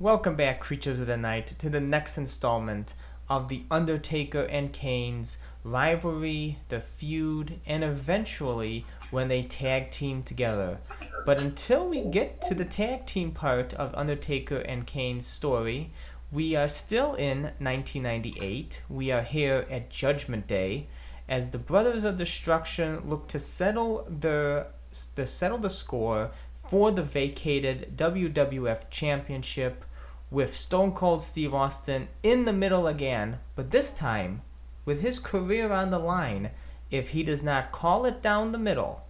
Welcome 0.00 0.34
back, 0.34 0.60
creatures 0.60 0.98
of 1.00 1.08
the 1.08 1.18
night, 1.18 1.48
to 1.58 1.68
the 1.68 1.78
next 1.78 2.16
installment 2.16 2.94
of 3.28 3.48
The 3.48 3.64
Undertaker 3.70 4.44
and 4.44 4.72
Kane's 4.72 5.36
rivalry, 5.62 6.58
the 6.70 6.80
feud, 6.80 7.60
and 7.66 7.84
eventually 7.84 8.86
when 9.10 9.28
they 9.28 9.42
tag 9.42 9.90
team 9.90 10.22
together. 10.22 10.78
But 11.26 11.42
until 11.42 11.86
we 11.86 12.00
get 12.00 12.40
to 12.48 12.54
the 12.54 12.64
tag 12.64 13.04
team 13.04 13.32
part 13.32 13.74
of 13.74 13.94
Undertaker 13.94 14.60
and 14.60 14.86
Kane's 14.86 15.26
story, 15.26 15.92
we 16.32 16.56
are 16.56 16.66
still 16.66 17.12
in 17.12 17.42
1998. 17.58 18.84
We 18.88 19.10
are 19.10 19.22
here 19.22 19.66
at 19.68 19.90
Judgment 19.90 20.46
Day 20.46 20.86
as 21.28 21.50
the 21.50 21.58
Brothers 21.58 22.04
of 22.04 22.16
Destruction 22.16 23.02
look 23.04 23.28
to 23.28 23.38
settle 23.38 24.06
the 24.08 24.68
to 25.14 25.26
settle 25.26 25.58
the 25.58 25.68
score 25.68 26.30
for 26.66 26.90
the 26.90 27.02
vacated 27.02 27.96
WWF 27.96 28.88
Championship 28.90 29.84
with 30.30 30.54
Stone 30.54 30.92
Cold 30.92 31.22
Steve 31.22 31.54
Austin 31.54 32.08
in 32.22 32.44
the 32.44 32.52
middle 32.52 32.86
again, 32.86 33.38
but 33.56 33.70
this 33.70 33.90
time 33.90 34.42
with 34.84 35.00
his 35.00 35.18
career 35.18 35.72
on 35.72 35.90
the 35.90 35.98
line 35.98 36.50
if 36.90 37.10
he 37.10 37.22
does 37.22 37.42
not 37.42 37.72
call 37.72 38.04
it 38.04 38.22
down 38.22 38.52
the 38.52 38.58
middle, 38.58 39.02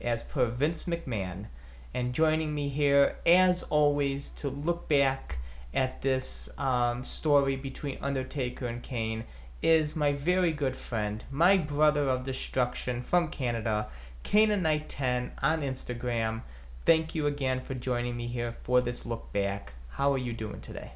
as 0.00 0.22
per 0.22 0.46
Vince 0.46 0.84
McMahon. 0.84 1.46
And 1.94 2.14
joining 2.14 2.54
me 2.54 2.68
here, 2.68 3.16
as 3.24 3.62
always, 3.64 4.30
to 4.32 4.48
look 4.48 4.88
back 4.88 5.38
at 5.72 6.02
this 6.02 6.48
um, 6.58 7.02
story 7.02 7.56
between 7.56 7.98
Undertaker 8.00 8.66
and 8.66 8.82
Kane 8.82 9.24
is 9.62 9.96
my 9.96 10.12
very 10.12 10.52
good 10.52 10.76
friend, 10.76 11.24
my 11.30 11.56
brother 11.56 12.08
of 12.08 12.24
destruction 12.24 13.02
from 13.02 13.28
Canada, 13.28 13.88
Knight 14.32 14.88
10 14.88 15.32
on 15.42 15.62
Instagram. 15.62 16.42
Thank 16.84 17.14
you 17.14 17.26
again 17.26 17.60
for 17.60 17.74
joining 17.74 18.16
me 18.16 18.26
here 18.26 18.52
for 18.52 18.80
this 18.80 19.04
look 19.04 19.32
back. 19.32 19.72
How 19.98 20.12
are 20.12 20.18
you 20.18 20.32
doing 20.32 20.60
today? 20.60 20.92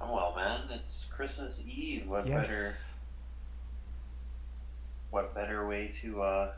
I'm 0.00 0.10
well, 0.10 0.34
man. 0.34 0.62
It's 0.72 1.04
Christmas 1.12 1.62
Eve. 1.64 2.06
What 2.08 2.26
yes. 2.26 2.48
better? 2.50 3.00
What 5.10 5.32
better 5.32 5.68
way 5.68 5.86
to 6.02 6.20
uh, 6.20 6.50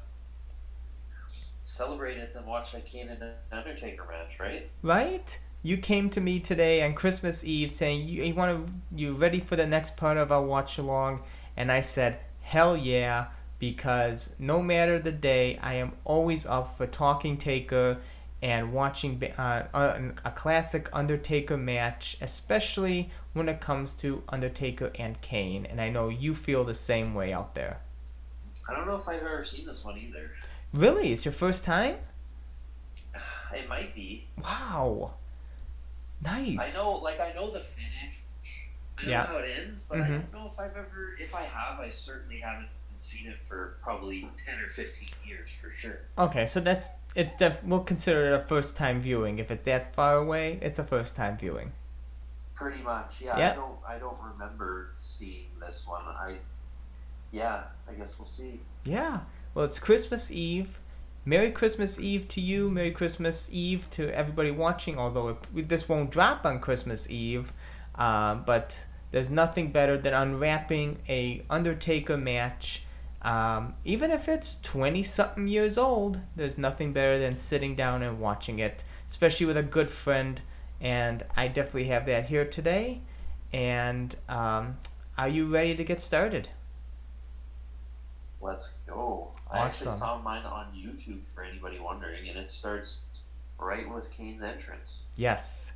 celebrate 1.62 2.16
it 2.16 2.32
than 2.32 2.46
watch 2.46 2.72
a 2.72 2.80
Kane 2.80 3.10
and 3.10 3.22
Undertaker 3.52 4.06
match, 4.10 4.40
right? 4.40 4.70
Right. 4.80 5.38
You 5.62 5.76
came 5.76 6.08
to 6.08 6.22
me 6.22 6.40
today 6.40 6.82
on 6.82 6.94
Christmas 6.94 7.44
Eve 7.44 7.70
saying 7.70 8.08
you, 8.08 8.24
you 8.24 8.34
want 8.34 8.66
to 8.66 8.72
you 8.96 9.12
ready 9.12 9.40
for 9.40 9.56
the 9.56 9.66
next 9.66 9.98
part 9.98 10.16
of 10.16 10.32
our 10.32 10.42
watch 10.42 10.78
along, 10.78 11.20
and 11.54 11.70
I 11.70 11.80
said 11.80 12.20
hell 12.40 12.74
yeah 12.74 13.26
because 13.58 14.34
no 14.38 14.62
matter 14.62 14.98
the 14.98 15.12
day, 15.12 15.58
I 15.62 15.74
am 15.74 15.92
always 16.06 16.46
up 16.46 16.78
for 16.78 16.86
talking 16.86 17.36
Taker 17.36 17.98
and 18.42 18.72
watching 18.72 19.22
uh, 19.36 19.66
a, 19.74 20.28
a 20.28 20.30
classic 20.30 20.88
Undertaker 20.92 21.56
match, 21.56 22.16
especially 22.20 23.10
when 23.32 23.48
it 23.48 23.60
comes 23.60 23.92
to 23.94 24.22
Undertaker 24.28 24.90
and 24.98 25.20
Kane. 25.20 25.66
And 25.66 25.80
I 25.80 25.90
know 25.90 26.08
you 26.08 26.34
feel 26.34 26.64
the 26.64 26.74
same 26.74 27.14
way 27.14 27.32
out 27.32 27.54
there. 27.54 27.80
I 28.68 28.74
don't 28.74 28.86
know 28.86 28.96
if 28.96 29.08
I've 29.08 29.22
ever 29.22 29.44
seen 29.44 29.66
this 29.66 29.84
one 29.84 29.98
either. 29.98 30.30
Really? 30.72 31.12
It's 31.12 31.24
your 31.24 31.32
first 31.32 31.64
time? 31.64 31.96
It 33.52 33.68
might 33.68 33.96
be. 33.96 34.28
Wow. 34.40 35.14
Nice. 36.22 36.78
I 36.78 36.80
know, 36.80 36.98
like, 36.98 37.18
I 37.18 37.32
know 37.32 37.50
the 37.50 37.58
finish. 37.58 38.20
I 38.96 39.04
know 39.04 39.10
yeah. 39.10 39.26
how 39.26 39.38
it 39.38 39.50
ends, 39.58 39.86
but 39.88 39.98
mm-hmm. 39.98 40.12
I 40.12 40.16
don't 40.18 40.32
know 40.32 40.48
if 40.52 40.56
I've 40.60 40.76
ever. 40.76 41.16
If 41.18 41.34
I 41.34 41.42
have, 41.42 41.80
I 41.80 41.88
certainly 41.88 42.38
haven't 42.38 42.68
seen 43.02 43.26
it 43.26 43.42
for 43.42 43.78
probably 43.82 44.28
10 44.44 44.60
or 44.60 44.68
15 44.68 45.08
years 45.26 45.52
for 45.52 45.70
sure. 45.70 46.00
Okay, 46.18 46.46
so 46.46 46.60
that's 46.60 46.90
it's 47.14 47.34
def 47.34 47.62
we'll 47.64 47.80
consider 47.80 48.32
it 48.32 48.34
a 48.34 48.38
first 48.38 48.76
time 48.76 49.00
viewing. 49.00 49.38
If 49.38 49.50
it's 49.50 49.62
that 49.64 49.94
far 49.94 50.16
away, 50.16 50.58
it's 50.62 50.78
a 50.78 50.84
first 50.84 51.16
time 51.16 51.36
viewing. 51.36 51.72
Pretty 52.54 52.82
much. 52.82 53.22
Yeah, 53.22 53.38
yep. 53.38 53.52
I 53.52 53.56
don't 53.56 53.78
I 53.88 53.98
don't 53.98 54.18
remember 54.32 54.92
seeing 54.96 55.46
this 55.60 55.86
one. 55.88 56.02
I 56.02 56.36
yeah, 57.32 57.64
I 57.88 57.94
guess 57.94 58.18
we'll 58.18 58.26
see. 58.26 58.60
Yeah. 58.84 59.20
Well, 59.54 59.64
it's 59.64 59.78
Christmas 59.78 60.30
Eve. 60.30 60.80
Merry 61.24 61.50
Christmas 61.50 62.00
Eve 62.00 62.28
to 62.28 62.40
you. 62.40 62.68
Merry 62.70 62.90
Christmas 62.90 63.48
Eve 63.52 63.88
to 63.90 64.14
everybody 64.14 64.50
watching. 64.50 64.98
Although 64.98 65.38
it, 65.54 65.68
this 65.68 65.88
won't 65.88 66.10
drop 66.10 66.44
on 66.44 66.60
Christmas 66.60 67.10
Eve, 67.10 67.52
uh, 67.94 68.34
but 68.36 68.86
there's 69.10 69.30
nothing 69.30 69.72
better 69.72 69.98
than 69.98 70.14
unwrapping 70.14 70.98
a 71.08 71.42
Undertaker 71.50 72.16
match 72.16 72.84
um, 73.22 73.74
even 73.84 74.10
if 74.10 74.28
it's 74.28 74.56
20 74.62 75.02
something 75.02 75.46
years 75.46 75.76
old, 75.76 76.20
there's 76.36 76.56
nothing 76.56 76.92
better 76.92 77.18
than 77.18 77.36
sitting 77.36 77.74
down 77.74 78.02
and 78.02 78.18
watching 78.18 78.58
it, 78.58 78.82
especially 79.08 79.46
with 79.46 79.56
a 79.56 79.62
good 79.62 79.90
friend. 79.90 80.40
And 80.80 81.22
I 81.36 81.48
definitely 81.48 81.84
have 81.84 82.06
that 82.06 82.26
here 82.26 82.46
today. 82.46 83.02
And 83.52 84.14
um, 84.28 84.78
are 85.18 85.28
you 85.28 85.48
ready 85.48 85.74
to 85.74 85.84
get 85.84 86.00
started? 86.00 86.48
Let's 88.40 88.78
go. 88.86 89.32
Awesome. 89.50 89.58
I 89.58 89.64
actually 89.64 90.00
found 90.00 90.24
mine 90.24 90.46
on 90.46 90.68
YouTube 90.74 91.20
for 91.34 91.44
anybody 91.44 91.78
wondering, 91.78 92.28
and 92.30 92.38
it 92.38 92.50
starts 92.50 93.00
right 93.58 93.92
with 93.92 94.10
Kane's 94.12 94.42
entrance. 94.42 95.02
Yes. 95.16 95.74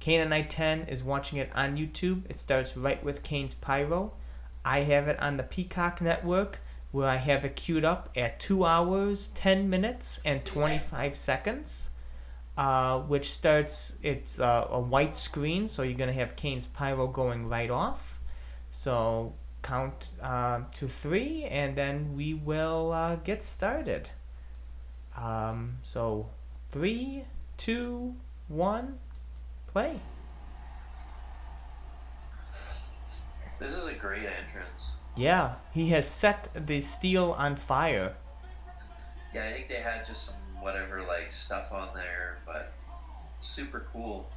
Kanenite10 0.00 0.88
is 0.88 1.04
watching 1.04 1.38
it 1.38 1.50
on 1.54 1.76
YouTube. 1.76 2.22
It 2.28 2.38
starts 2.38 2.76
right 2.76 3.02
with 3.04 3.22
Kane's 3.22 3.54
Pyro. 3.54 4.12
I 4.64 4.80
have 4.80 5.06
it 5.06 5.20
on 5.20 5.36
the 5.36 5.44
Peacock 5.44 6.00
Network 6.00 6.58
where 6.92 7.08
I 7.08 7.16
have 7.16 7.44
it 7.44 7.56
queued 7.56 7.84
up 7.84 8.10
at 8.16 8.40
2 8.40 8.64
hours, 8.64 9.28
10 9.28 9.70
minutes, 9.70 10.20
and 10.24 10.44
25 10.44 11.16
seconds. 11.16 11.90
Uh, 12.58 13.00
which 13.00 13.32
starts, 13.32 13.96
it's 14.02 14.38
uh, 14.38 14.66
a 14.70 14.78
white 14.78 15.16
screen, 15.16 15.66
so 15.66 15.82
you're 15.82 15.96
going 15.96 16.12
to 16.12 16.20
have 16.20 16.36
Kane's 16.36 16.66
pyro 16.66 17.06
going 17.06 17.48
right 17.48 17.70
off. 17.70 18.20
So 18.70 19.32
count 19.62 20.08
uh, 20.22 20.62
to 20.74 20.88
three, 20.88 21.44
and 21.44 21.74
then 21.74 22.14
we 22.16 22.34
will 22.34 22.92
uh, 22.92 23.16
get 23.16 23.42
started. 23.42 24.10
Um, 25.16 25.76
so 25.82 26.28
three, 26.68 27.24
two, 27.56 28.14
one, 28.48 28.98
play. 29.68 29.98
This 33.58 33.76
is 33.76 33.86
a 33.88 33.94
great 33.94 34.24
entrance. 34.24 34.92
Yeah, 35.16 35.54
he 35.72 35.88
has 35.90 36.08
set 36.08 36.48
the 36.54 36.80
steel 36.80 37.32
on 37.32 37.56
fire. 37.56 38.14
Yeah, 39.34 39.46
I 39.46 39.52
think 39.52 39.68
they 39.68 39.80
had 39.80 40.06
just 40.06 40.24
some 40.26 40.34
whatever 40.60 41.02
like 41.02 41.30
stuff 41.32 41.72
on 41.72 41.88
there, 41.94 42.38
but 42.46 42.72
super 43.40 43.86
cool. 43.92 44.28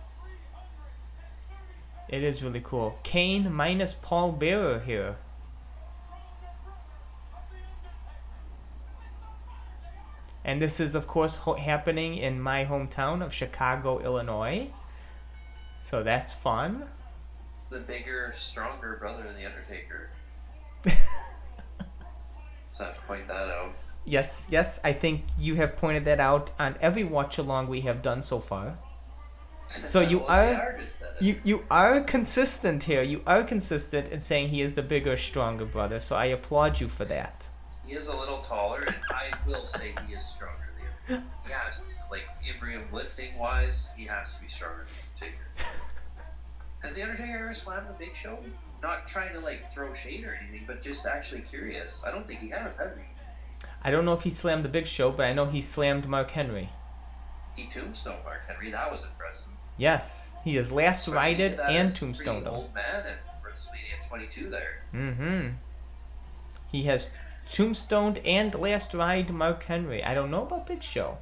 It 2.09 2.23
is 2.23 2.43
really 2.43 2.61
cool. 2.63 2.97
Kane 3.03 3.53
minus 3.53 3.93
Paul 3.93 4.33
Bearer 4.33 4.79
here. 4.79 5.15
And 10.45 10.61
this 10.61 10.81
is, 10.81 10.93
of 10.93 11.07
course, 11.07 11.37
ho- 11.37 11.53
happening 11.53 12.17
in 12.17 12.41
my 12.41 12.65
hometown 12.65 13.23
of 13.23 13.33
Chicago, 13.33 13.99
Illinois. 13.99 14.69
So 15.79 16.03
that's 16.03 16.33
fun. 16.33 16.85
The 17.69 17.79
bigger, 17.79 18.33
stronger 18.35 18.97
brother 18.99 19.25
of 19.25 19.37
The 19.37 19.45
Undertaker. 19.45 20.09
So 22.71 22.83
I 22.83 22.87
have 22.87 22.95
to 22.95 23.01
point 23.07 23.27
that 23.27 23.49
out. 23.49 23.73
Yes, 24.05 24.47
yes, 24.51 24.79
I 24.83 24.93
think 24.93 25.23
you 25.39 25.55
have 25.55 25.77
pointed 25.77 26.05
that 26.05 26.19
out 26.19 26.51
on 26.59 26.75
every 26.81 27.03
watch 27.03 27.37
along 27.37 27.67
we 27.67 27.81
have 27.81 28.01
done 28.01 28.21
so 28.21 28.39
far. 28.39 28.77
So 29.69 30.01
you 30.01 30.23
are 30.25 30.77
you 31.19 31.39
you 31.43 31.63
are 31.71 32.01
consistent 32.01 32.83
here. 32.83 33.01
You 33.01 33.21
are 33.25 33.43
consistent 33.43 34.09
in 34.09 34.19
saying 34.19 34.49
he 34.49 34.61
is 34.61 34.75
the 34.75 34.83
bigger, 34.83 35.15
stronger 35.17 35.65
brother. 35.65 35.99
So 35.99 36.15
I 36.15 36.25
applaud 36.25 36.79
you 36.79 36.89
for 36.89 37.05
that. 37.05 37.49
He 37.87 37.93
is 37.93 38.07
a 38.07 38.15
little 38.15 38.39
taller, 38.39 38.81
and 38.81 38.95
I 39.09 39.31
will 39.47 39.65
say 39.65 39.95
he 40.05 40.13
is 40.13 40.25
stronger 40.25 40.69
than 41.07 41.23
He 41.47 41.51
has 41.51 41.81
like 42.13 42.29
Ibrahim 42.47 42.83
lifting 42.93 43.35
wise, 43.39 43.89
he 43.97 44.05
has 44.05 44.35
to 44.35 44.41
be 44.41 44.47
stronger 44.47 44.85
than 45.19 45.29
Taker. 45.29 45.47
Has 46.83 46.95
the 46.95 47.01
Undertaker 47.01 47.37
ever 47.45 47.53
slammed 47.55 47.87
the 47.89 47.93
Big 47.93 48.13
Show? 48.13 48.37
Not 48.83 49.07
trying 49.07 49.33
to 49.33 49.39
like 49.39 49.71
throw 49.73 49.93
shade 49.93 50.25
or 50.25 50.37
anything, 50.39 50.65
but 50.67 50.81
just 50.81 51.05
actually 51.05 51.41
curious. 51.41 52.03
I 52.05 52.11
don't 52.11 52.27
think 52.27 52.41
he 52.41 52.49
has, 52.49 52.75
has 52.75 52.91
he? 52.95 53.67
I 53.81 53.89
don't 53.89 54.05
know 54.05 54.13
if 54.13 54.23
he 54.23 54.29
slammed 54.29 54.65
the 54.65 54.69
Big 54.69 54.85
Show, 54.85 55.11
but 55.11 55.25
I 55.25 55.33
know 55.33 55.45
he 55.45 55.61
slammed 55.61 56.07
Mark 56.07 56.31
Henry. 56.31 56.69
He 57.55 57.67
tombstone 57.67 58.17
Mark 58.23 58.41
Henry. 58.47 58.71
That 58.71 58.91
was 58.91 59.05
impressive. 59.05 59.47
Yes, 59.77 60.35
he 60.43 60.55
has 60.55 60.71
last 60.71 61.07
righted 61.07 61.59
and 61.59 61.95
tombstoned 61.95 62.45
him. 62.45 62.53
Old 62.53 62.73
man 62.75 63.05
at 63.05 63.43
WrestleMania 63.43 64.07
22 64.07 64.49
there. 64.49 64.81
Mm-hmm. 64.93 65.49
He 66.71 66.83
has 66.83 67.09
tombstoned 67.51 68.19
and 68.19 68.53
last 68.55 68.93
ride 68.93 69.31
Mark 69.31 69.63
Henry. 69.63 70.03
I 70.03 70.13
don't 70.13 70.29
know 70.29 70.43
about 70.43 70.67
Big 70.67 70.83
Show. 70.83 71.17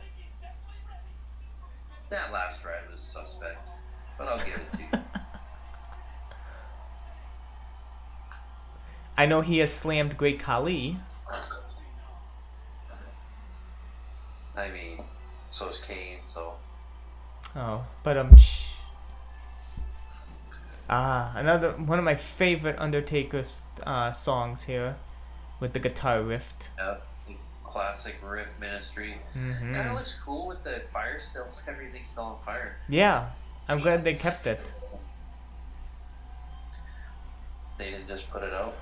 That 2.09 2.33
last 2.33 2.65
ride 2.65 2.89
was 2.91 2.99
suspect, 2.99 3.69
but 4.17 4.27
I'll 4.27 4.37
give 4.37 4.55
it 4.55 4.77
to 4.77 4.97
you. 4.97 5.03
I 9.17 9.25
know 9.25 9.41
he 9.41 9.59
has 9.59 9.73
slammed 9.73 10.17
Great 10.17 10.39
Khali. 10.39 10.97
I 14.55 14.69
mean, 14.69 15.03
so 15.49 15.69
is 15.69 15.77
Kane. 15.77 16.17
So. 16.25 16.53
Oh, 17.55 17.85
but 18.03 18.17
um. 18.17 18.35
Shh. 18.35 18.67
Ah, 20.89 21.31
another 21.35 21.71
one 21.71 21.99
of 21.99 22.03
my 22.05 22.15
favorite 22.15 22.75
Undertaker's 22.77 23.63
uh, 23.85 24.11
songs 24.11 24.63
here, 24.63 24.97
with 25.61 25.71
the 25.73 25.79
guitar 25.79 26.21
riff. 26.21 26.53
Yep. 26.77 27.07
Classic 27.63 28.15
riff 28.21 28.49
ministry. 28.59 29.15
hmm 29.31 29.73
Kind 29.73 29.87
of 29.87 29.95
looks 29.95 30.19
cool 30.25 30.47
with 30.47 30.61
the 30.65 30.81
fire 30.91 31.17
still. 31.19 31.47
Everything's 31.67 32.09
still 32.09 32.23
on 32.23 32.39
fire. 32.45 32.75
Yeah, 32.89 33.29
I'm 33.69 33.79
glad 33.79 34.03
they 34.03 34.15
kept 34.15 34.45
it. 34.47 34.73
They 37.77 37.91
didn't 37.91 38.09
just 38.09 38.29
put 38.29 38.43
it 38.43 38.53
out. 38.53 38.75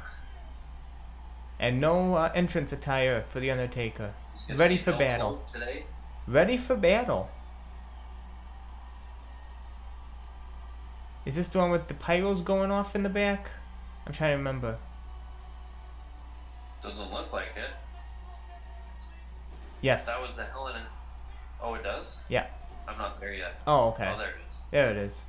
And 1.60 1.80
no 1.80 2.16
uh, 2.16 2.32
entrance 2.34 2.72
attire 2.72 3.22
for 3.24 3.40
the 3.40 3.52
Undertaker. 3.52 4.14
Ready 4.56 4.78
for 4.78 4.94
battle. 4.94 5.44
Ready 6.28 6.58
for 6.58 6.76
battle. 6.76 7.30
Is 11.26 11.36
this 11.36 11.50
the 11.50 11.60
one 11.60 11.70
with 11.70 11.88
the 11.88 11.94
pyros 11.94 12.44
going 12.44 12.72
off 12.72 12.96
in 12.96 13.04
the 13.04 13.10
back? 13.10 13.50
I'm 14.08 14.14
trying 14.14 14.32
to 14.32 14.38
remember. 14.38 14.78
Doesn't 16.82 17.12
look 17.12 17.32
like 17.34 17.50
it. 17.58 17.70
Yes. 19.82 20.06
That 20.06 20.26
was 20.26 20.36
the 20.36 20.46
Helen. 20.46 20.78
And... 20.78 20.86
Oh, 21.62 21.74
it 21.74 21.84
does. 21.84 22.16
Yeah. 22.30 22.48
I'm 22.88 22.98
not 22.98 23.20
there 23.20 23.34
yet. 23.34 23.62
Oh, 23.68 23.90
okay. 23.90 24.12
Oh, 24.14 24.18
there 24.18 24.30
it 24.30 24.42
is. 24.50 24.58
There 24.72 24.92
it 24.92 24.98
is. 24.98 25.26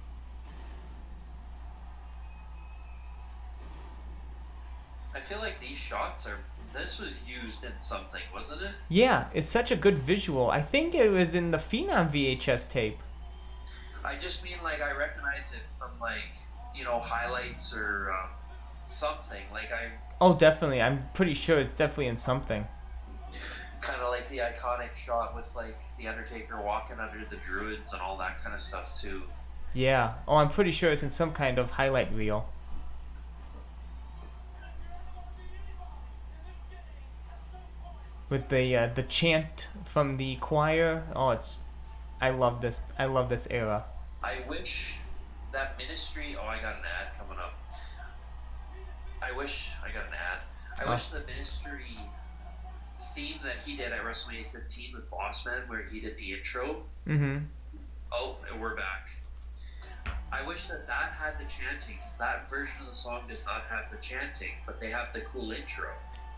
I 5.20 5.22
feel 5.22 5.40
like 5.40 5.58
these 5.58 5.78
shots 5.78 6.26
are. 6.26 6.38
This 6.72 7.00
was 7.00 7.18
used 7.26 7.64
in 7.64 7.72
something, 7.78 8.22
wasn't 8.32 8.62
it? 8.62 8.70
Yeah, 8.88 9.26
it's 9.34 9.48
such 9.48 9.72
a 9.72 9.76
good 9.76 9.98
visual. 9.98 10.50
I 10.50 10.62
think 10.62 10.94
it 10.94 11.10
was 11.10 11.34
in 11.34 11.50
the 11.50 11.58
Phenom 11.58 12.10
VHS 12.10 12.70
tape. 12.70 12.98
I 14.04 14.14
just 14.16 14.44
mean 14.44 14.56
like 14.62 14.80
I 14.80 14.92
recognize 14.92 15.52
it 15.52 15.62
from 15.78 15.90
like 16.00 16.30
you 16.74 16.84
know 16.84 17.00
highlights 17.00 17.74
or 17.74 18.12
um, 18.12 18.28
something. 18.86 19.42
Like 19.52 19.72
I 19.72 19.90
Oh, 20.20 20.34
definitely. 20.36 20.80
I'm 20.80 21.08
pretty 21.12 21.34
sure 21.34 21.58
it's 21.58 21.74
definitely 21.74 22.06
in 22.06 22.16
something. 22.16 22.66
kind 23.80 24.00
of 24.00 24.10
like 24.10 24.28
the 24.28 24.38
iconic 24.38 24.94
shot 24.94 25.34
with 25.34 25.50
like 25.56 25.78
the 25.98 26.06
Undertaker 26.08 26.60
walking 26.60 26.98
under 26.98 27.24
the 27.28 27.36
druids 27.36 27.92
and 27.92 28.00
all 28.00 28.16
that 28.18 28.42
kind 28.42 28.54
of 28.54 28.60
stuff 28.60 29.00
too. 29.00 29.22
Yeah. 29.74 30.14
Oh, 30.28 30.36
I'm 30.36 30.50
pretty 30.50 30.70
sure 30.70 30.92
it's 30.92 31.02
in 31.02 31.10
some 31.10 31.32
kind 31.32 31.58
of 31.58 31.70
highlight 31.70 32.12
reel. 32.14 32.48
With 38.30 38.48
the 38.48 38.76
uh, 38.76 38.86
the 38.94 39.02
chant 39.02 39.68
from 39.84 40.16
the 40.16 40.36
choir. 40.36 41.02
Oh, 41.14 41.30
it's. 41.30 41.58
I 42.20 42.30
love 42.30 42.60
this. 42.60 42.82
I 42.98 43.06
love 43.06 43.28
this 43.28 43.48
era. 43.50 43.84
I 44.22 44.38
wish 44.48 44.94
that 45.52 45.76
ministry. 45.78 46.36
Oh, 46.40 46.46
I 46.46 46.56
got 46.62 46.76
an 46.76 46.82
ad 46.84 47.18
coming 47.18 47.38
up. 47.38 47.54
I 49.22 49.32
wish 49.36 49.70
I 49.84 49.88
got 49.92 50.06
an 50.06 50.14
ad. 50.14 50.38
I 50.80 50.84
Oh. 50.84 50.90
wish 50.92 51.08
the 51.08 51.20
ministry 51.26 51.98
theme 53.14 53.38
that 53.42 53.56
he 53.66 53.76
did 53.76 53.92
at 53.92 54.02
WrestleMania 54.04 54.46
15 54.46 54.94
with 54.94 55.10
Bossman, 55.10 55.66
where 55.68 55.82
he 55.82 56.00
did 56.00 56.16
the 56.16 56.32
intro. 56.34 56.84
Mm-hmm. 57.08 57.38
Oh, 58.12 58.36
and 58.50 58.60
we're 58.60 58.76
back. 58.76 59.08
I 60.32 60.46
wish 60.46 60.66
that 60.66 60.86
that 60.86 61.12
had 61.12 61.38
the 61.38 61.44
chanting. 61.44 61.98
That 62.18 62.48
version 62.48 62.76
of 62.82 62.88
the 62.88 62.94
song 62.94 63.22
does 63.28 63.44
not 63.44 63.62
have 63.68 63.90
the 63.90 63.96
chanting, 63.96 64.52
but 64.64 64.78
they 64.80 64.90
have 64.90 65.12
the 65.12 65.22
cool 65.22 65.50
intro. 65.50 65.88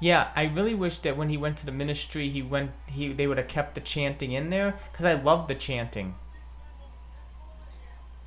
Yeah, 0.03 0.33
I 0.35 0.47
really 0.47 0.75
wish 0.75 0.99
that 0.99 1.17
when 1.17 1.29
he 1.29 1.37
went 1.37 1.59
to 1.59 1.65
the 1.65 1.71
ministry, 1.71 2.29
he 2.29 2.43
went. 2.43 2.73
He 2.87 3.13
they 3.13 3.29
would 3.29 3.39
have 3.39 3.47
kept 3.47 3.77
the 3.77 3.81
chanting 3.81 4.33
in 4.33 4.51
there 4.51 4.75
because 4.91 5.05
I 5.05 5.15
love 5.15 5.47
the 5.47 5.55
chanting. 5.55 6.17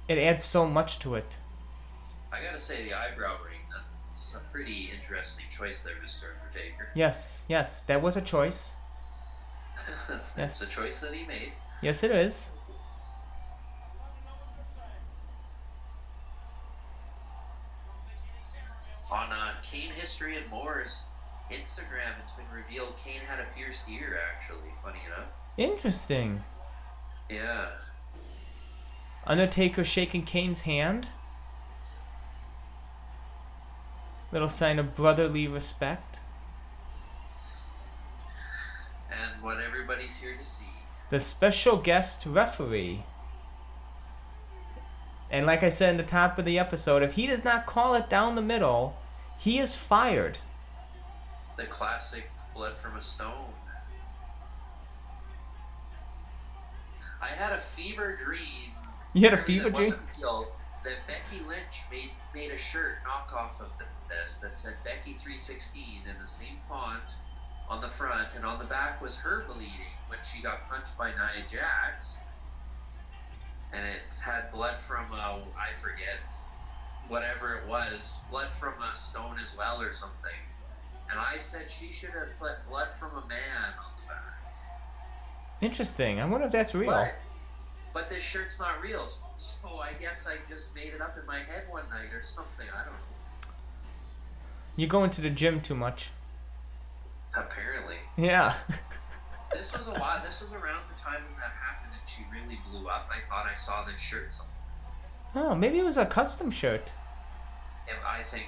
It 0.07 0.17
adds 0.17 0.45
so 0.45 0.65
much 0.65 0.99
to 0.99 1.15
it. 1.15 1.37
I 2.31 2.41
gotta 2.41 2.57
say, 2.57 2.85
the 2.85 2.93
eyebrow 2.93 3.35
ring, 3.43 3.59
that's 4.07 4.35
a 4.35 4.39
pretty 4.53 4.89
interesting 4.95 5.47
choice 5.51 5.83
there, 5.83 5.95
Mr. 6.01 6.27
Undertaker. 6.45 6.87
Yes, 6.95 7.43
yes, 7.49 7.83
that 7.83 8.01
was 8.01 8.15
a 8.15 8.21
choice. 8.21 8.77
That's 10.07 10.21
Yes. 10.37 10.59
the 10.59 10.67
choice 10.67 11.01
that 11.01 11.13
he 11.13 11.25
made. 11.25 11.51
Yes, 11.81 12.03
it 12.03 12.11
is. 12.11 12.51
On 19.11 19.29
uh, 19.31 19.53
Kane 19.61 19.91
History 19.91 20.37
and 20.37 20.49
More's 20.49 21.03
Instagram, 21.51 22.19
it's 22.19 22.31
been 22.31 22.45
revealed 22.53 22.95
Kane 23.03 23.21
had 23.27 23.39
a 23.39 23.45
pierced 23.55 23.89
ear, 23.89 24.19
actually, 24.33 24.71
funny 24.81 24.99
enough. 25.05 25.33
Interesting. 25.57 26.43
Yeah. 27.29 27.67
Undertaker 29.27 29.83
shaking 29.83 30.23
Kane's 30.23 30.63
hand. 30.63 31.09
Little 34.31 34.49
sign 34.49 34.79
of 34.79 34.95
brotherly 34.95 35.47
respect. 35.47 36.19
And 39.11 39.43
what 39.43 39.59
everybody's 39.61 40.17
here 40.17 40.35
to 40.35 40.43
see. 40.43 40.65
The 41.09 41.19
special 41.19 41.77
guest 41.77 42.25
referee. 42.25 43.03
And 45.31 45.45
like 45.45 45.63
I 45.63 45.69
said 45.69 45.91
in 45.91 45.97
the 45.97 46.03
top 46.03 46.37
of 46.37 46.45
the 46.45 46.59
episode, 46.59 47.03
if 47.03 47.13
he 47.13 47.27
does 47.27 47.43
not 47.43 47.65
call 47.65 47.95
it 47.95 48.09
down 48.09 48.35
the 48.35 48.41
middle, 48.41 48.97
he 49.37 49.59
is 49.59 49.75
fired. 49.75 50.37
The 51.57 51.65
classic 51.65 52.29
Blood 52.53 52.77
from 52.77 52.95
a 52.95 53.01
Stone. 53.01 53.53
I 57.21 57.27
had 57.27 57.53
a 57.53 57.59
fever 57.59 58.17
dream. 58.23 58.71
You 59.13 59.29
had 59.29 59.39
a 59.39 59.43
fever 59.43 59.69
dream? 59.69 59.89
wasn't 59.91 59.99
that 60.85 61.07
Becky 61.07 61.43
Lynch 61.43 61.83
made 61.91 62.11
made 62.33 62.51
a 62.51 62.57
shirt 62.57 62.97
knockoff 63.03 63.59
of 63.59 63.75
th- 63.77 63.89
this 64.07 64.37
that 64.37 64.55
said 64.55 64.75
Becky 64.83 65.13
316 65.13 66.03
in 66.07 66.21
the 66.21 66.27
same 66.27 66.57
font 66.57 67.15
on 67.67 67.81
the 67.81 67.87
front, 67.87 68.35
and 68.35 68.45
on 68.45 68.59
the 68.59 68.65
back 68.65 69.01
was 69.01 69.17
her 69.17 69.43
bleeding 69.47 69.97
when 70.07 70.19
she 70.23 70.41
got 70.41 70.69
punched 70.69 70.97
by 70.97 71.09
Nia 71.09 71.45
Jax. 71.49 72.19
And 73.73 73.83
it 73.83 74.15
had 74.23 74.51
blood 74.51 74.77
from 74.77 75.05
uh, 75.11 75.39
I 75.59 75.73
forget 75.73 76.19
whatever 77.07 77.55
it 77.55 77.67
was, 77.67 78.19
blood 78.29 78.51
from 78.51 78.73
a 78.81 78.95
stone 78.95 79.37
as 79.41 79.57
well 79.57 79.81
or 79.81 79.91
something. 79.91 80.31
And 81.09 81.19
I 81.19 81.37
said 81.37 81.69
she 81.69 81.91
should 81.91 82.09
have 82.11 82.37
put 82.39 82.51
blood 82.69 82.89
from 82.91 83.11
a 83.11 83.27
man 83.27 83.73
on 83.79 83.91
the 84.01 84.07
back. 84.07 84.53
Interesting. 85.61 86.19
I 86.19 86.25
wonder 86.25 86.45
if 86.47 86.51
that's 86.51 86.73
real. 86.75 86.91
But, 86.91 87.13
but 87.93 88.09
this 88.09 88.23
shirt's 88.23 88.59
not 88.59 88.81
real, 88.81 89.07
so 89.37 89.67
I 89.79 89.93
guess 89.93 90.27
I 90.27 90.35
just 90.51 90.73
made 90.75 90.93
it 90.93 91.01
up 91.01 91.17
in 91.19 91.25
my 91.25 91.37
head 91.37 91.63
one 91.69 91.83
night 91.89 92.13
or 92.13 92.21
something. 92.21 92.65
I 92.73 92.83
don't 92.83 92.93
know. 92.93 92.99
You 94.75 94.87
go 94.87 95.03
into 95.03 95.21
the 95.21 95.29
gym 95.29 95.61
too 95.61 95.75
much. 95.75 96.09
Apparently, 97.37 97.95
Yeah. 98.17 98.55
this 99.53 99.75
was 99.75 99.87
a 99.87 99.93
while. 99.93 100.21
This 100.23 100.41
was 100.41 100.51
around 100.53 100.81
the 100.93 101.01
time 101.01 101.21
when 101.23 101.35
that 101.39 101.51
happened, 101.61 101.93
and 101.99 102.09
she 102.09 102.23
really 102.31 102.59
blew 102.69 102.87
up. 102.89 103.09
I 103.11 103.19
thought 103.29 103.45
I 103.45 103.55
saw 103.55 103.85
this 103.85 103.99
shirt 104.01 104.31
somewhere. 104.31 104.53
oh, 105.35 105.55
maybe 105.55 105.79
it 105.79 105.85
was 105.85 105.97
a 105.97 106.05
custom 106.05 106.49
shirt. 106.51 106.91
I 108.07 108.23
think 108.23 108.47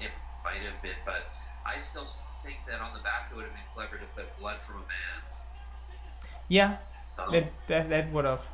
it 0.00 0.10
might 0.44 0.62
have 0.62 0.80
been, 0.82 0.92
but 1.04 1.22
I 1.68 1.78
still 1.78 2.04
think 2.42 2.56
that 2.68 2.80
on 2.80 2.92
the 2.96 3.00
back 3.02 3.28
it 3.30 3.36
would 3.36 3.44
have 3.44 3.52
been 3.52 3.62
clever 3.74 3.96
to 3.98 4.04
put 4.16 4.24
blood 4.38 4.58
from 4.58 4.76
a 4.76 4.78
man. 4.78 5.22
Yeah, 6.48 6.76
Um, 7.18 7.32
that 7.32 7.52
that, 7.66 7.88
that 7.90 8.10
would 8.12 8.24
have. 8.24 8.48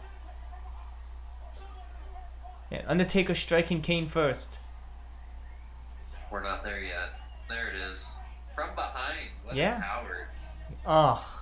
Yeah, 2.71 2.83
Undertaker 2.89 3.35
striking 3.35 3.81
Kane 3.83 4.09
first. 4.09 4.59
we're 6.31 6.43
not 6.43 6.65
there 6.65 6.81
yet. 6.81 7.11
There 7.49 7.69
it 7.69 7.77
is. 7.77 8.11
From 8.57 8.75
behind. 8.75 9.29
What 9.45 9.55
Yeah. 9.55 9.79
a 9.79 9.81
coward. 9.81 10.27
Oh. 10.85 11.41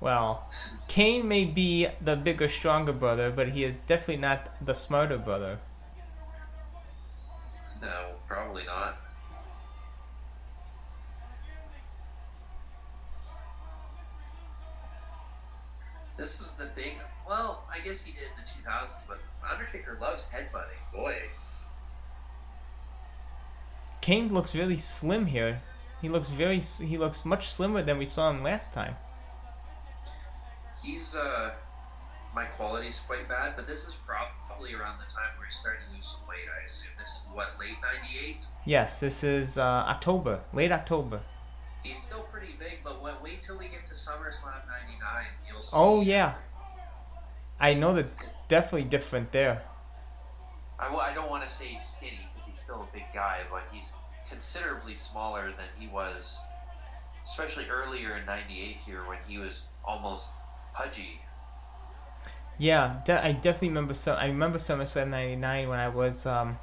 Well, 0.00 0.48
Kane 0.86 1.26
may 1.28 1.44
be 1.44 1.88
the 2.00 2.16
bigger, 2.16 2.48
stronger 2.48 2.92
brother, 2.92 3.30
but 3.30 3.48
he 3.48 3.64
is 3.64 3.76
definitely 3.76 4.18
not 4.18 4.48
the 4.64 4.72
smarter 4.72 5.18
brother. 5.18 5.58
No, 7.82 8.14
probably 8.26 8.64
not. 8.64 8.96
This 16.18 16.40
is 16.40 16.52
the 16.54 16.66
big. 16.74 16.96
Well, 17.26 17.62
I 17.72 17.78
guess 17.78 18.04
he 18.04 18.12
did 18.12 18.22
in 18.22 18.30
the 18.36 18.68
2000s, 18.68 19.06
but 19.06 19.18
Undertaker 19.48 19.96
loves 20.00 20.28
headbutting. 20.28 20.92
Boy, 20.92 21.16
Kane 24.00 24.34
looks 24.34 24.54
really 24.56 24.76
slim 24.76 25.26
here. 25.26 25.62
He 26.02 26.08
looks 26.08 26.28
very. 26.28 26.58
He 26.58 26.98
looks 26.98 27.24
much 27.24 27.46
slimmer 27.46 27.82
than 27.82 27.98
we 27.98 28.06
saw 28.06 28.30
him 28.30 28.42
last 28.42 28.74
time. 28.74 28.96
he's 30.82 31.14
uh, 31.14 31.52
my 32.34 32.46
quality's 32.46 32.98
quite 33.00 33.28
bad, 33.28 33.54
but 33.54 33.66
this 33.66 33.86
is 33.86 33.96
probably 34.06 34.74
around 34.74 34.98
the 34.98 35.12
time 35.12 35.30
where 35.36 35.46
he's 35.46 35.54
starting 35.56 35.82
to 35.88 35.94
lose 35.94 36.06
some 36.06 36.26
weight. 36.28 36.48
I 36.60 36.64
assume 36.64 36.90
this 36.98 37.08
is 37.08 37.28
what 37.32 37.54
late 37.60 37.76
'98. 38.02 38.38
Yes, 38.64 38.98
this 38.98 39.22
is 39.22 39.56
uh, 39.56 39.62
October, 39.62 40.40
late 40.52 40.72
October. 40.72 41.20
He's 41.84 41.98
still 42.02 42.22
pretty 42.32 42.54
big, 42.58 42.80
but 42.82 43.02
wait 43.22 43.42
till 43.42 43.56
we 43.56 43.68
get 43.68 43.86
SummerSlam 44.08 44.66
'99. 44.66 45.26
You'll 45.48 45.62
see. 45.62 45.76
Oh 45.76 46.00
yeah, 46.00 46.34
I 47.60 47.74
know 47.74 47.94
that 47.94 48.06
definitely 48.48 48.88
different 48.88 49.32
there. 49.32 49.62
I, 50.78 50.84
w- 50.84 51.02
I 51.02 51.12
don't 51.12 51.28
want 51.28 51.42
to 51.42 51.48
say 51.48 51.66
he's 51.66 51.84
skinny 51.84 52.20
because 52.28 52.46
he's 52.46 52.58
still 52.58 52.82
a 52.82 52.94
big 52.94 53.04
guy, 53.12 53.40
but 53.50 53.64
he's 53.72 53.96
considerably 54.28 54.94
smaller 54.94 55.46
than 55.50 55.66
he 55.78 55.88
was, 55.88 56.38
especially 57.24 57.68
earlier 57.68 58.16
in 58.16 58.26
'98 58.26 58.76
here 58.86 59.04
when 59.06 59.18
he 59.26 59.38
was 59.38 59.66
almost 59.84 60.30
pudgy. 60.72 61.20
Yeah, 62.58 63.00
de- 63.04 63.24
I 63.24 63.32
definitely 63.32 63.68
remember 63.68 63.94
some. 63.94 64.16
I 64.16 64.26
remember 64.26 64.58
SummerSlam 64.58 65.10
'99 65.10 65.68
when 65.68 65.78
I 65.78 65.88
was 65.88 66.26
um, 66.26 66.58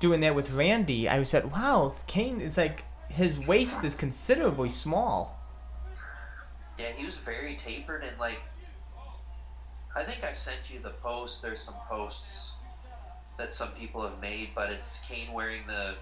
doing 0.00 0.20
that 0.20 0.34
with 0.34 0.52
Randy. 0.52 1.08
I 1.08 1.22
said, 1.22 1.52
"Wow, 1.52 1.94
Kane 2.06 2.40
is 2.40 2.58
like 2.58 2.84
his 3.08 3.38
waist 3.46 3.84
is 3.84 3.94
considerably 3.94 4.68
small." 4.68 5.37
Yeah, 6.78 6.92
he 6.96 7.04
was 7.04 7.18
very 7.18 7.56
tapered 7.56 8.04
and 8.04 8.18
like. 8.18 8.40
I 9.96 10.04
think 10.04 10.22
I've 10.22 10.38
sent 10.38 10.70
you 10.70 10.80
the 10.80 10.90
post. 10.90 11.42
There's 11.42 11.60
some 11.60 11.74
posts 11.88 12.52
that 13.36 13.52
some 13.52 13.70
people 13.72 14.08
have 14.08 14.20
made, 14.20 14.50
but 14.54 14.70
it's 14.70 15.00
Kane 15.08 15.32
wearing 15.32 15.66
the 15.66 15.96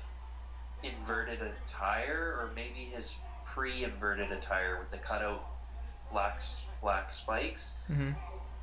inverted 0.82 1.40
attire, 1.40 2.36
or 2.38 2.50
maybe 2.54 2.90
his 2.92 3.14
pre-inverted 3.44 4.32
attire 4.32 4.78
with 4.78 4.90
the 4.90 4.98
cutout 4.98 5.44
black 6.10 6.40
black 6.82 7.12
spikes. 7.12 7.72
hmm 7.86 8.10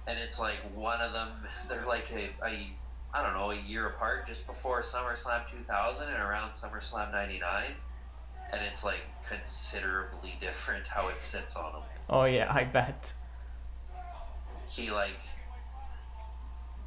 and 0.08 0.20
it's 0.20 0.40
like 0.40 0.60
one 0.76 1.02
of 1.02 1.14
them 1.14 1.30
they're 1.70 1.86
like 1.86 2.12
a, 2.12 2.30
a 2.46 2.74
I 3.14 3.22
don't 3.22 3.34
know 3.34 3.52
a 3.52 3.56
year 3.56 3.88
apart 3.88 4.28
just 4.28 4.46
before 4.48 4.82
SummerSlam 4.82 5.48
2000 5.50 6.08
and 6.08 6.20
around 6.20 6.52
SummerSlam 6.52 7.12
99 7.12 7.76
and 8.52 8.62
it's 8.64 8.84
like 8.84 9.02
considerably 9.28 10.36
different 10.42 10.88
how 10.88 11.08
it 11.10 11.22
sits 11.22 11.56
on 11.56 11.74
him 11.74 11.82
Oh 12.10 12.26
yeah, 12.26 12.52
I 12.54 12.64
bet. 12.66 13.14
he 14.70 14.90
like 14.92 15.20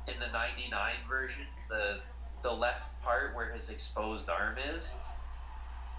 in 0.09 0.19
the 0.21 0.29
99 0.33 0.93
version 1.09 1.45
the 1.69 1.99
the 2.43 2.53
left 2.53 3.01
part 3.03 3.35
where 3.35 3.53
his 3.53 3.71
exposed 3.71 4.29
arm 4.29 4.57
is 4.75 4.93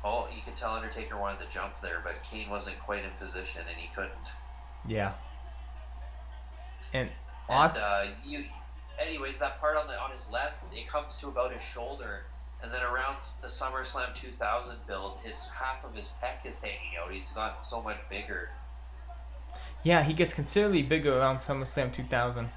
oh 0.06 0.28
you 0.34 0.42
could 0.44 0.56
tell 0.56 0.72
Undertaker 0.74 1.18
wanted 1.18 1.40
to 1.46 1.54
jump 1.54 1.74
there 1.82 2.00
but 2.04 2.24
Kane 2.24 2.50
wasn't 2.50 2.80
quite 2.80 3.04
in 3.04 3.10
position 3.20 3.62
and 3.70 3.78
he 3.78 3.90
couldn't 3.94 4.12
Yeah. 4.88 5.14
And 6.94 7.10
And, 7.50 7.58
Austin. 7.58 7.84
uh, 7.84 8.06
you, 8.26 8.46
anyways, 9.00 9.40
that 9.40 9.60
part 9.60 9.76
on 9.78 9.88
the 9.88 10.00
on 10.00 10.12
his 10.12 10.30
left, 10.30 10.64
it 10.74 10.88
comes 10.88 11.18
to 11.18 11.28
about 11.28 11.52
his 11.54 11.62
shoulder, 11.62 12.24
and 12.64 12.72
then 12.72 12.82
around 12.82 13.18
the 13.42 13.48
SummerSlam 13.48 14.16
2000 14.16 14.76
build, 14.88 15.18
his 15.24 15.46
half 15.48 15.84
of 15.84 15.94
his 15.94 16.10
pec 16.24 16.46
is 16.46 16.58
hanging 16.60 16.96
out. 17.02 17.12
He's 17.12 17.26
not 17.36 17.66
so 17.66 17.82
much 17.82 17.98
bigger. 18.10 18.50
Yeah, 19.84 20.04
he 20.04 20.14
gets 20.14 20.34
considerably 20.34 20.84
bigger 20.84 21.18
around 21.18 21.38
SummerSlam 21.38 21.94
2000. 21.94 22.50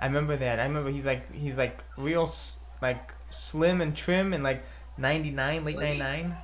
I 0.00 0.06
remember 0.06 0.36
that. 0.36 0.58
I 0.58 0.64
remember 0.64 0.90
he's 0.90 1.06
like 1.06 1.32
he's 1.32 1.58
like 1.58 1.82
real 1.96 2.28
like 2.80 3.14
slim 3.30 3.80
and 3.80 3.96
trim 3.96 4.32
and 4.32 4.42
like 4.42 4.64
99, 4.98 5.64
late 5.64 5.78
99. 5.78 6.36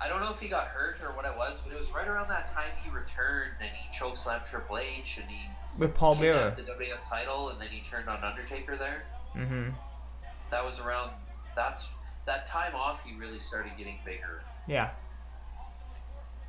I 0.00 0.08
don't 0.08 0.20
know 0.20 0.30
if 0.30 0.40
he 0.40 0.48
got 0.48 0.66
hurt 0.68 0.96
or 1.04 1.14
what 1.16 1.24
it 1.24 1.36
was, 1.36 1.60
but 1.64 1.72
it 1.72 1.78
was 1.78 1.90
right 1.92 2.08
around 2.08 2.28
that 2.28 2.52
time 2.52 2.70
he 2.82 2.90
returned 2.90 3.52
and 3.60 3.70
he 3.70 3.96
chokeslammed 3.96 4.44
Triple 4.48 4.78
H 4.78 5.18
and 5.20 5.28
he 5.30 5.48
With 5.78 5.94
Paul 5.94 6.16
Bearer. 6.16 6.54
the 6.56 6.62
WWF 6.62 7.08
title, 7.08 7.50
and 7.50 7.60
then 7.60 7.68
he 7.68 7.82
turned 7.88 8.08
on 8.08 8.22
Undertaker 8.24 8.76
there. 8.76 9.04
Mm-hmm. 9.36 9.70
That 10.50 10.64
was 10.64 10.80
around 10.80 11.10
that's 11.54 11.86
that 12.26 12.46
time 12.46 12.74
off. 12.74 13.04
He 13.04 13.16
really 13.16 13.38
started 13.38 13.72
getting 13.76 13.98
bigger. 14.04 14.42
Yeah. 14.66 14.90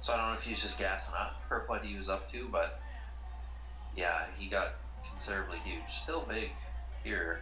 So 0.04 0.12
I 0.12 0.18
don't 0.18 0.28
know 0.28 0.34
if 0.34 0.44
he's 0.44 0.62
just 0.62 0.78
gassing 0.78 1.16
up 1.16 1.42
for 1.48 1.64
what 1.68 1.82
he 1.82 1.96
was 1.98 2.10
up 2.10 2.30
to, 2.34 2.50
but 2.52 2.82
yeah, 3.96 4.26
he 4.38 4.48
got 4.48 4.74
considerably 5.08 5.60
huge. 5.64 5.88
Still 5.88 6.26
big 6.28 6.50
here. 7.06 7.40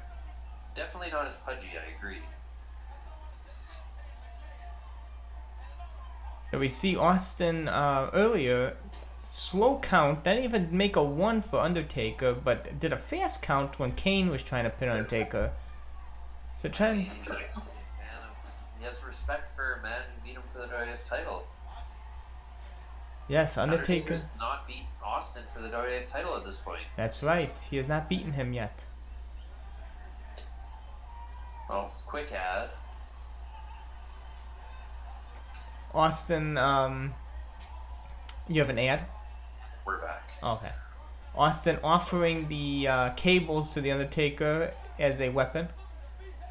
Definitely 0.75 1.09
not 1.09 1.25
as 1.25 1.35
pudgy, 1.37 1.71
I 1.73 1.97
agree. 1.97 2.19
We 6.53 6.67
see 6.67 6.95
Austin 6.95 7.67
uh, 7.67 8.11
earlier, 8.13 8.77
slow 9.23 9.79
count, 9.79 10.23
didn't 10.23 10.43
even 10.43 10.77
make 10.77 10.95
a 10.95 11.03
one 11.03 11.41
for 11.41 11.57
Undertaker, 11.57 12.35
but 12.35 12.79
did 12.79 12.93
a 12.93 12.97
fast 12.97 13.41
count 13.41 13.79
when 13.79 13.93
Kane 13.93 14.29
was 14.29 14.43
trying 14.43 14.65
to 14.65 14.69
pin 14.69 14.87
Undertaker. 14.87 15.51
So 16.61 16.69
trying, 16.69 17.05
he 17.05 18.85
has 18.85 19.03
respect 19.03 19.47
for 19.55 19.79
a 19.79 19.81
man 19.81 20.01
who 20.13 20.27
beat 20.27 20.35
him 20.35 20.43
for 20.53 20.59
the 20.59 20.67
WWF 20.67 21.09
title. 21.09 21.47
Yes, 23.31 23.57
Undertaker. 23.57 24.13
Undertaker's 24.15 24.39
not 24.39 24.67
beat 24.67 24.85
Austin 25.03 25.43
for 25.53 25.61
the 25.61 25.69
WWF 25.69 26.11
title 26.11 26.35
at 26.35 26.45
this 26.45 26.59
point. 26.59 26.81
That's 26.97 27.23
right. 27.23 27.57
He 27.69 27.77
has 27.77 27.87
not 27.87 28.09
beaten 28.09 28.33
him 28.33 28.53
yet. 28.53 28.85
Well, 31.69 31.91
quick 32.05 32.31
ad. 32.31 32.69
Austin, 35.93 36.57
um, 36.57 37.13
you 38.47 38.59
have 38.61 38.69
an 38.69 38.79
ad. 38.79 39.05
We're 39.85 40.01
back. 40.01 40.23
Okay. 40.43 40.71
Austin 41.35 41.79
offering 41.83 42.47
the 42.49 42.87
uh, 42.87 43.09
cables 43.11 43.73
to 43.73 43.81
the 43.81 43.91
Undertaker 43.91 44.71
as 44.99 45.21
a 45.21 45.29
weapon. 45.29 45.69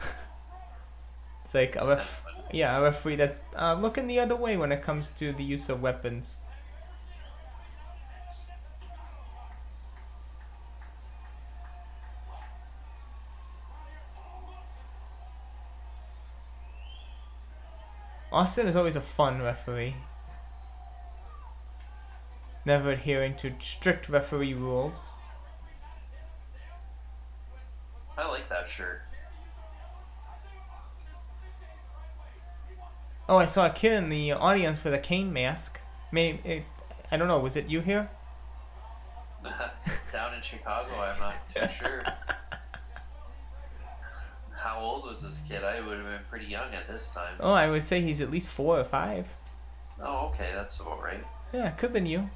it's 1.43 1.55
like 1.55 1.77
a 1.77 1.87
ref- 1.87 2.25
yeah, 2.53 2.79
a 2.79 2.83
referee 2.83 3.17
that's 3.17 3.43
uh, 3.57 3.75
looking 3.75 4.07
the 4.07 4.19
other 4.19 4.37
way 4.37 4.57
when 4.57 4.73
it 4.73 4.83
comes 4.83 5.11
to 5.13 5.33
the 5.33 5.45
use 5.45 5.69
of 5.69 5.83
weapons. 5.83 6.39
Austin 18.33 18.69
is 18.69 18.77
always 18.77 18.97
a 18.97 19.01
fun 19.01 19.43
referee. 19.43 19.97
Never 22.65 22.93
adhering 22.93 23.35
to 23.37 23.53
strict 23.59 24.09
referee 24.09 24.55
rules. 24.55 25.15
I 28.17 28.29
like 28.29 28.49
that 28.49 28.69
shirt. 28.69 29.03
Oh, 33.29 33.37
I 33.37 33.47
saw 33.47 33.67
a 33.67 33.71
kid 33.71 33.95
in 33.95 34.09
the 34.09 34.33
audience 34.33 34.85
with 34.85 34.93
a 34.93 34.99
cane 34.99 35.33
mask. 35.33 35.81
Maybe 36.13 36.41
it, 36.45 36.65
I 37.11 37.17
don't 37.17 37.29
know. 37.29 37.39
Was 37.39 37.57
it 37.57 37.69
you 37.69 37.81
here? 37.81 38.11
Down 40.13 40.35
in 40.35 40.43
Chicago, 40.43 40.93
I'm 41.01 41.19
not 41.19 41.55
too 41.55 41.67
sure. 41.73 42.03
How 44.63 44.79
old 44.79 45.07
was 45.07 45.23
this 45.23 45.41
kid? 45.49 45.65
I 45.65 45.81
would 45.81 45.97
have 45.97 46.07
been 46.07 46.21
pretty 46.29 46.47
young 46.47 46.75
at 46.75 46.87
this 46.87 47.09
time. 47.09 47.35
Oh, 47.41 47.53
I 47.53 47.71
would 47.71 47.83
say 47.83 48.03
he's 48.03 48.21
at 48.21 48.31
least 48.31 48.51
four 48.51 48.79
or 48.79 48.85
five. 48.85 49.35
Oh, 50.03 50.27
okay, 50.29 50.51
that's 50.55 50.79
about 50.81 51.03
right. 51.03 51.25
Yeah, 51.53 51.71
could 51.71 51.87
have 51.87 51.93
been 51.95 52.07
you. 52.07 52.29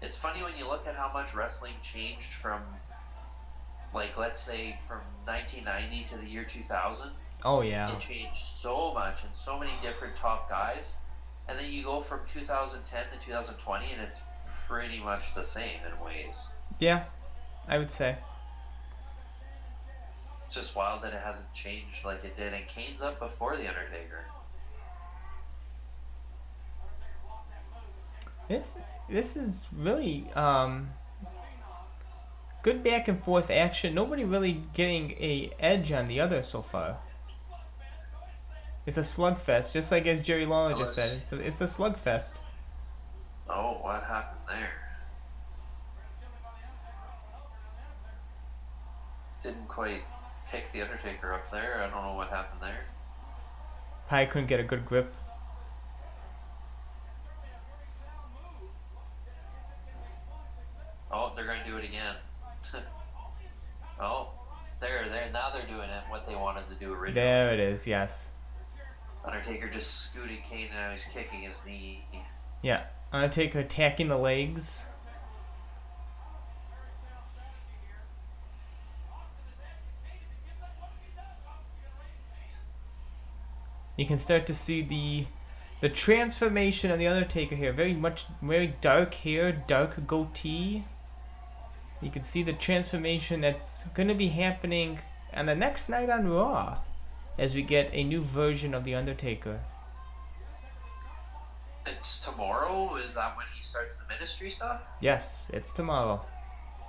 It's 0.00 0.16
funny 0.16 0.42
when 0.42 0.56
you 0.56 0.68
look 0.68 0.86
at 0.86 0.94
how 0.94 1.10
much 1.12 1.34
wrestling 1.34 1.72
changed 1.82 2.32
from, 2.32 2.62
like, 3.92 4.16
let's 4.18 4.40
say 4.40 4.78
from 4.86 5.00
1990 5.24 6.04
to 6.10 6.18
the 6.18 6.30
year 6.30 6.44
2000. 6.44 7.10
Oh 7.44 7.60
yeah. 7.60 7.92
It 7.92 7.98
changed 7.98 8.36
so 8.36 8.94
much 8.94 9.24
and 9.24 9.34
so 9.34 9.58
many 9.58 9.72
different 9.82 10.14
top 10.14 10.48
guys. 10.48 10.94
And 11.48 11.58
then 11.58 11.70
you 11.70 11.82
go 11.82 12.00
from 12.00 12.20
2010 12.26 13.04
to 13.18 13.26
2020, 13.26 13.92
and 13.92 14.00
it's 14.00 14.20
pretty 14.66 15.00
much 15.00 15.34
the 15.34 15.42
same 15.42 15.80
in 15.86 16.04
ways. 16.04 16.48
Yeah, 16.78 17.04
I 17.68 17.78
would 17.78 17.90
say. 17.90 18.16
It's 20.46 20.56
just 20.56 20.76
wild 20.76 21.02
that 21.02 21.12
it 21.12 21.20
hasn't 21.24 21.52
changed 21.52 22.04
like 22.04 22.24
it 22.24 22.36
did. 22.36 22.52
And 22.52 22.66
Kane's 22.68 23.02
up 23.02 23.18
before 23.18 23.56
The 23.56 23.68
Undertaker. 23.68 24.24
This 28.48 28.78
this 29.08 29.36
is 29.36 29.68
really 29.74 30.26
um 30.34 30.90
good 32.62 32.82
back 32.82 33.08
and 33.08 33.18
forth 33.18 33.50
action. 33.50 33.94
Nobody 33.94 34.24
really 34.24 34.62
getting 34.74 35.12
a 35.12 35.50
edge 35.58 35.92
on 35.92 36.08
the 36.08 36.20
other 36.20 36.42
so 36.42 36.62
far. 36.62 36.98
It's 38.86 38.98
a 38.98 39.00
slugfest, 39.00 39.72
just 39.72 39.90
like 39.90 40.06
as 40.06 40.20
Jerry 40.20 40.44
Lawler 40.44 40.74
just 40.74 40.94
said. 40.94 41.18
It's 41.22 41.32
a, 41.32 41.40
it's 41.40 41.60
a 41.62 41.64
slugfest. 41.64 42.40
Oh, 43.48 43.78
what 43.80 44.02
happened 44.02 44.40
there? 44.46 44.83
Didn't 49.44 49.68
quite 49.68 50.02
pick 50.50 50.72
The 50.72 50.80
Undertaker 50.80 51.34
up 51.34 51.50
there. 51.50 51.82
I 51.82 51.90
don't 51.90 52.02
know 52.02 52.14
what 52.14 52.28
happened 52.28 52.62
there. 52.62 52.86
Probably 54.08 54.26
couldn't 54.26 54.46
get 54.46 54.58
a 54.58 54.62
good 54.62 54.86
grip. 54.86 55.14
Oh, 61.12 61.30
they're 61.36 61.44
going 61.44 61.62
to 61.62 61.70
do 61.70 61.76
it 61.76 61.84
again. 61.84 62.14
oh, 64.00 64.30
there, 64.80 65.06
there. 65.10 65.28
Now 65.30 65.50
they're 65.50 65.66
doing 65.66 65.90
it. 65.90 66.02
What 66.08 66.26
they 66.26 66.34
wanted 66.34 66.66
to 66.70 66.74
do 66.76 66.94
originally. 66.94 67.12
There 67.12 67.52
it 67.52 67.60
is. 67.60 67.86
Yes. 67.86 68.32
Undertaker 69.26 69.68
just 69.68 70.04
scooted 70.04 70.42
Kane 70.42 70.68
and 70.70 70.74
now 70.74 70.90
he's 70.90 71.04
kicking 71.04 71.42
his 71.42 71.60
knee. 71.66 72.02
Yeah. 72.62 72.84
Undertaker 73.12 73.58
attacking 73.58 74.08
the 74.08 74.16
legs. 74.16 74.86
You 83.96 84.06
can 84.06 84.18
start 84.18 84.46
to 84.46 84.54
see 84.54 84.82
the 84.82 85.26
the 85.80 85.88
transformation 85.88 86.90
of 86.90 86.98
the 86.98 87.06
Undertaker 87.06 87.54
here. 87.54 87.72
Very 87.72 87.92
much, 87.92 88.26
very 88.40 88.72
dark 88.80 89.14
hair, 89.14 89.52
dark 89.52 90.06
goatee. 90.06 90.84
You 92.00 92.10
can 92.10 92.22
see 92.22 92.42
the 92.42 92.52
transformation 92.52 93.40
that's 93.40 93.84
going 93.88 94.08
to 94.08 94.14
be 94.14 94.28
happening 94.28 94.98
on 95.34 95.46
the 95.46 95.54
next 95.54 95.88
night 95.88 96.10
on 96.10 96.28
Raw, 96.28 96.78
as 97.38 97.54
we 97.54 97.62
get 97.62 97.90
a 97.92 98.02
new 98.04 98.22
version 98.22 98.74
of 98.74 98.84
the 98.84 98.94
Undertaker. 98.94 99.60
It's 101.86 102.24
tomorrow. 102.24 102.96
Is 102.96 103.14
that 103.14 103.36
when 103.36 103.46
he 103.54 103.62
starts 103.62 103.96
the 103.96 104.06
ministry 104.08 104.50
stuff? 104.50 104.80
Yes, 105.00 105.50
it's 105.52 105.72
tomorrow. 105.72 106.24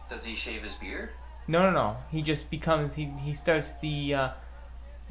Does 0.10 0.26
he 0.26 0.36
shave 0.36 0.64
his 0.64 0.76
beard? 0.76 1.10
No, 1.48 1.64
no, 1.64 1.72
no. 1.72 1.98
He 2.12 2.22
just 2.22 2.50
becomes 2.50 2.96
he 2.96 3.06
he 3.22 3.34
starts 3.34 3.72
the 3.82 4.14
uh, 4.14 4.30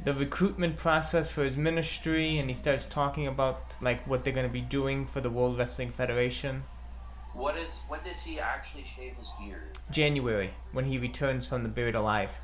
the 0.03 0.13
recruitment 0.13 0.77
process 0.77 1.29
for 1.29 1.43
his 1.43 1.57
ministry, 1.57 2.37
and 2.37 2.49
he 2.49 2.53
starts 2.53 2.85
talking 2.85 3.27
about 3.27 3.77
like 3.81 4.05
what 4.07 4.23
they're 4.23 4.33
gonna 4.33 4.49
be 4.49 4.61
doing 4.61 5.05
for 5.05 5.21
the 5.21 5.29
World 5.29 5.57
Wrestling 5.57 5.91
Federation. 5.91 6.63
What 7.33 7.57
is? 7.57 7.81
When 7.87 8.01
does 8.03 8.21
he 8.21 8.39
actually 8.39 8.83
shave 8.83 9.15
his 9.15 9.31
beard? 9.39 9.77
January 9.91 10.53
when 10.71 10.85
he 10.85 10.97
returns 10.97 11.47
from 11.47 11.63
the 11.63 11.69
Buried 11.69 11.95
Alive. 11.95 12.39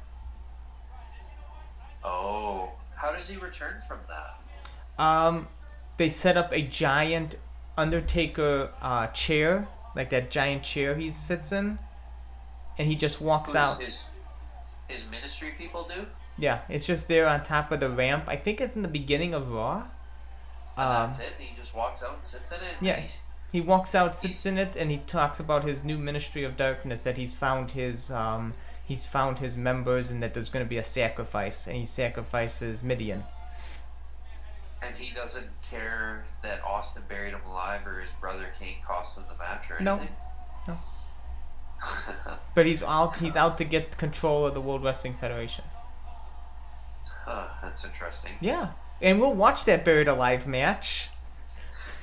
Oh, 2.04 2.72
how 2.96 3.12
does 3.12 3.30
he 3.30 3.38
return 3.38 3.82
from 3.88 4.00
that? 4.08 5.04
Um, 5.04 5.48
they 5.98 6.10
set 6.10 6.38
up 6.38 6.52
a 6.52 6.62
giant 6.62 7.36
Undertaker 7.78 8.70
uh, 8.82 9.08
chair, 9.08 9.68
like 9.96 10.10
that 10.10 10.30
giant 10.30 10.64
chair 10.64 10.96
he 10.96 11.10
sits 11.10 11.52
in, 11.52 11.80
and 12.78 12.88
he 12.88 12.96
just 12.96 13.22
walks 13.22 13.54
Who 13.54 13.60
does 13.60 13.74
out. 13.76 13.82
His, 13.82 14.04
his 14.88 15.10
ministry 15.10 15.54
people 15.58 15.88
do. 15.94 16.06
Yeah, 16.42 16.62
it's 16.68 16.88
just 16.88 17.08
there 17.08 17.28
on 17.28 17.44
top 17.44 17.72
of 17.72 17.80
the 17.80 17.90
ramp. 17.90 18.26
I 18.28 18.36
think 18.36 18.60
it's 18.60 18.76
in 18.76 18.82
the 18.82 18.88
beginning 18.88 19.36
of 19.36 19.52
Raw. 19.52 19.84
Um, 20.76 21.08
that's 21.08 21.20
it. 21.20 21.34
He 21.38 21.56
just 21.56 21.76
walks 21.76 22.02
out 22.02 22.16
and 22.18 22.26
sits 22.26 22.52
in 22.52 22.58
it. 22.58 22.74
yeah. 22.82 23.04
He 23.52 23.62
walks 23.62 23.94
out, 23.94 24.16
sits 24.16 24.46
in 24.46 24.58
it, 24.58 24.76
and 24.76 24.90
he 24.90 24.98
talks 25.00 25.40
about 25.40 25.64
his 25.66 25.84
new 25.84 25.98
ministry 25.98 26.44
of 26.44 26.58
darkness 26.58 27.04
that 27.04 27.18
he's 27.18 27.34
found 27.34 27.72
his 27.72 28.10
um, 28.10 28.54
he's 28.88 29.06
found 29.06 29.40
his 29.40 29.56
members 29.56 30.10
and 30.10 30.24
that 30.24 30.34
there's 30.34 30.50
going 30.50 30.66
to 30.66 30.70
be 30.70 30.78
a 30.78 30.84
sacrifice, 30.84 31.68
and 31.68 31.76
he 31.76 31.86
sacrifices 31.86 32.82
Mideon. 32.82 33.24
And 34.82 34.96
he 34.96 35.14
doesn't 35.14 35.48
care 35.70 36.24
that 36.42 36.64
Austin 36.64 37.04
buried 37.08 37.34
him 37.34 37.42
alive 37.48 37.86
or 37.86 38.00
his 38.00 38.10
brother 38.20 38.48
Kane 38.60 38.78
cost 38.84 39.16
him 39.18 39.26
the 39.30 39.38
match 39.38 39.70
or 39.70 39.76
anything. 39.76 40.16
No. 40.68 40.74
No. 40.74 40.78
But 42.56 42.66
he's 42.66 42.82
out 42.84 43.18
he's 43.18 43.36
out 43.36 43.58
to 43.60 43.64
get 43.64 43.98
control 43.98 44.46
of 44.48 44.54
the 44.54 44.62
World 44.62 44.84
Wrestling 44.84 45.14
Federation. 45.14 45.66
Huh, 47.24 47.48
that's 47.62 47.86
interesting. 47.86 48.34
Yeah, 48.42 48.70
and 49.02 49.20
we'll 49.20 49.34
watch 49.34 49.66
that 49.66 49.84
buried 49.86 50.08
alive 50.08 50.48
match. 50.48 51.10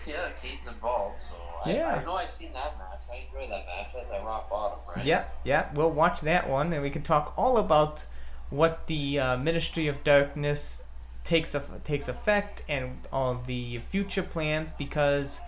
Yeah, 0.07 0.31
Kane's 0.41 0.67
involved, 0.67 1.19
so 1.29 1.35
I, 1.67 1.75
Yeah. 1.75 1.97
I 1.97 2.05
know 2.05 2.15
I've 2.15 2.31
seen 2.31 2.51
that 2.55 2.79
match. 2.79 3.03
I 3.13 3.27
enjoy 3.27 3.47
that 3.51 3.67
match. 3.67 3.91
That's 3.93 4.11
at 4.11 4.25
rock 4.25 4.49
bottom, 4.49 4.79
right? 4.97 5.05
Yeah, 5.05 5.25
yeah, 5.45 5.69
we'll 5.75 5.91
watch 5.91 6.23
that 6.23 6.49
one, 6.49 6.73
and 6.73 6.83
we 6.83 6.89
can 6.89 7.03
talk 7.03 7.35
all 7.37 7.59
about 7.59 8.07
what 8.49 8.87
the 8.87 9.21
uh, 9.21 9.37
Ministry 9.37 9.87
of 9.87 10.03
Darkness 10.05 10.83
takes 11.25 11.55
of, 11.55 11.69
takes 11.85 12.09
effect 12.09 12.63
and 12.71 12.99
all 13.13 13.43
the 13.47 13.79
future 13.81 14.23
plans 14.23 14.73
because 14.73 15.43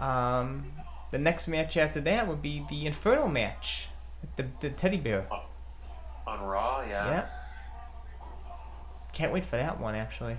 um, 0.00 0.72
the 1.12 1.18
next 1.18 1.46
match 1.46 1.76
after 1.76 2.00
that 2.00 2.26
would 2.26 2.42
be 2.42 2.64
the 2.68 2.86
Inferno 2.86 3.28
match, 3.28 3.88
the 4.34 4.46
the 4.60 4.70
teddy 4.70 4.96
bear. 4.96 5.24
On 6.26 6.40
Raw, 6.42 6.80
yeah. 6.80 7.08
Yeah. 7.08 7.26
Can't 9.14 9.32
wait 9.32 9.44
for 9.44 9.56
that 9.56 9.80
one 9.80 9.94
actually. 9.94 10.36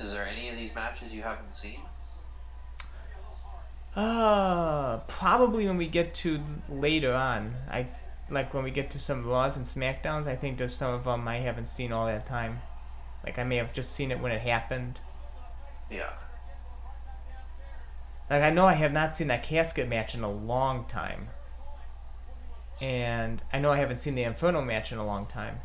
Is 0.00 0.12
there 0.12 0.26
any 0.26 0.48
of 0.48 0.56
these 0.56 0.74
matches 0.74 1.12
you 1.12 1.22
haven't 1.22 1.52
seen? 1.52 1.80
Uh, 3.94 4.98
probably 5.08 5.66
when 5.66 5.76
we 5.76 5.86
get 5.86 6.14
to 6.14 6.40
later 6.70 7.12
on. 7.12 7.54
I 7.70 7.88
like 8.30 8.54
when 8.54 8.64
we 8.64 8.70
get 8.70 8.90
to 8.92 8.98
some 8.98 9.26
Raws 9.26 9.56
and 9.56 9.66
Smackdowns. 9.66 10.26
I 10.26 10.36
think 10.36 10.56
there's 10.56 10.74
some 10.74 10.94
of 10.94 11.04
them 11.04 11.28
I 11.28 11.38
haven't 11.38 11.66
seen 11.66 11.92
all 11.92 12.06
that 12.06 12.24
time. 12.24 12.60
Like 13.22 13.38
I 13.38 13.44
may 13.44 13.56
have 13.56 13.74
just 13.74 13.92
seen 13.92 14.10
it 14.12 14.20
when 14.20 14.32
it 14.32 14.40
happened. 14.40 15.00
Yeah. 15.90 16.12
Like 18.30 18.42
I 18.42 18.50
know 18.50 18.66
I 18.66 18.74
have 18.74 18.92
not 18.92 19.14
seen 19.14 19.28
that 19.28 19.42
casket 19.42 19.88
match 19.88 20.14
in 20.14 20.22
a 20.22 20.30
long 20.30 20.84
time. 20.86 21.28
And 22.80 23.42
I 23.52 23.58
know 23.58 23.72
I 23.72 23.78
haven't 23.78 23.96
seen 23.96 24.14
the 24.14 24.22
Inferno 24.22 24.62
match 24.62 24.92
in 24.92 24.98
a 24.98 25.06
long 25.06 25.26
time. 25.26 25.60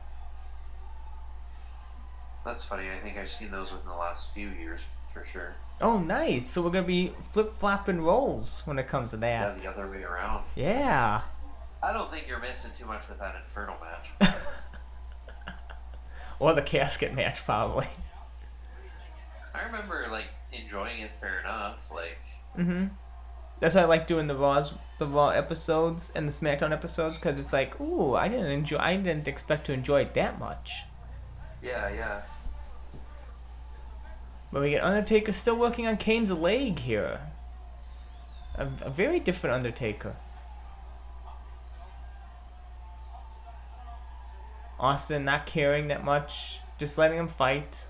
That's 2.43 2.63
funny. 2.63 2.89
I 2.89 2.99
think 2.99 3.17
I've 3.17 3.29
seen 3.29 3.51
those 3.51 3.71
within 3.71 3.87
the 3.87 3.95
last 3.95 4.33
few 4.33 4.49
years 4.49 4.81
for 5.13 5.23
sure. 5.23 5.55
Oh, 5.81 5.99
nice! 5.99 6.45
So 6.45 6.61
we're 6.61 6.71
gonna 6.71 6.87
be 6.87 7.13
flip 7.31 7.51
flopping 7.51 8.01
roles 8.01 8.63
when 8.65 8.79
it 8.79 8.87
comes 8.87 9.11
to 9.11 9.17
that. 9.17 9.57
Yeah, 9.57 9.63
the 9.63 9.69
other 9.69 9.91
way 9.91 10.03
around. 10.03 10.43
Yeah. 10.55 11.21
I 11.81 11.93
don't 11.93 12.09
think 12.09 12.27
you're 12.27 12.39
missing 12.39 12.71
too 12.77 12.85
much 12.85 13.07
with 13.09 13.19
that 13.19 13.35
Inferno 13.35 13.75
match. 13.81 14.31
Or 16.39 16.53
the 16.53 16.61
casket 16.61 17.13
match, 17.13 17.45
probably. 17.45 17.87
I 19.53 19.63
remember 19.65 20.07
like 20.11 20.25
enjoying 20.51 20.99
it 21.01 21.11
fair 21.11 21.39
enough. 21.39 21.89
Like 21.89 22.17
Mm-hmm. 22.57 22.85
That's 23.59 23.75
why 23.75 23.81
I 23.81 23.85
like 23.85 24.07
doing 24.07 24.27
the 24.27 24.35
Raws, 24.35 24.73
the 24.99 25.07
Raw 25.07 25.29
episodes 25.29 26.11
and 26.15 26.27
the 26.27 26.31
SmackDown 26.31 26.71
episodes, 26.71 27.17
because 27.17 27.39
it's 27.39 27.53
like, 27.53 27.79
ooh, 27.79 28.13
I 28.13 28.27
didn't 28.27 28.51
enjoy, 28.51 28.77
I 28.77 28.95
didn't 28.97 29.27
expect 29.27 29.65
to 29.67 29.73
enjoy 29.73 30.01
it 30.01 30.13
that 30.15 30.39
much. 30.39 30.83
yeah, 31.61 31.89
yeah. 31.89 32.21
But 34.51 34.61
we 34.61 34.69
get 34.71 34.83
Undertaker 34.83 35.31
still 35.31 35.55
working 35.55 35.87
on 35.87 35.97
Kane's 35.97 36.31
leg 36.31 36.79
here. 36.79 37.21
A, 38.55 38.67
a 38.81 38.89
very 38.89 39.19
different 39.19 39.55
Undertaker. 39.55 40.15
Austin 44.79 45.25
not 45.25 45.45
caring 45.45 45.87
that 45.87 46.03
much, 46.03 46.59
just 46.77 46.97
letting 46.97 47.17
him 47.17 47.29
fight. 47.29 47.87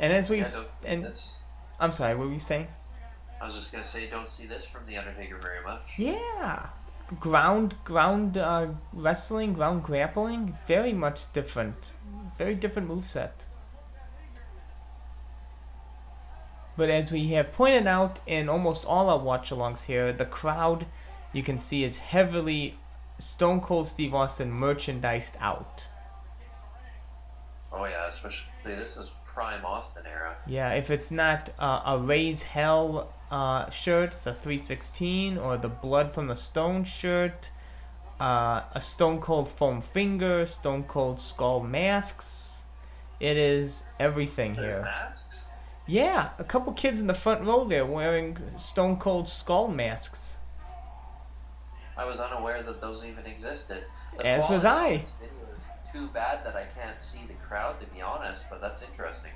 And 0.00 0.12
as 0.12 0.30
we, 0.30 0.38
Yeah, 0.38 0.44
see 0.44 0.68
and 0.86 1.04
this. 1.04 1.34
I'm 1.78 1.92
sorry, 1.92 2.16
what 2.16 2.26
were 2.26 2.32
you 2.32 2.40
saying? 2.40 2.66
I 3.40 3.44
was 3.44 3.54
just 3.54 3.72
gonna 3.72 3.84
say, 3.84 4.08
don't 4.08 4.28
see 4.28 4.46
this 4.46 4.66
from 4.66 4.86
the 4.86 4.96
Undertaker 4.96 5.38
very 5.38 5.62
much. 5.62 5.82
Yeah, 5.96 6.66
ground 7.20 7.74
ground 7.84 8.36
uh, 8.38 8.68
wrestling, 8.92 9.52
ground 9.52 9.82
grappling, 9.82 10.56
very 10.66 10.92
much 10.92 11.32
different, 11.32 11.92
very 12.36 12.54
different 12.54 12.88
moveset. 12.88 13.46
But 16.76 16.88
as 16.88 17.12
we 17.12 17.28
have 17.28 17.52
pointed 17.52 17.86
out 17.86 18.20
in 18.26 18.48
almost 18.48 18.86
all 18.86 19.10
our 19.10 19.18
watch-alongs 19.18 19.84
here, 19.84 20.14
the 20.14 20.24
crowd 20.24 20.86
you 21.32 21.42
can 21.42 21.58
see 21.58 21.84
is 21.84 21.98
heavily 21.98 22.78
Stone 23.18 23.60
Cold 23.60 23.86
Steve 23.86 24.14
Austin 24.14 24.50
merchandised 24.50 25.36
out. 25.40 25.88
Oh 27.72 27.84
yeah, 27.84 28.06
especially 28.08 28.50
this 28.64 28.96
is 28.96 29.10
prime 29.40 29.64
Austin 29.64 30.02
era. 30.06 30.36
Yeah, 30.46 30.74
if 30.74 30.90
it's 30.90 31.10
not 31.10 31.48
uh, 31.58 31.80
a 31.86 31.98
Raise 31.98 32.42
Hell 32.42 33.10
uh, 33.30 33.70
shirt, 33.70 34.08
it's 34.08 34.26
a 34.26 34.34
316, 34.34 35.38
or 35.38 35.56
the 35.56 35.68
Blood 35.70 36.12
from 36.12 36.26
the 36.26 36.34
Stone 36.34 36.84
shirt, 36.84 37.50
uh, 38.20 38.60
a 38.74 38.80
Stone 38.80 39.20
Cold 39.20 39.48
Foam 39.48 39.80
Finger, 39.80 40.44
Stone 40.44 40.84
Cold 40.84 41.18
Skull 41.18 41.60
masks. 41.60 42.66
It 43.18 43.38
is 43.38 43.84
everything 43.98 44.54
There's 44.54 44.74
here. 44.74 44.82
masks. 44.82 45.46
Yeah, 45.86 46.30
a 46.38 46.44
couple 46.44 46.74
kids 46.74 47.00
in 47.00 47.06
the 47.06 47.14
front 47.14 47.42
row 47.42 47.64
there 47.64 47.86
wearing 47.86 48.36
Stone 48.58 48.98
Cold 48.98 49.26
Skull 49.26 49.68
masks. 49.68 50.38
I 51.96 52.04
was 52.04 52.20
unaware 52.20 52.62
that 52.62 52.82
those 52.82 53.06
even 53.06 53.24
existed. 53.24 53.84
The 54.18 54.26
As 54.26 54.50
was 54.50 54.66
I. 54.66 54.88
of 54.88 55.00
this 55.00 55.12
video 55.18 55.34
is 55.39 55.39
Too 55.92 56.08
bad 56.08 56.44
that 56.44 56.56
I 56.56 56.64
can't 56.64 57.00
see 57.00 57.20
the 57.26 57.34
crowd, 57.34 57.80
to 57.80 57.86
be 57.86 58.00
honest, 58.00 58.48
but 58.48 58.60
that's 58.60 58.82
interesting. 58.82 59.32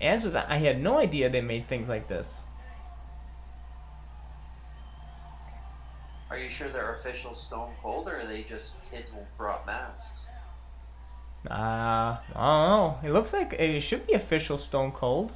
As 0.00 0.24
was 0.24 0.34
I, 0.34 0.56
had 0.56 0.80
no 0.80 0.98
idea 0.98 1.28
they 1.28 1.40
made 1.40 1.66
things 1.66 1.88
like 1.88 2.06
this. 2.06 2.46
Are 6.30 6.38
you 6.38 6.48
sure 6.48 6.68
they're 6.68 6.92
official 6.92 7.34
Stone 7.34 7.72
Cold, 7.82 8.06
or 8.06 8.20
are 8.20 8.26
they 8.26 8.42
just 8.42 8.74
kids 8.90 9.10
who 9.10 9.18
brought 9.36 9.66
masks? 9.66 10.26
Uh, 11.50 11.54
I 11.54 12.18
don't 12.34 12.34
know. 12.34 12.98
It 13.02 13.12
looks 13.12 13.32
like 13.32 13.54
it 13.54 13.80
should 13.80 14.06
be 14.06 14.12
official 14.12 14.58
Stone 14.58 14.92
Cold. 14.92 15.32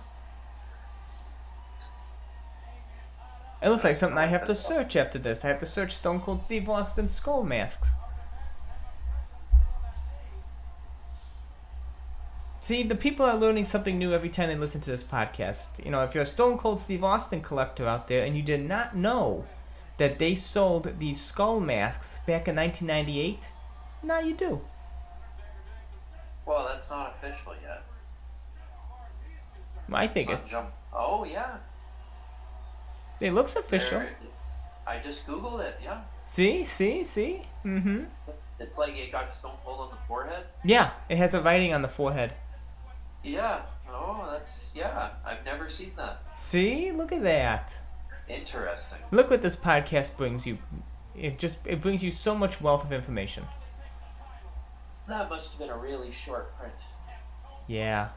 It 3.62 3.68
looks 3.68 3.85
like 3.85 3.96
something 3.96 4.18
I 4.18 4.27
have 4.27 4.44
to 4.44 4.55
search 4.55 4.96
after 4.96 5.18
this. 5.18 5.44
I 5.44 5.48
have 5.48 5.59
to 5.59 5.66
search 5.66 5.94
Stone 5.94 6.20
Cold 6.20 6.42
Steve 6.42 6.68
Austin 6.68 7.07
skull 7.09 7.44
masks. 7.44 7.94
See, 12.73 12.85
the 12.85 12.95
people 12.95 13.27
are 13.27 13.37
learning 13.37 13.67
something 13.67 13.99
new 13.99 14.15
every 14.15 14.31
time 14.31 14.49
they 14.49 14.57
listen 14.57 14.81
to 14.81 14.91
this 14.91 15.03
podcast. 15.03 15.85
You 15.85 15.91
know, 15.91 16.05
if 16.05 16.15
you're 16.15 16.23
a 16.23 16.25
Stone 16.25 16.57
Cold 16.57 16.79
Steve 16.79 17.05
Austin 17.05 17.43
collector 17.43 17.87
out 17.87 18.09
there 18.09 18.25
and 18.25 18.35
you 18.35 18.43
did 18.43 18.67
not 18.67 18.97
know 18.97 19.45
that 19.99 20.19
they 20.19 20.35
sold 20.35 20.99
these 20.99 21.21
skull 21.21 21.61
masks 21.61 22.21
back 22.21 22.49
in 22.49 22.57
1998, 22.57 23.53
now 24.03 24.21
you 24.21 24.33
do. 24.33 24.63
Well, 26.47 26.67
that's 26.67 26.89
not 26.89 27.15
official 27.15 27.53
yet. 27.63 27.83
I 29.93 30.07
think 30.07 30.31
it, 30.31 30.41
Jump. 30.49 30.71
Oh 30.95 31.25
yeah. 31.25 31.59
it 33.21 33.35
looks 33.35 33.55
official. 33.55 33.99
There. 33.99 34.17
I 34.87 34.99
just 34.99 35.27
googled 35.27 35.61
it. 35.61 35.79
Yeah. 35.85 36.01
See, 36.25 36.65
see, 36.65 37.05
see? 37.05 37.43
Mm 37.67 37.83
hmm. 37.83 38.05
It's 38.59 38.79
like 38.79 38.97
it 38.97 39.13
got 39.13 39.31
Stone 39.31 39.57
Cold 39.63 39.81
on 39.81 39.91
the 39.91 40.03
forehead. 40.09 40.47
Yeah, 40.65 40.93
it 41.11 41.19
has 41.19 41.35
a 41.35 41.43
writing 41.43 41.75
on 41.75 41.83
the 41.83 41.89
forehead. 41.89 42.33
Yeah. 43.23 43.63
Oh, 43.89 44.29
that's 44.31 44.71
yeah. 44.75 45.11
I've 45.25 45.45
never 45.45 45.69
seen 45.69 45.93
that. 45.97 46.37
See? 46.37 46.93
Look 46.93 47.13
at 47.13 47.23
that. 47.23 47.79
Interesting. 48.29 48.99
Look 49.11 49.31
what 49.31 49.43
this 49.43 49.57
podcast 49.57 50.17
brings 50.17 50.47
you. 50.47 50.59
It 51.17 51.39
just 51.39 51.67
it 51.67 51.81
brings 51.81 52.03
you 52.03 52.11
so 52.11 52.35
much 52.35 52.61
wealth 52.61 52.85
of 52.85 52.93
information. 52.93 53.45
That 55.09 55.29
must 55.29 55.51
have 55.53 55.61
been 55.61 55.71
a 55.71 55.77
really 55.77 56.11
short 56.11 56.57
print. 56.59 56.75
Yeah. 57.67 58.09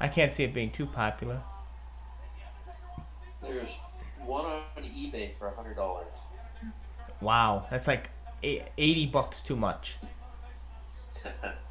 I 0.00 0.08
can't 0.08 0.32
see 0.32 0.44
it 0.44 0.54
being 0.54 0.70
too 0.70 0.86
popular. 0.86 1.40
There's 3.42 3.76
one 4.24 4.44
on 4.44 4.62
eBay 4.82 5.36
for 5.38 5.48
a 5.48 5.54
hundred 5.54 5.76
dollars. 5.76 6.14
Wow, 7.20 7.66
that's 7.70 7.88
like 7.88 8.10
80 8.42 9.06
bucks 9.06 9.40
too 9.42 9.56
much. 9.56 9.98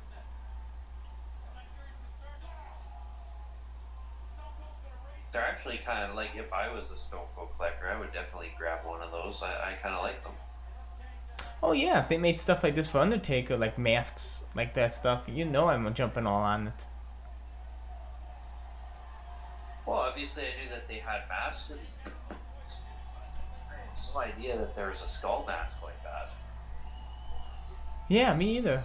They're 5.37 5.45
actually 5.45 5.77
kind 5.85 6.09
of 6.09 6.15
like 6.15 6.31
if 6.35 6.51
I 6.51 6.73
was 6.73 6.89
a 6.89 6.95
Stone 6.95 7.27
Cold 7.35 7.49
collector, 7.57 7.87
I 7.87 7.99
would 7.99 8.11
definitely 8.11 8.53
grab 8.57 8.79
one 8.83 9.03
of 9.03 9.11
those. 9.11 9.43
I, 9.43 9.69
I 9.69 9.73
kind 9.73 9.93
of 9.93 10.01
like 10.01 10.23
them. 10.23 10.31
Oh 11.61 11.73
yeah, 11.73 11.99
if 11.99 12.09
they 12.09 12.17
made 12.17 12.39
stuff 12.39 12.63
like 12.63 12.73
this 12.73 12.89
for 12.89 12.97
Undertaker, 12.97 13.55
like 13.55 13.77
masks, 13.77 14.45
like 14.55 14.73
that 14.73 14.91
stuff, 14.91 15.25
you 15.27 15.45
know 15.45 15.69
I'm 15.69 15.93
jumping 15.93 16.25
all 16.25 16.41
on 16.41 16.69
it. 16.69 16.87
Well, 19.85 19.97
obviously 19.99 20.41
I 20.41 20.63
knew 20.63 20.71
that 20.71 20.87
they 20.87 20.95
had 20.95 21.21
masks. 21.29 21.99
I 22.01 23.75
had 23.75 24.15
no 24.15 24.21
idea 24.21 24.57
that 24.57 24.75
there 24.75 24.89
was 24.89 25.03
a 25.03 25.07
skull 25.07 25.45
mask 25.45 25.83
like 25.83 26.01
that. 26.01 26.31
Yeah, 28.09 28.35
me 28.35 28.57
either. 28.57 28.83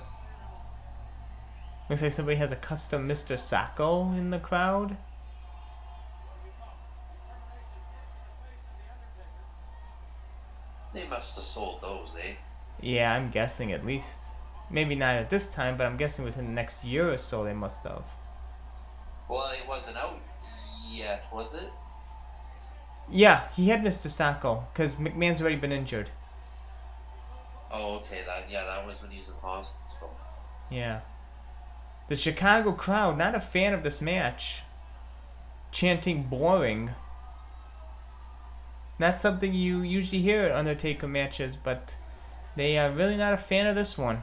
Looks 1.88 2.02
like 2.02 2.12
somebody 2.12 2.36
has 2.36 2.52
a 2.52 2.56
custom 2.56 3.08
Mr. 3.08 3.38
Socko 3.38 4.14
in 4.18 4.28
the 4.28 4.38
crowd. 4.38 4.98
They 10.92 11.06
must 11.06 11.36
have 11.36 11.44
sold 11.44 11.80
those, 11.80 12.14
eh? 12.22 12.34
Yeah, 12.80 13.12
I'm 13.12 13.30
guessing 13.30 13.72
at 13.72 13.84
least. 13.86 14.32
Maybe 14.70 14.94
not 14.94 15.16
at 15.16 15.30
this 15.30 15.48
time, 15.48 15.76
but 15.76 15.86
I'm 15.86 15.96
guessing 15.96 16.24
within 16.24 16.46
the 16.46 16.52
next 16.52 16.84
year 16.84 17.12
or 17.12 17.16
so 17.16 17.44
they 17.44 17.52
must 17.52 17.82
have. 17.84 18.12
Well, 19.28 19.50
it 19.50 19.66
wasn't 19.68 19.96
out 19.96 20.18
yet, 20.90 21.26
was 21.32 21.54
it? 21.54 21.70
Yeah, 23.10 23.48
he 23.54 23.68
had 23.68 23.82
Mr. 23.82 24.08
Socko, 24.08 24.64
because 24.72 24.96
McMahon's 24.96 25.40
already 25.40 25.56
been 25.56 25.72
injured. 25.72 26.10
Oh, 27.70 27.96
okay. 27.96 28.22
That 28.26 28.50
yeah, 28.50 28.64
that 28.64 28.86
was 28.86 29.02
when 29.02 29.10
he 29.10 29.18
was 29.18 29.28
in 29.28 29.34
hospital. 29.40 30.10
Yeah. 30.70 31.00
The 32.08 32.16
Chicago 32.16 32.72
crowd, 32.72 33.16
not 33.16 33.34
a 33.34 33.40
fan 33.40 33.72
of 33.72 33.82
this 33.82 34.00
match. 34.00 34.62
Chanting 35.70 36.24
boring. 36.24 36.90
Not 39.02 39.18
something 39.18 39.52
you 39.52 39.82
usually 39.82 40.22
hear 40.22 40.42
at 40.42 40.52
Undertaker 40.52 41.08
matches, 41.08 41.56
but 41.56 41.96
they 42.54 42.78
are 42.78 42.88
really 42.92 43.16
not 43.16 43.32
a 43.32 43.36
fan 43.36 43.66
of 43.66 43.74
this 43.74 43.98
one. 43.98 44.22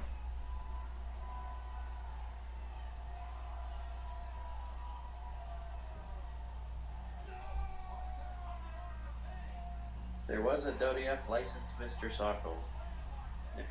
There 10.29 10.41
was 10.41 10.65
a 10.65 10.71
WF 10.71 11.27
licensed 11.27 11.77
Mr. 11.77 12.09
Socko 12.09 12.53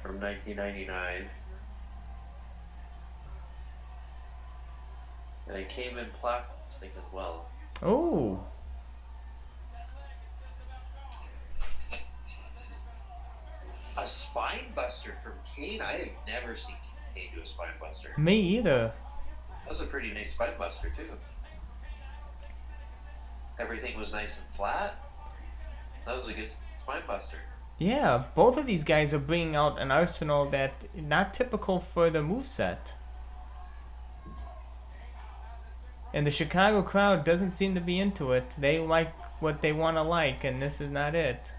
from 0.03 0.21
1999. 0.21 1.25
And 5.47 5.57
it 5.57 5.71
came 5.71 5.97
in 5.97 6.09
plastic 6.21 6.92
as 6.99 7.11
well. 7.14 7.47
Oh, 7.83 8.44
spine 14.09 14.73
buster 14.75 15.12
from 15.23 15.33
Kane? 15.55 15.81
I 15.81 15.92
have 15.92 16.09
never 16.27 16.55
seen 16.55 16.77
Kane 17.14 17.29
do 17.35 17.40
a 17.40 17.47
spine 17.47 17.68
buster. 17.81 18.14
me 18.16 18.40
either. 18.40 18.92
That 19.64 19.68
was 19.68 19.81
a 19.81 19.87
pretty 19.87 20.12
nice 20.12 20.33
spine 20.33 20.53
buster, 20.59 20.90
too. 20.97 21.11
Everything 23.59 23.97
was 23.99 24.12
nice 24.12 24.38
and 24.38 24.49
flat. 24.49 24.94
That 26.07 26.16
was 26.16 26.29
a 26.29 26.33
good 26.33 26.53
spine 26.79 27.03
buster. 27.07 27.37
Yeah, 27.79 28.25
both 28.35 28.57
of 28.57 28.66
these 28.66 28.83
guys 28.83 29.14
are 29.14 29.18
bringing 29.18 29.55
out 29.55 29.81
an 29.81 29.90
arsenal 29.90 30.47
that 30.51 30.87
not 30.94 31.35
typical 31.35 31.79
for 31.79 32.11
the 32.11 32.21
moveset. 32.21 32.94
And 36.12 36.27
the 36.27 36.31
Chicago 36.31 36.83
crowd 36.83 37.25
doesn't 37.25 37.51
seem 37.51 37.75
to 37.75 37.81
be 37.81 37.99
into 37.99 38.33
it. 38.33 38.55
They 38.59 38.79
like 38.79 39.12
what 39.40 39.61
they 39.61 39.73
want 39.73 39.97
to 39.97 40.03
like, 40.03 40.42
and 40.42 40.61
this 40.61 40.81
is 40.81 40.90
not 40.90 41.14
it. 41.14 41.55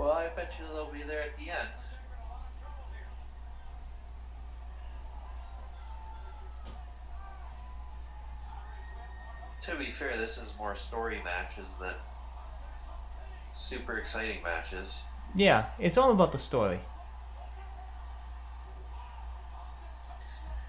Well, 0.00 0.12
I 0.12 0.28
bet 0.28 0.54
you 0.58 0.64
they'll 0.72 0.90
be 0.90 1.02
there 1.02 1.20
at 1.20 1.36
the 1.36 1.50
end. 1.50 1.68
To 9.64 9.76
be 9.76 9.90
fair, 9.90 10.16
this 10.16 10.38
is 10.38 10.54
more 10.58 10.74
story 10.74 11.20
matches 11.22 11.74
than 11.78 11.92
super 13.52 13.98
exciting 13.98 14.42
matches. 14.42 15.02
Yeah, 15.34 15.66
it's 15.78 15.98
all 15.98 16.12
about 16.12 16.32
the 16.32 16.38
story. 16.38 16.80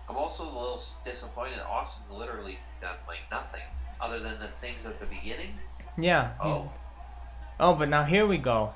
I'm 0.09 0.17
also 0.17 0.43
a 0.43 0.51
little 0.51 0.83
disappointed. 1.05 1.59
Austin's 1.59 2.11
literally 2.11 2.59
done 2.81 2.97
like 3.07 3.19
nothing 3.31 3.61
other 4.01 4.19
than 4.19 4.41
the 4.41 4.49
things 4.49 4.85
at 4.85 4.99
the 4.99 5.05
beginning. 5.05 5.57
Yeah. 5.97 6.33
Oh, 6.43 6.69
oh, 7.61 7.75
but 7.75 7.87
now 7.87 8.03
here 8.03 8.27
we 8.27 8.37
go. 8.37 8.73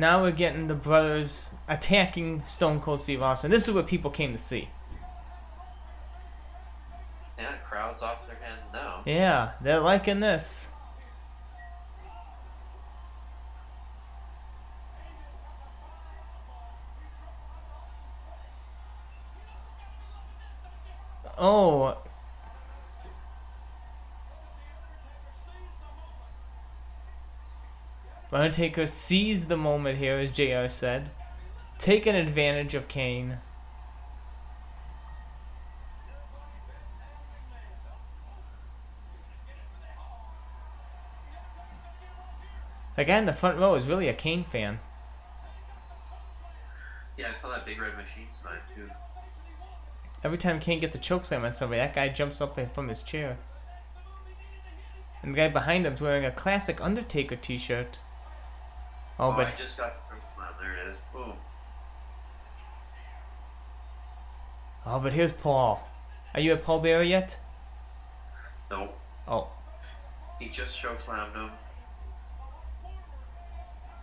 Now 0.00 0.22
we're 0.22 0.32
getting 0.32 0.66
the 0.66 0.74
brothers 0.74 1.52
attacking 1.68 2.42
Stone 2.46 2.80
Cold 2.80 3.02
Steve 3.02 3.20
Austin. 3.20 3.50
This 3.50 3.68
is 3.68 3.74
what 3.74 3.86
people 3.86 4.10
came 4.10 4.32
to 4.32 4.38
see. 4.38 4.70
yeah, 7.38 7.56
crowd's 7.62 8.02
off 8.02 8.26
their 8.26 8.36
hands 8.36 8.64
now. 8.72 9.02
Yeah, 9.04 9.50
they're 9.60 9.80
liking 9.80 10.20
this. 10.20 10.70
Oh. 21.36 21.98
Undertaker 28.32 28.86
seized 28.86 29.48
the 29.48 29.56
moment 29.56 29.98
here, 29.98 30.18
as 30.18 30.32
JR 30.32 30.68
said, 30.68 31.10
taking 31.78 32.14
advantage 32.14 32.74
of 32.74 32.86
Kane. 32.86 33.38
The 42.96 43.04
guy 43.04 43.18
in 43.18 43.26
the 43.26 43.32
front 43.32 43.58
row 43.58 43.74
is 43.74 43.86
really 43.86 44.08
a 44.08 44.14
Kane 44.14 44.44
fan. 44.44 44.78
Yeah, 47.16 47.30
I 47.30 47.32
saw 47.32 47.48
that 47.48 47.66
big 47.66 47.80
red 47.80 47.96
machine 47.96 48.30
sign 48.30 48.58
too. 48.74 48.90
Every 50.22 50.38
time 50.38 50.60
Kane 50.60 50.80
gets 50.80 50.94
a 50.94 50.98
chokeslam 50.98 51.44
on 51.44 51.52
somebody, 51.52 51.80
that 51.80 51.94
guy 51.94 52.10
jumps 52.10 52.40
up 52.40 52.58
from 52.72 52.88
his 52.88 53.02
chair. 53.02 53.38
And 55.22 55.32
the 55.32 55.36
guy 55.36 55.48
behind 55.48 55.86
him's 55.86 56.00
wearing 56.00 56.24
a 56.24 56.30
classic 56.30 56.80
Undertaker 56.80 57.36
t-shirt. 57.36 57.98
Oh, 59.20 59.28
Oh, 59.28 59.32
but 59.32 59.48
I 59.48 59.50
just 59.54 59.76
got 59.76 59.92
the 60.08 60.14
choke 60.16 60.24
slam. 60.34 60.48
There 60.58 60.74
it 60.78 60.88
is. 60.88 60.98
Boom. 61.12 61.34
oh, 64.86 64.98
but 64.98 65.12
here's 65.12 65.32
Paul. 65.32 65.86
Are 66.32 66.40
you 66.40 66.52
at 66.52 66.64
Paul 66.64 66.80
Bearer 66.80 67.02
yet? 67.02 67.38
No, 68.70 68.88
Oh, 69.28 69.48
he 70.38 70.48
just 70.48 70.80
choke 70.80 70.98
slammed 71.00 71.34
him. 71.36 71.50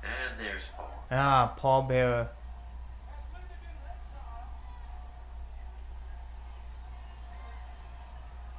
And 0.03 0.39
there's 0.39 0.69
Paul. 0.77 1.05
ah, 1.09 1.53
Paul 1.57 1.81
Bearer. 1.83 2.29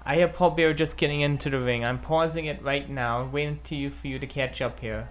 I 0.05 0.17
have 0.17 0.33
Paul 0.33 0.51
Bearer 0.53 0.73
just 0.75 0.97
getting 0.97 1.21
into 1.21 1.51
the 1.51 1.61
ring. 1.61 1.85
I'm 1.85 1.99
pausing 2.01 2.47
it 2.47 2.63
right 2.63 2.89
now, 2.89 3.25
waiting 3.25 3.61
to 3.65 3.77
you 3.77 3.91
for 3.91 4.07
you 4.09 4.19
to 4.19 4.27
catch 4.27 4.63
up 4.63 4.81
here. 4.81 5.09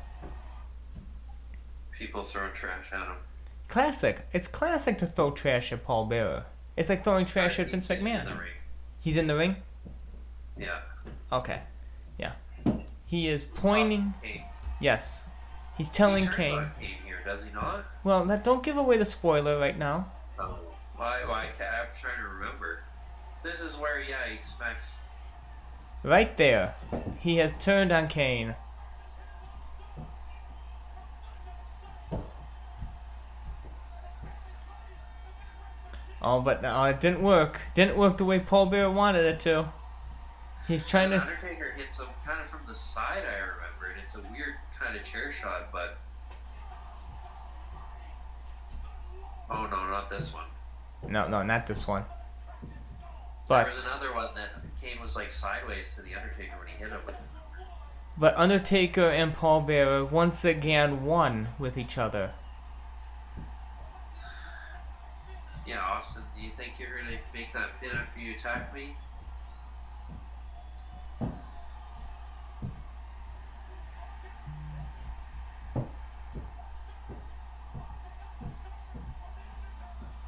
People 1.97 2.23
throwing 2.23 2.53
trash 2.53 2.91
at 2.93 2.99
him. 3.07 3.15
Classic. 3.67 4.25
It's 4.31 4.47
classic 4.47 4.97
to 4.99 5.05
throw 5.07 5.31
trash 5.31 5.71
at 5.71 5.83
Paul 5.83 6.05
Bearer. 6.05 6.45
It's 6.75 6.89
like 6.89 7.03
throwing 7.03 7.25
trash 7.25 7.59
at 7.59 7.71
Vince 7.71 7.87
He's 7.87 7.97
in 7.97 8.05
McMahon. 8.05 8.25
the 8.25 8.33
ring. 8.35 8.51
He's 8.99 9.17
in 9.17 9.27
the 9.27 9.35
ring? 9.35 9.55
Yeah. 10.57 10.79
Okay. 11.31 11.61
Yeah. 12.17 12.33
He 13.05 13.27
is 13.27 13.43
pointing. 13.45 14.13
Kane. 14.21 14.43
Yes. 14.79 15.27
He's 15.77 15.89
telling 15.89 16.23
he 16.23 16.29
Kane. 16.29 16.69
here, 16.79 17.19
does 17.25 17.45
he 17.45 17.53
not? 17.53 17.85
Well, 18.03 18.25
that, 18.25 18.43
don't 18.43 18.63
give 18.63 18.77
away 18.77 18.97
the 18.97 19.05
spoiler 19.05 19.59
right 19.59 19.77
now. 19.77 20.11
Oh, 20.39 20.57
why? 20.95 21.21
Why? 21.25 21.47
Can't, 21.57 21.69
I'm 21.71 21.87
trying 21.99 22.17
to 22.21 22.27
remember. 22.29 22.79
This 23.43 23.61
is 23.61 23.77
where, 23.77 24.01
yeah, 24.01 24.31
he 24.31 24.37
smacks. 24.39 24.99
Right 26.03 26.35
there. 26.37 26.75
He 27.19 27.37
has 27.37 27.53
turned 27.55 27.91
on 27.91 28.07
Kane. 28.07 28.55
Oh, 36.29 36.41
but 36.41 36.65
uh, 36.65 36.91
it 36.93 36.99
didn't 36.99 37.21
work. 37.23 37.61
Didn't 37.73 37.95
work 37.95 38.17
the 38.17 38.25
way 38.25 38.37
Paul 38.37 38.65
Bearer 38.65 38.91
wanted 38.91 39.23
it 39.23 39.39
to. 39.41 39.69
He's 40.67 40.85
trying 40.85 41.11
to. 41.11 41.15
And 41.15 41.23
Undertaker 41.23 41.71
hits 41.77 42.01
him 42.01 42.07
kind 42.25 42.41
of 42.41 42.47
from 42.47 42.59
the 42.67 42.75
side. 42.75 43.23
I 43.23 43.39
remember, 43.39 43.93
and 43.93 44.01
it's 44.03 44.15
a 44.17 44.21
weird 44.33 44.55
kind 44.77 44.97
of 44.97 45.05
chair 45.05 45.31
shot, 45.31 45.69
but. 45.71 45.97
Oh 49.49 49.67
no, 49.67 49.87
not 49.87 50.09
this 50.09 50.33
one. 50.33 50.43
No, 51.07 51.29
no, 51.29 51.43
not 51.43 51.65
this 51.65 51.87
one. 51.87 52.03
But 53.47 53.63
There 53.63 53.75
was 53.75 53.85
another 53.85 54.13
one 54.13 54.35
that 54.35 54.49
Kane 54.81 55.01
was 55.01 55.15
like 55.15 55.31
sideways 55.31 55.95
to 55.95 56.01
the 56.01 56.13
Undertaker 56.13 56.57
when 56.59 56.67
he 56.67 56.73
hit 56.73 56.89
him. 56.89 56.99
but 58.17 58.35
Undertaker 58.35 59.09
and 59.09 59.33
Paul 59.33 59.61
Bearer 59.61 60.03
once 60.03 60.43
again 60.43 61.05
won 61.05 61.47
with 61.57 61.77
each 61.77 61.97
other. 61.97 62.31
Yeah, 65.67 65.81
Austin, 65.81 66.23
do 66.33 66.41
you 66.41 66.49
think 66.49 66.79
you're 66.79 66.97
gonna 66.97 67.17
make 67.33 67.51
that 67.51 67.81
pin 67.81 67.89
after 67.93 68.21
you 68.21 68.33
attack 68.35 68.73
me? 68.73 68.95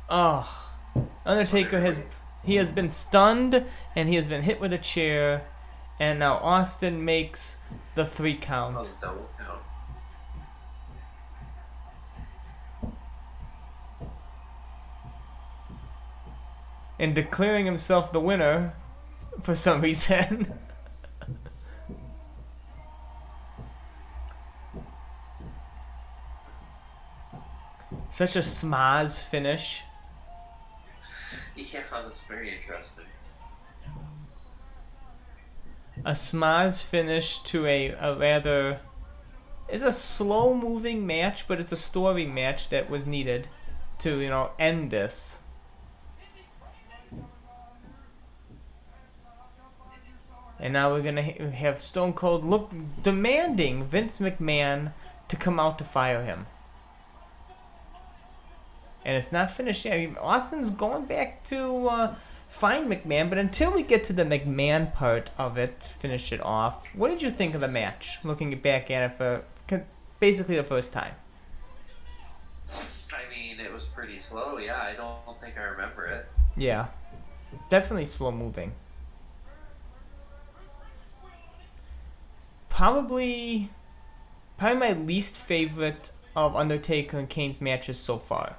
Oh, 0.10 0.73
Undertaker 1.25 1.80
has 1.80 2.02
he 2.43 2.56
has 2.56 2.67
been 2.67 2.89
stunned 2.89 3.63
and 3.95 4.10
he 4.10 4.15
has 4.15 4.28
been 4.28 4.41
hit 4.41 4.60
with 4.60 4.73
a 4.73 4.78
chair, 4.78 5.43
and 6.02 6.19
now 6.19 6.34
Austin 6.36 7.06
makes 7.06 7.60
the 7.95 8.06
three 8.06 8.36
count. 8.36 8.91
Oh, 9.02 9.08
double 9.08 9.30
and 16.99 17.15
declaring 17.15 17.65
himself 17.65 18.12
the 18.12 18.19
winner 18.19 18.73
for 19.41 19.55
some 19.55 19.81
reason. 19.81 20.53
Such 28.09 28.35
a 28.35 28.39
schmozz 28.39 29.23
finish. 29.23 29.83
Yeah, 31.55 31.81
that's 31.91 32.21
very 32.23 32.55
interesting. 32.55 33.05
A 36.05 36.12
schmozz 36.12 36.83
finish 36.83 37.39
to 37.39 37.65
a, 37.67 37.89
a 37.89 38.15
rather. 38.15 38.79
It's 39.67 39.83
a 39.83 39.91
slow 39.91 40.55
moving 40.55 41.05
match, 41.05 41.47
but 41.47 41.59
it's 41.59 41.71
a 41.71 41.75
story 41.75 42.25
match 42.25 42.69
that 42.69 42.89
was 42.89 43.05
needed 43.05 43.47
to, 43.99 44.19
you 44.19 44.29
know, 44.29 44.51
end 44.57 44.89
this. 44.89 45.43
And 50.60 50.74
now 50.74 50.91
we're 50.91 51.02
gonna 51.02 51.24
ha- 51.24 51.50
have 51.52 51.80
Stone 51.80 52.13
Cold 52.13 52.43
look 52.43 52.72
demanding 53.02 53.84
Vince 53.84 54.19
McMahon 54.19 54.91
to 55.30 55.36
come 55.36 55.60
out 55.60 55.78
to 55.80 55.86
fire 55.86 56.24
him. 56.24 56.48
And 59.06 59.15
it's 59.15 59.32
not 59.32 59.50
finished 59.50 59.86
yet. 59.86 59.93
I 59.93 60.06
mean, 60.06 60.17
Austin's 60.17 60.69
going 60.69 61.06
back 61.06 61.43
to 61.45 61.88
uh, 61.88 62.15
find 62.50 62.91
McMahon, 62.91 63.30
but 63.30 63.38
until 63.38 63.72
we 63.72 63.82
get 63.82 64.04
to 64.06 64.13
the 64.13 64.26
McMahon 64.26 64.93
part 64.93 65.32
of 65.38 65.58
it, 65.58 65.82
finish 65.82 66.34
it 66.34 66.41
off. 66.41 66.86
What 66.93 67.10
did 67.10 67.22
you 67.22 67.30
think 67.30 67.56
of 67.56 67.62
the 67.62 67.67
match? 67.67 68.17
Looking 68.26 68.58
back 68.60 68.91
at 68.91 69.04
it 69.04 69.13
for 69.13 69.43
basically 70.19 70.58
the 70.58 70.63
first 70.63 70.91
time. 70.91 71.13
I 73.13 73.30
mean, 73.34 73.60
it 73.60 73.72
was 73.72 73.86
pretty 73.86 74.19
slow. 74.19 74.58
Yeah, 74.58 74.82
I 74.82 74.93
don't, 74.93 75.26
don't 75.26 75.39
think 75.39 75.58
I 75.58 75.63
remember 75.63 76.06
it. 76.06 76.26
Yeah, 76.58 76.88
definitely 77.69 78.06
slow 78.06 78.32
moving. 78.32 78.74
Probably, 82.79 83.69
probably 84.57 84.79
my 84.79 84.93
least 84.93 85.35
favorite 85.35 86.13
of 86.33 86.55
Undertaker 86.55 87.19
and 87.19 87.27
Kane's 87.27 87.59
matches 87.59 87.99
so 87.99 88.17
far. 88.17 88.55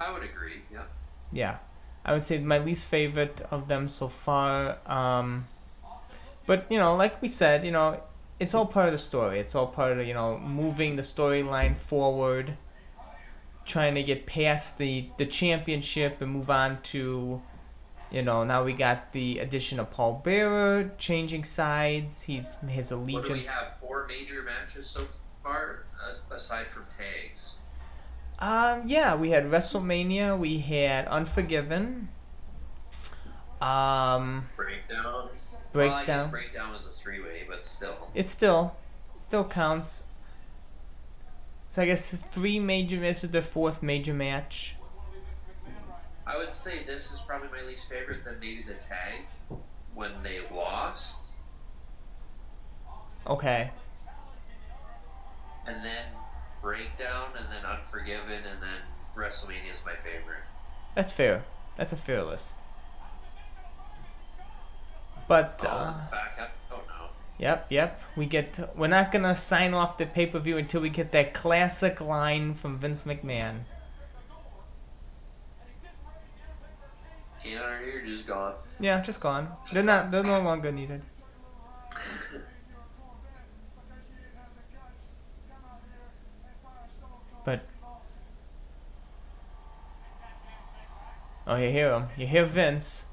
I 0.00 0.12
would 0.12 0.24
agree. 0.24 0.62
Yeah. 0.72 0.82
Yeah, 1.30 1.58
I 2.04 2.14
would 2.14 2.24
say 2.24 2.38
my 2.38 2.58
least 2.58 2.88
favorite 2.88 3.42
of 3.52 3.68
them 3.68 3.86
so 3.86 4.08
far. 4.08 4.78
Um, 4.86 5.46
but 6.46 6.66
you 6.68 6.76
know, 6.80 6.96
like 6.96 7.22
we 7.22 7.28
said, 7.28 7.64
you 7.64 7.70
know, 7.70 8.00
it's 8.40 8.54
all 8.54 8.66
part 8.66 8.86
of 8.86 8.92
the 8.92 8.98
story. 8.98 9.38
It's 9.38 9.54
all 9.54 9.68
part 9.68 9.96
of 9.96 10.04
you 10.08 10.14
know 10.14 10.36
moving 10.38 10.96
the 10.96 11.02
storyline 11.02 11.76
forward, 11.76 12.56
trying 13.64 13.94
to 13.94 14.02
get 14.02 14.26
past 14.26 14.78
the 14.78 15.10
the 15.16 15.26
championship 15.26 16.20
and 16.20 16.32
move 16.32 16.50
on 16.50 16.82
to, 16.94 17.40
you 18.14 18.22
know, 18.22 18.44
now 18.44 18.62
we 18.62 18.74
got 18.74 19.10
the 19.10 19.40
addition 19.40 19.80
of 19.80 19.90
Paul 19.90 20.20
Bearer 20.22 20.92
changing 20.98 21.42
sides. 21.42 22.22
He's 22.22 22.54
his 22.68 22.92
What 22.94 23.24
do 23.24 23.32
we 23.32 23.40
have? 23.40 23.74
Four 23.80 24.06
major 24.06 24.42
matches 24.42 24.86
so 24.86 25.04
far, 25.42 25.86
aside 26.30 26.68
from 26.68 26.84
tags. 26.96 27.56
Um, 28.38 28.82
yeah, 28.86 29.16
we 29.16 29.30
had 29.30 29.46
WrestleMania. 29.46 30.38
We 30.38 30.58
had 30.58 31.08
Unforgiven. 31.08 32.08
Um, 33.60 34.46
Breakdown. 34.54 35.04
Well, 35.04 35.24
I 35.24 35.28
Breakdown. 35.72 36.04
guess 36.06 36.26
breakdown 36.28 36.72
was 36.72 36.86
a 36.86 36.90
three-way, 36.90 37.46
but 37.48 37.66
still. 37.66 37.96
It 38.14 38.28
still, 38.28 38.76
it 39.16 39.22
still 39.22 39.44
counts. 39.44 40.04
So 41.68 41.82
I 41.82 41.86
guess 41.86 42.14
three 42.14 42.60
major. 42.60 43.00
This 43.00 43.24
is 43.24 43.30
the 43.30 43.42
fourth 43.42 43.82
major 43.82 44.14
match. 44.14 44.76
I 46.26 46.36
would 46.38 46.52
say 46.52 46.84
this 46.84 47.12
is 47.12 47.20
probably 47.20 47.48
my 47.48 47.66
least 47.66 47.88
favorite. 47.88 48.24
Then 48.24 48.38
maybe 48.40 48.62
the 48.66 48.74
tag 48.74 49.26
when 49.94 50.10
they 50.22 50.40
lost, 50.52 51.18
Okay. 53.26 53.70
and 55.66 55.84
then 55.84 56.06
breakdown, 56.62 57.28
and 57.38 57.46
then 57.52 57.64
Unforgiven, 57.64 58.42
and 58.50 58.62
then 58.62 58.80
WrestleMania 59.16 59.70
is 59.70 59.80
my 59.84 59.94
favorite. 59.96 60.42
That's 60.94 61.12
fair. 61.12 61.44
That's 61.76 61.92
a 61.92 61.96
fair 61.96 62.22
list. 62.24 62.56
But 65.28 65.64
Oh, 65.66 65.70
uh, 65.70 66.10
back 66.10 66.38
up. 66.40 66.50
Oh 66.70 66.80
no. 66.88 67.06
yep, 67.38 67.66
yep. 67.70 68.00
We 68.16 68.26
get. 68.26 68.58
We're 68.76 68.88
not 68.88 69.10
gonna 69.12 69.34
sign 69.34 69.72
off 69.74 69.96
the 69.96 70.06
pay 70.06 70.26
per 70.26 70.38
view 70.38 70.58
until 70.58 70.80
we 70.82 70.90
get 70.90 71.12
that 71.12 71.32
classic 71.34 72.00
line 72.00 72.54
from 72.54 72.78
Vince 72.78 73.04
McMahon. 73.04 73.60
Just 77.44 78.26
gone. 78.26 78.54
Yeah, 78.80 79.02
just 79.02 79.20
gone. 79.20 79.48
They're 79.72 79.82
not. 79.82 80.10
They're 80.10 80.22
no 80.22 80.40
longer 80.40 80.72
needed. 80.72 81.02
But 87.44 87.66
oh, 91.46 91.56
you 91.56 91.70
hear 91.70 91.92
him. 91.92 92.06
You 92.16 92.26
hear 92.26 92.46
Vince. 92.46 93.06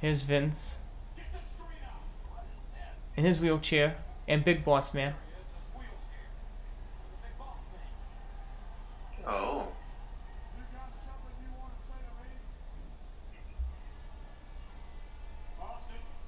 Here's 0.00 0.22
Vince 0.22 0.80
in 3.16 3.24
his 3.24 3.40
wheelchair 3.40 3.96
and 4.28 4.44
Big 4.44 4.64
Boss 4.64 4.92
Man. 4.92 5.14
Oh. 9.26 9.68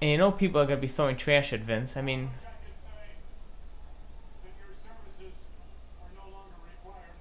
And 0.01 0.11
you 0.11 0.19
know 0.19 0.31
people 0.31 0.61
are 0.61 0.67
gonna 0.67 0.81
be 0.81 0.89
throwing 0.89 1.17
trash 1.17 1.53
at 1.53 1.61
Vince. 1.61 1.97
I 1.97 2.03
mean, 2.03 2.31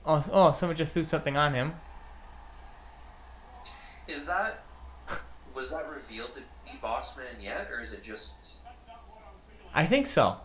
Oh, 0.07 0.23
oh, 0.31 0.51
someone 0.51 0.75
just 0.75 0.93
threw 0.93 1.03
something 1.03 1.35
on 1.35 1.53
him. 1.55 1.73
Is 4.07 4.25
that 4.25 4.63
was 5.55 5.71
that 5.71 5.89
revealed 5.89 6.35
to 6.35 6.41
be 6.69 6.77
Boss 6.79 7.17
Man 7.17 7.41
yet, 7.41 7.69
or 7.71 7.79
is 7.79 7.91
it 7.91 8.03
just? 8.03 8.57
I 9.73 9.85
think 9.85 10.05
so. 10.05 10.37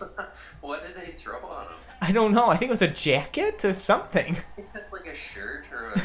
what 0.60 0.86
did 0.86 0.96
they 0.96 1.10
throw 1.10 1.38
on 1.40 1.66
him? 1.66 1.72
I 2.00 2.12
don't 2.12 2.32
know. 2.32 2.48
I 2.48 2.56
think 2.56 2.68
it 2.68 2.72
was 2.72 2.82
a 2.82 2.88
jacket 2.88 3.64
or 3.64 3.72
something. 3.72 4.36
like 4.92 5.06
a 5.06 5.14
shirt 5.14 5.66
or 5.72 5.90
a, 5.90 6.02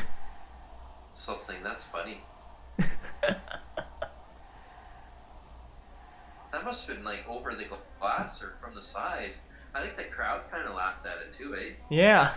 something. 1.14 1.58
That's 1.64 1.86
funny. 1.86 2.20
That 6.65 6.69
must 6.69 6.88
have 6.88 6.95
been 6.95 7.06
like 7.06 7.23
over 7.30 7.54
the 7.54 7.65
glass 7.99 8.41
or 8.41 8.56
from 8.60 8.73
the 8.73 8.82
side. 8.82 9.34
I 9.75 9.82
think 9.82 9.97
the 9.97 10.06
crowd 10.06 10.41
kind 10.49 10.67
of 10.67 10.73
laughed 10.73 11.06
at 11.06 11.17
it 11.21 11.32
too, 11.32 11.56
eh? 11.56 11.73
Yeah. 11.91 12.34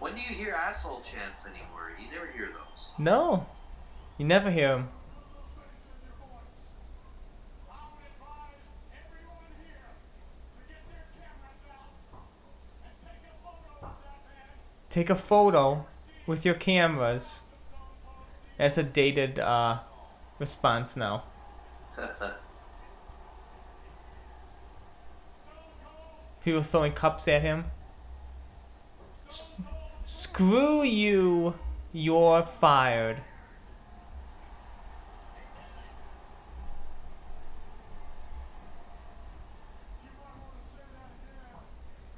When 0.00 0.14
do 0.14 0.20
you 0.20 0.34
hear 0.34 0.52
asshole 0.52 1.02
chants 1.02 1.46
anymore? 1.46 1.92
You 2.00 2.10
never 2.12 2.26
hear 2.26 2.48
those. 2.48 2.90
No. 2.98 3.46
You 4.16 4.26
never 4.26 4.50
hear 4.50 4.68
them. 4.68 4.88
Take 14.90 15.10
a 15.10 15.14
photo 15.14 15.86
with 16.26 16.44
your 16.44 16.54
cameras. 16.54 17.42
That's 18.56 18.76
a 18.76 18.82
dated 18.82 19.38
uh, 19.38 19.78
response 20.40 20.96
now. 20.96 21.22
People 26.42 26.62
throwing 26.62 26.92
cups 26.92 27.26
at 27.28 27.42
him. 27.42 27.66
S- 29.26 29.60
screw 30.02 30.82
you. 30.82 31.54
You're 31.92 32.42
fired. 32.42 33.22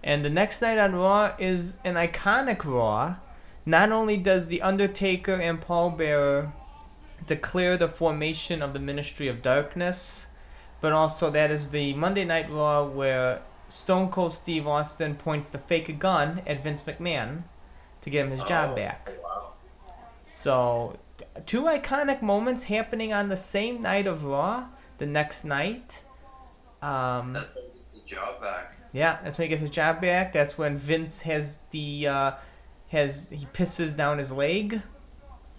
And 0.02 0.24
the 0.24 0.30
next 0.30 0.62
night 0.62 0.78
on 0.78 0.94
Raw 0.94 1.34
is 1.38 1.78
an 1.84 1.94
iconic 1.94 2.64
Raw. 2.64 3.16
Not 3.66 3.92
only 3.92 4.16
does 4.16 4.48
The 4.48 4.62
Undertaker 4.62 5.34
and 5.34 5.60
Paul 5.60 5.90
Bearer 5.90 6.54
declare 7.34 7.76
the 7.76 7.88
formation 7.88 8.60
of 8.60 8.72
the 8.72 8.80
Ministry 8.80 9.28
of 9.28 9.40
Darkness, 9.40 10.26
but 10.80 10.92
also 10.92 11.30
that 11.30 11.50
is 11.50 11.68
the 11.68 11.94
Monday 11.94 12.24
Night 12.24 12.50
Raw 12.50 12.84
where 12.84 13.42
Stone 13.68 14.08
Cold 14.10 14.32
Steve 14.32 14.66
Austin 14.66 15.14
points 15.14 15.48
the 15.50 15.58
fake 15.58 15.98
gun 15.98 16.42
at 16.46 16.62
Vince 16.64 16.82
McMahon 16.82 17.44
to 18.02 18.10
get 18.10 18.24
him 18.26 18.32
his 18.32 18.42
job 18.42 18.70
Oh, 18.72 18.76
back. 18.76 19.12
Wow. 19.22 19.52
So, 20.32 20.98
two 21.46 21.62
iconic 21.64 22.20
moments 22.22 22.64
happening 22.64 23.12
on 23.12 23.28
the 23.28 23.36
same 23.36 23.80
night 23.80 24.06
of 24.08 24.24
Raw, 24.24 24.66
the 24.98 25.06
next 25.06 25.44
night. 25.44 26.04
Um, 26.82 27.34
That 27.34 27.54
guy 27.54 27.60
gets 27.76 27.92
his 27.92 28.02
job 28.02 28.40
back. 28.40 28.74
yeah, 28.92 29.18
that's 29.22 29.38
when 29.38 29.44
he 29.46 29.48
gets 29.50 29.62
his 29.62 29.70
job 29.70 30.00
back. 30.00 30.32
That's 30.32 30.58
when 30.58 30.76
Vince 30.76 31.22
has 31.22 31.58
the 31.70 32.08
uh, 32.08 32.32
has 32.88 33.30
he 33.30 33.46
pisses 33.46 33.96
down 33.96 34.18
his 34.18 34.32
leg, 34.32 34.82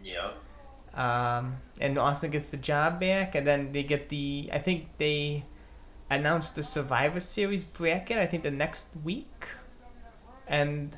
Yeah. 0.04 0.32
Um, 0.94 1.56
and 1.80 1.98
Austin 1.98 2.32
gets 2.32 2.52
the 2.52 2.58
job 2.58 3.00
back. 3.00 3.36
And 3.36 3.46
then 3.46 3.72
they 3.72 3.84
get 3.84 4.10
the 4.10 4.50
I 4.54 4.60
think 4.60 4.88
they 4.98 5.46
announced 6.10 6.56
the 6.56 6.64
Survivor 6.64 7.20
Series 7.20 7.64
bracket. 7.66 8.18
I 8.18 8.26
think 8.26 8.44
the 8.44 8.52
next 8.52 8.88
week, 9.04 9.46
and 10.48 10.98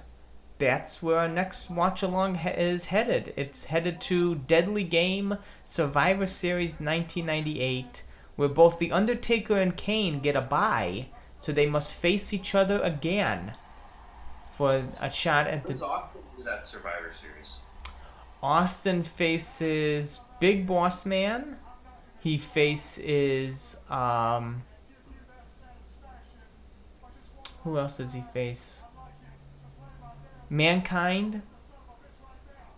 that's 0.59 1.01
where 1.03 1.17
our 1.19 1.27
next 1.27 1.69
watch 1.69 2.01
along 2.01 2.35
he- 2.35 2.49
is 2.49 2.85
headed. 2.85 3.33
It's 3.35 3.65
headed 3.65 3.99
to 4.01 4.35
Deadly 4.35 4.83
Game 4.83 5.37
Survivor 5.65 6.25
Series 6.25 6.79
1998, 6.79 8.03
where 8.35 8.49
both 8.49 8.79
The 8.79 8.91
Undertaker 8.91 9.57
and 9.57 9.75
Kane 9.75 10.19
get 10.19 10.35
a 10.35 10.41
bye, 10.41 11.07
so 11.39 11.51
they 11.51 11.65
must 11.65 11.93
face 11.93 12.33
each 12.33 12.55
other 12.55 12.81
again 12.81 13.53
for 14.51 14.83
a 15.01 15.11
shot 15.11 15.47
at 15.47 15.67
Who's 15.67 15.79
the. 15.81 15.87
often 15.87 16.21
do 16.37 16.43
that 16.43 16.65
Survivor 16.65 17.11
Series? 17.11 17.57
Austin 18.43 19.01
faces 19.03 20.19
Big 20.39 20.67
Boss 20.67 21.05
Man. 21.05 21.57
He 22.19 22.37
faces 22.37 23.77
um. 23.89 24.63
Who 27.63 27.79
else 27.79 27.97
does 27.97 28.13
he 28.13 28.21
face? 28.21 28.83
Mankind. 30.49 31.41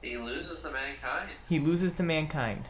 He 0.04 0.18
loses 0.18 0.62
the 0.62 0.70
mankind 0.70 1.30
He 1.50 1.58
loses 1.58 1.96
to 1.96 2.04
Mankind. 2.04 2.70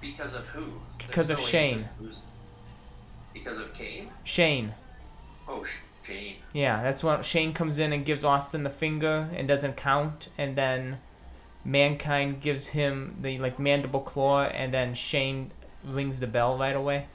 because 0.00 0.36
of 0.36 0.46
who? 0.46 0.66
Because 0.98 1.26
There's 1.26 1.30
of 1.30 1.38
no 1.38 1.44
way 1.44 1.50
Shane. 1.50 1.88
Because 3.34 3.60
of 3.60 3.74
Kane? 3.74 4.08
Shane. 4.22 4.72
Oh, 5.48 5.64
Sh- 5.64 5.78
Shane. 6.06 6.36
Yeah, 6.52 6.80
that's 6.80 7.02
when 7.02 7.20
Shane 7.24 7.52
comes 7.52 7.80
in 7.80 7.92
and 7.92 8.04
gives 8.04 8.22
Austin 8.22 8.62
the 8.62 8.70
finger 8.70 9.28
and 9.34 9.48
doesn't 9.48 9.76
count, 9.76 10.28
and 10.38 10.54
then 10.54 10.98
Mankind 11.64 12.40
gives 12.40 12.68
him 12.70 13.16
the 13.20 13.38
like 13.38 13.58
mandible 13.58 14.00
claw, 14.00 14.44
and 14.44 14.72
then 14.72 14.94
Shane 14.94 15.50
rings 15.84 16.20
the 16.20 16.26
bell 16.26 16.56
right 16.58 16.74
away. 16.74 17.06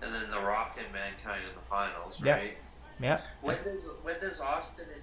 And 0.00 0.14
then 0.14 0.30
The 0.30 0.40
Rock 0.40 0.78
and 0.82 0.92
Mankind 0.92 1.42
in 1.48 1.54
the 1.54 1.60
finals, 1.60 2.20
Yep. 2.24 2.36
right? 2.36 2.56
Yep. 3.00 3.22
When 3.42 3.56
does 3.56 3.88
when 4.02 4.20
does 4.20 4.40
Austin 4.40 4.86
and 4.92 5.02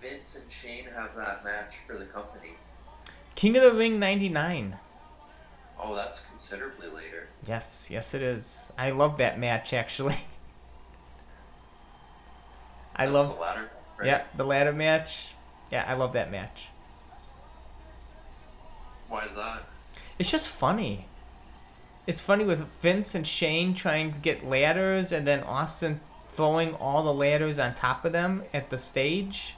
Vince 0.00 0.34
and 0.36 0.50
Shane 0.50 0.86
have 0.94 1.14
that 1.16 1.44
match 1.44 1.76
for 1.86 1.94
the 1.96 2.04
company? 2.06 2.54
King 3.36 3.56
of 3.56 3.62
the 3.62 3.72
Ring 3.72 3.98
'99. 4.00 4.76
Oh, 5.78 5.94
that's 5.94 6.20
considerably 6.26 6.88
later. 6.88 7.28
Yes, 7.46 7.88
yes, 7.90 8.14
it 8.14 8.22
is. 8.22 8.72
I 8.78 8.90
love 8.90 9.18
that 9.18 9.38
match 9.38 9.72
actually. 9.72 10.16
I 12.96 13.06
That's 13.06 13.14
love. 13.14 13.34
the 13.34 13.40
latter. 13.40 13.70
Right? 13.98 14.06
Yeah, 14.06 14.22
the 14.34 14.44
ladder 14.44 14.72
match. 14.72 15.33
Yeah, 15.74 15.84
I 15.88 15.94
love 15.94 16.12
that 16.12 16.30
match. 16.30 16.68
Why 19.08 19.24
is 19.24 19.34
that? 19.34 19.64
It's 20.20 20.30
just 20.30 20.48
funny. 20.48 21.06
It's 22.06 22.20
funny 22.20 22.44
with 22.44 22.60
Vince 22.80 23.16
and 23.16 23.26
Shane 23.26 23.74
trying 23.74 24.12
to 24.12 24.18
get 24.20 24.46
ladders 24.46 25.10
and 25.10 25.26
then 25.26 25.42
Austin 25.42 25.98
throwing 26.28 26.74
all 26.74 27.02
the 27.02 27.12
ladders 27.12 27.58
on 27.58 27.74
top 27.74 28.04
of 28.04 28.12
them 28.12 28.44
at 28.54 28.70
the 28.70 28.78
stage. 28.78 29.56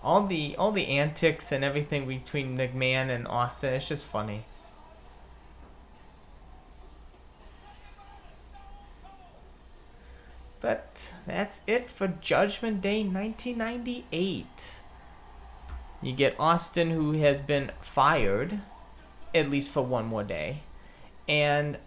All 0.00 0.28
the 0.28 0.54
all 0.54 0.70
the 0.70 0.86
antics 0.86 1.50
and 1.50 1.64
everything 1.64 2.06
between 2.06 2.56
McMahon 2.56 3.10
and 3.10 3.26
Austin, 3.26 3.74
it's 3.74 3.88
just 3.88 4.04
funny. 4.04 4.44
But 10.62 11.12
that's 11.26 11.60
it 11.66 11.90
for 11.90 12.06
Judgment 12.06 12.80
Day 12.80 13.02
1998. 13.02 14.80
You 16.00 16.12
get 16.12 16.38
Austin, 16.38 16.90
who 16.90 17.12
has 17.14 17.40
been 17.40 17.72
fired, 17.80 18.60
at 19.34 19.50
least 19.50 19.72
for 19.72 19.82
one 19.82 20.06
more 20.06 20.22
day, 20.22 20.62
and 21.28 21.78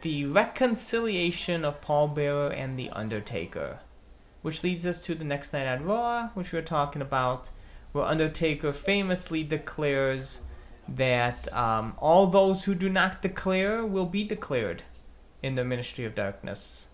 the 0.00 0.24
reconciliation 0.24 1.66
of 1.66 1.82
Paul 1.82 2.08
Bearer 2.08 2.48
and 2.50 2.78
The 2.78 2.88
Undertaker, 2.90 3.80
which 4.40 4.62
leads 4.62 4.86
us 4.86 4.98
to 5.00 5.14
the 5.14 5.24
next 5.24 5.52
night 5.52 5.66
at 5.66 5.84
Raw, 5.84 6.28
which 6.32 6.50
we 6.50 6.58
were 6.58 6.64
talking 6.64 7.02
about, 7.02 7.50
where 7.92 8.04
Undertaker 8.04 8.72
famously 8.72 9.44
declares 9.44 10.40
that 10.88 11.52
um, 11.52 11.94
all 11.98 12.26
those 12.26 12.64
who 12.64 12.74
do 12.74 12.88
not 12.88 13.20
declare 13.20 13.84
will 13.84 14.06
be 14.06 14.24
declared 14.24 14.82
in 15.42 15.56
the 15.56 15.64
Ministry 15.64 16.06
of 16.06 16.14
Darkness. 16.14 16.88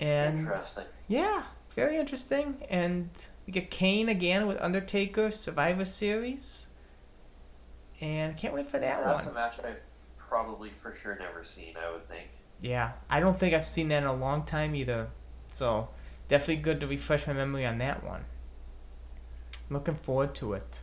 And 0.00 0.40
Interesting. 0.40 0.84
yeah, 1.08 1.42
very 1.72 1.98
interesting. 1.98 2.56
And 2.70 3.10
we 3.46 3.52
get 3.52 3.70
Kane 3.70 4.08
again 4.08 4.46
with 4.46 4.58
Undertaker 4.60 5.30
Survivor 5.30 5.84
Series. 5.84 6.70
And 8.00 8.36
can't 8.36 8.54
wait 8.54 8.66
for 8.66 8.78
that 8.78 9.04
That's 9.04 9.26
one. 9.26 9.34
That's 9.34 9.58
a 9.58 9.62
match 9.62 9.72
I've 9.72 9.80
probably 10.16 10.70
for 10.70 10.94
sure 10.94 11.18
never 11.20 11.44
seen. 11.44 11.74
I 11.76 11.92
would 11.92 12.08
think. 12.08 12.28
Yeah, 12.62 12.92
I 13.10 13.20
don't 13.20 13.36
think 13.38 13.54
I've 13.54 13.64
seen 13.64 13.88
that 13.88 13.98
in 14.02 14.08
a 14.08 14.14
long 14.14 14.44
time 14.44 14.74
either. 14.74 15.08
So 15.48 15.88
definitely 16.28 16.62
good 16.62 16.80
to 16.80 16.86
refresh 16.86 17.26
my 17.26 17.34
memory 17.34 17.66
on 17.66 17.76
that 17.78 18.02
one. 18.02 18.24
Looking 19.68 19.94
forward 19.94 20.34
to 20.36 20.54
it. 20.54 20.82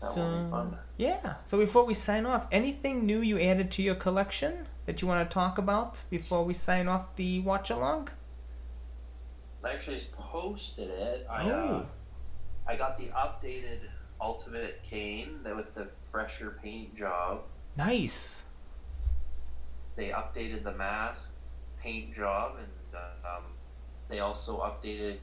That 0.00 0.06
so 0.10 0.26
will 0.26 0.42
be 0.42 0.50
fun. 0.50 0.78
yeah. 0.96 1.34
So 1.44 1.56
before 1.58 1.84
we 1.84 1.94
sign 1.94 2.26
off, 2.26 2.46
anything 2.50 3.06
new 3.06 3.20
you 3.20 3.38
added 3.40 3.70
to 3.72 3.82
your 3.82 3.94
collection 3.94 4.66
that 4.88 5.02
you 5.02 5.06
want 5.06 5.28
to 5.28 5.34
talk 5.34 5.58
about 5.58 6.02
before 6.08 6.42
we 6.46 6.54
sign 6.54 6.88
off 6.88 7.14
the 7.16 7.40
watch 7.40 7.68
along? 7.68 8.08
I 9.62 9.72
actually 9.74 9.96
just 9.96 10.12
posted 10.16 10.88
it. 10.88 11.26
I, 11.28 11.42
Oh. 11.50 11.76
uh, 11.76 11.84
I 12.66 12.74
got 12.76 12.96
the 12.96 13.08
updated 13.08 13.80
Ultimate 14.18 14.82
Kane 14.84 15.40
that 15.42 15.54
with 15.54 15.74
the 15.74 15.84
fresher 15.84 16.56
paint 16.62 16.96
job. 16.96 17.42
Nice. 17.76 18.46
they 19.94 20.08
updated 20.08 20.62
the 20.64 20.72
mask 20.72 21.34
paint 21.82 22.14
job, 22.14 22.56
and 22.56 22.94
uh, 22.94 23.36
um, 23.36 23.42
they 24.08 24.20
also 24.20 24.58
updated 24.60 25.18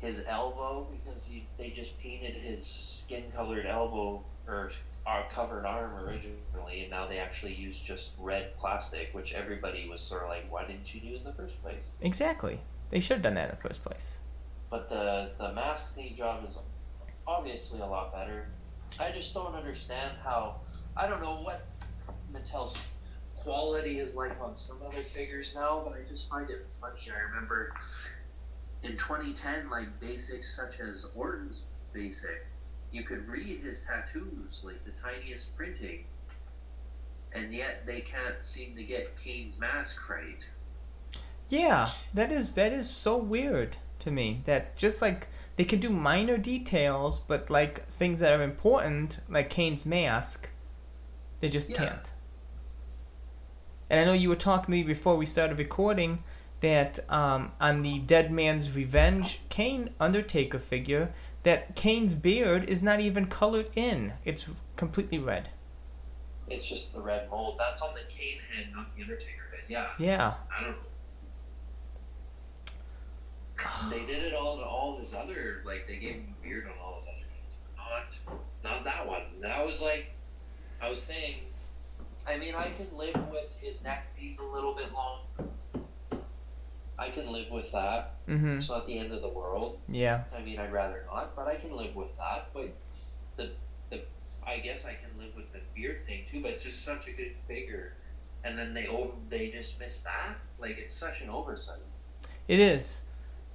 his 0.00 0.24
elbow 0.28 0.86
because 0.92 1.24
he, 1.24 1.46
they 1.56 1.70
just 1.70 1.98
painted 2.00 2.34
his 2.34 2.66
skin-colored 2.66 3.64
elbow 3.64 4.22
or 4.46 4.70
uh, 5.06 5.22
covered 5.28 5.66
arm 5.66 5.94
originally, 5.96 6.82
and 6.82 6.90
now 6.90 7.06
they 7.06 7.18
actually 7.18 7.54
use 7.54 7.78
just 7.78 8.14
red 8.18 8.56
plastic, 8.56 9.10
which 9.12 9.34
everybody 9.34 9.88
was 9.88 10.00
sort 10.00 10.22
of 10.22 10.28
like, 10.28 10.50
why 10.50 10.64
didn't 10.64 10.94
you 10.94 11.00
do 11.00 11.16
in 11.16 11.24
the 11.24 11.32
first 11.32 11.62
place? 11.62 11.92
Exactly. 12.00 12.60
They 12.90 13.00
should 13.00 13.16
have 13.16 13.22
done 13.22 13.34
that 13.34 13.50
in 13.50 13.56
the 13.56 13.60
first 13.60 13.82
place. 13.82 14.20
But 14.70 14.88
the 14.88 15.30
the 15.38 15.52
mask 15.52 15.94
paint 15.94 16.16
job 16.16 16.44
is 16.46 16.58
obviously 17.26 17.80
a 17.80 17.86
lot 17.86 18.12
better. 18.12 18.48
I 18.98 19.10
just 19.10 19.34
don't 19.34 19.54
understand 19.54 20.12
how. 20.22 20.56
I 20.96 21.06
don't 21.06 21.20
know 21.20 21.42
what 21.42 21.66
Mattel's 22.32 22.76
quality 23.36 23.98
is 23.98 24.14
like 24.14 24.40
on 24.40 24.54
some 24.54 24.78
other 24.86 25.00
figures 25.00 25.54
now, 25.54 25.82
but 25.84 25.94
I 25.94 26.08
just 26.08 26.30
find 26.30 26.48
it 26.48 26.70
funny. 26.70 27.10
I 27.14 27.20
remember 27.30 27.74
in 28.82 28.92
2010, 28.92 29.70
like 29.70 30.00
basics 30.00 30.56
such 30.56 30.80
as 30.80 31.10
Orton's 31.14 31.66
basic, 31.92 32.46
you 32.94 33.02
could 33.02 33.28
read 33.28 33.60
his 33.60 33.80
tattoos, 33.82 34.62
like 34.64 34.84
the 34.84 34.92
tiniest 34.92 35.56
printing, 35.56 36.04
and 37.32 37.52
yet 37.52 37.84
they 37.84 38.00
can't 38.00 38.42
seem 38.42 38.76
to 38.76 38.84
get 38.84 39.16
Kane's 39.16 39.58
mask 39.58 40.08
right. 40.08 40.48
Yeah, 41.48 41.90
that 42.14 42.30
is 42.30 42.54
that 42.54 42.72
is 42.72 42.88
so 42.88 43.16
weird 43.16 43.76
to 43.98 44.10
me. 44.10 44.42
That 44.46 44.76
just 44.76 45.02
like 45.02 45.26
they 45.56 45.64
can 45.64 45.80
do 45.80 45.90
minor 45.90 46.38
details, 46.38 47.18
but 47.18 47.50
like 47.50 47.86
things 47.88 48.20
that 48.20 48.32
are 48.32 48.42
important, 48.42 49.18
like 49.28 49.50
Kane's 49.50 49.84
mask, 49.84 50.48
they 51.40 51.48
just 51.48 51.70
Yeah. 51.70 51.76
can't. 51.76 52.12
And 53.90 54.00
I 54.00 54.04
know 54.04 54.12
you 54.12 54.28
were 54.28 54.36
talking 54.36 54.66
to 54.66 54.70
me 54.70 54.82
before 54.82 55.16
we 55.16 55.26
started 55.26 55.58
recording 55.58 56.22
that 56.60 56.98
um, 57.10 57.52
on 57.60 57.82
the 57.82 57.98
Dead 57.98 58.32
Man's 58.32 58.74
Revenge 58.74 59.40
Kane 59.50 59.90
Undertaker 60.00 60.58
figure, 60.58 61.12
that 61.44 61.76
Kane's 61.76 62.14
beard 62.14 62.64
is 62.64 62.82
not 62.82 63.00
even 63.00 63.26
colored 63.26 63.68
in; 63.74 64.12
it's 64.24 64.50
completely 64.76 65.18
red. 65.18 65.48
It's 66.48 66.68
just 66.68 66.94
the 66.94 67.00
red 67.00 67.30
mold. 67.30 67.56
That's 67.58 67.80
on 67.80 67.94
the 67.94 68.00
Kane 68.14 68.38
head, 68.54 68.66
not 68.74 68.94
the 68.94 69.02
Undertaker 69.02 69.44
head. 69.50 69.64
Yeah. 69.68 69.88
Yeah. 69.98 70.34
I 70.56 70.62
don't 70.62 70.72
know. 70.72 70.76
They 73.90 74.04
did 74.04 74.24
it 74.24 74.34
all 74.34 74.58
to 74.58 74.64
all 74.64 74.98
his 74.98 75.14
other 75.14 75.62
like 75.64 75.86
they 75.86 75.96
gave 75.96 76.16
him 76.16 76.34
a 76.38 76.44
beard 76.44 76.66
on 76.66 76.72
all 76.82 76.96
his 76.96 77.04
other 77.04 77.16
ones, 77.16 77.56
not 77.76 78.72
not 78.72 78.84
that 78.84 79.06
one. 79.06 79.22
That 79.40 79.64
was 79.64 79.80
like 79.80 80.14
I 80.82 80.88
was 80.88 81.00
saying. 81.00 81.36
I 82.26 82.38
mean, 82.38 82.54
I 82.54 82.70
can 82.70 82.86
live 82.96 83.30
with 83.30 83.54
his 83.60 83.82
neck 83.82 84.06
being 84.18 84.38
a 84.38 84.54
little 84.54 84.74
bit 84.74 84.92
long. 84.92 85.20
I 86.98 87.10
can 87.10 87.30
live 87.32 87.50
with 87.50 87.72
that. 87.72 88.24
Mhm. 88.28 88.56
It's 88.56 88.68
not 88.68 88.86
the 88.86 88.98
end 88.98 89.12
of 89.12 89.20
the 89.20 89.28
world. 89.28 89.80
Yeah. 89.88 90.24
I 90.34 90.40
mean, 90.42 90.58
I'd 90.58 90.72
rather 90.72 91.04
not, 91.06 91.34
but 91.34 91.48
I 91.48 91.56
can 91.56 91.76
live 91.76 91.96
with 91.96 92.16
that. 92.16 92.48
But 92.52 92.72
the 93.36 93.50
the 93.90 94.02
I 94.46 94.58
guess 94.58 94.86
I 94.86 94.94
can 94.94 95.10
live 95.18 95.34
with 95.36 95.52
the 95.52 95.60
beard 95.74 96.04
thing 96.06 96.24
too. 96.30 96.40
But 96.42 96.52
it's 96.52 96.64
just 96.64 96.84
such 96.84 97.08
a 97.08 97.12
good 97.12 97.36
figure, 97.36 97.94
and 98.44 98.56
then 98.58 98.74
they 98.74 98.86
over 98.86 99.12
they 99.28 99.48
just 99.48 99.80
miss 99.80 100.00
that. 100.00 100.36
Like 100.58 100.78
it's 100.78 100.94
such 100.94 101.20
an 101.20 101.30
oversight. 101.30 101.80
It 102.46 102.60
is. 102.60 103.02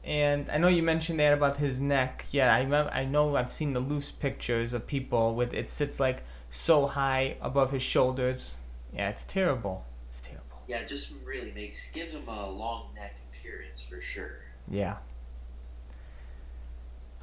And 0.04 0.50
I 0.50 0.58
know 0.58 0.70
you 0.70 0.82
mentioned 0.82 1.20
that 1.20 1.34
about 1.34 1.58
his 1.58 1.80
neck. 1.80 2.26
Yeah, 2.32 2.54
I 2.56 2.62
remember, 2.62 2.90
I 2.92 3.04
know 3.04 3.36
I've 3.36 3.52
seen 3.52 3.74
the 3.74 3.82
loose 3.82 4.12
pictures 4.12 4.72
of 4.72 4.88
people 4.88 5.36
with 5.36 5.54
it 5.54 5.70
sits 5.70 6.00
like 6.00 6.24
so 6.50 6.88
high 6.88 7.36
above 7.42 7.72
his 7.72 7.84
shoulders. 7.84 8.58
Yeah, 8.94 9.10
it's 9.10 9.26
terrible. 9.26 9.86
It's 10.10 10.22
terrible. 10.22 10.46
Yeah, 10.68 10.78
it 10.78 10.88
just 10.88 11.14
really 11.26 11.52
makes 11.52 11.92
gives 11.92 12.14
him 12.14 12.28
a 12.28 12.50
long 12.50 12.94
neck 12.96 13.16
appearance 13.60 13.82
for 13.82 14.02
sure. 14.02 14.40
Yeah. 14.70 14.98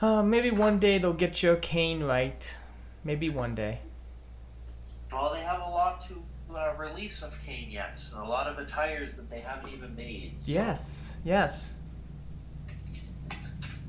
Uh, 0.01 0.23
maybe 0.23 0.51
one 0.51 0.79
day 0.79 0.99
they'll 0.99 1.13
get 1.13 1.43
your 1.43 1.57
Kane 1.57 2.03
right. 2.03 2.55
Maybe 3.05 3.31
one 3.31 3.55
day. 3.55 3.81
Well, 5.13 5.33
they 5.33 5.41
have 5.41 5.61
a 5.61 5.71
lot 5.71 6.01
to 6.09 6.23
uh, 6.55 6.75
release 6.77 7.23
of 7.23 7.39
Kane 7.45 7.71
yet. 7.71 8.05
A 8.15 8.23
lot 8.23 8.47
of 8.47 8.59
attires 8.59 9.15
that 9.15 9.31
they 9.31 9.41
haven't 9.41 9.73
even 9.73 9.95
made. 9.97 10.41
so 10.41 10.53
Yes, 10.53 11.17
yes. 11.25 11.77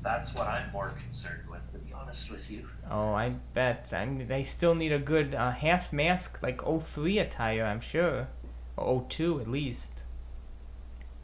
that's 0.02 0.34
what 0.34 0.46
I'm 0.46 0.70
more 0.72 0.90
concerned 0.90 1.48
with, 1.50 1.60
to 1.72 1.78
be 1.78 1.92
honest 1.92 2.30
with 2.30 2.50
you. 2.50 2.66
Oh, 2.90 3.12
I 3.12 3.30
bet. 3.52 3.92
I 3.92 4.06
mean, 4.06 4.26
they 4.28 4.44
still 4.44 4.74
need 4.74 4.92
a 4.92 4.98
good 4.98 5.34
uh, 5.34 5.50
half 5.50 5.92
mask, 5.92 6.42
like 6.42 6.62
03 6.62 7.18
attire, 7.18 7.64
I'm 7.64 7.80
sure. 7.80 8.28
Or 8.76 9.04
02 9.08 9.40
at 9.40 9.48
least. 9.48 10.04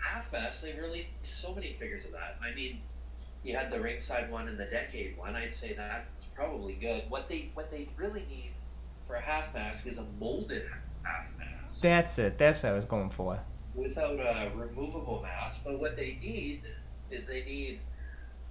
Half 0.05 0.33
mask 0.33 0.63
they 0.63 0.73
released 0.79 1.09
so 1.23 1.55
many 1.55 1.73
figures 1.73 2.05
of 2.05 2.13
that 2.13 2.37
i 2.43 2.55
mean 2.55 2.81
you 3.43 3.57
had 3.57 3.71
the 3.71 3.81
ringside 3.81 4.31
one 4.31 4.49
and 4.49 4.59
the 4.59 4.67
decade 4.67 5.17
one 5.17 5.35
i'd 5.35 5.53
say 5.53 5.73
that's 5.75 6.27
probably 6.37 6.75
good 6.75 7.05
what 7.09 7.29
they 7.29 7.51
what 7.55 7.71
they 7.71 7.89
really 7.97 8.25
need 8.29 8.51
for 9.07 9.17
a 9.17 9.21
half 9.21 9.53
mask 9.55 9.87
is 9.87 9.99
a 9.99 10.05
molded 10.21 10.65
half 11.03 11.31
mask 11.39 11.83
That's 11.83 12.19
it. 12.19 12.39
That's 12.39 12.63
what 12.63 12.73
I 12.73 12.75
was 12.75 12.85
going 12.85 13.11
for. 13.11 13.41
without 13.75 14.15
a 14.21 14.51
removable 14.55 15.21
mask 15.23 15.63
but 15.65 15.81
what 15.81 15.97
they 15.97 16.19
need 16.23 16.63
is 17.11 17.27
they 17.27 17.45
need 17.45 17.81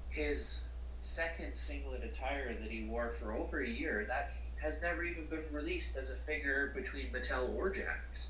his 0.09 0.63
second 1.01 1.53
singlet 1.53 2.03
attire 2.03 2.53
that 2.59 2.69
he 2.69 2.83
wore 2.85 3.09
for 3.09 3.33
over 3.33 3.61
a 3.61 3.67
year 3.67 4.05
that 4.07 4.31
has 4.61 4.81
never 4.81 5.03
even 5.03 5.25
been 5.27 5.43
released 5.51 5.97
as 5.97 6.09
a 6.09 6.15
figure 6.15 6.71
between 6.75 7.07
mattel 7.11 7.53
or 7.55 7.69
Jakks 7.71 8.29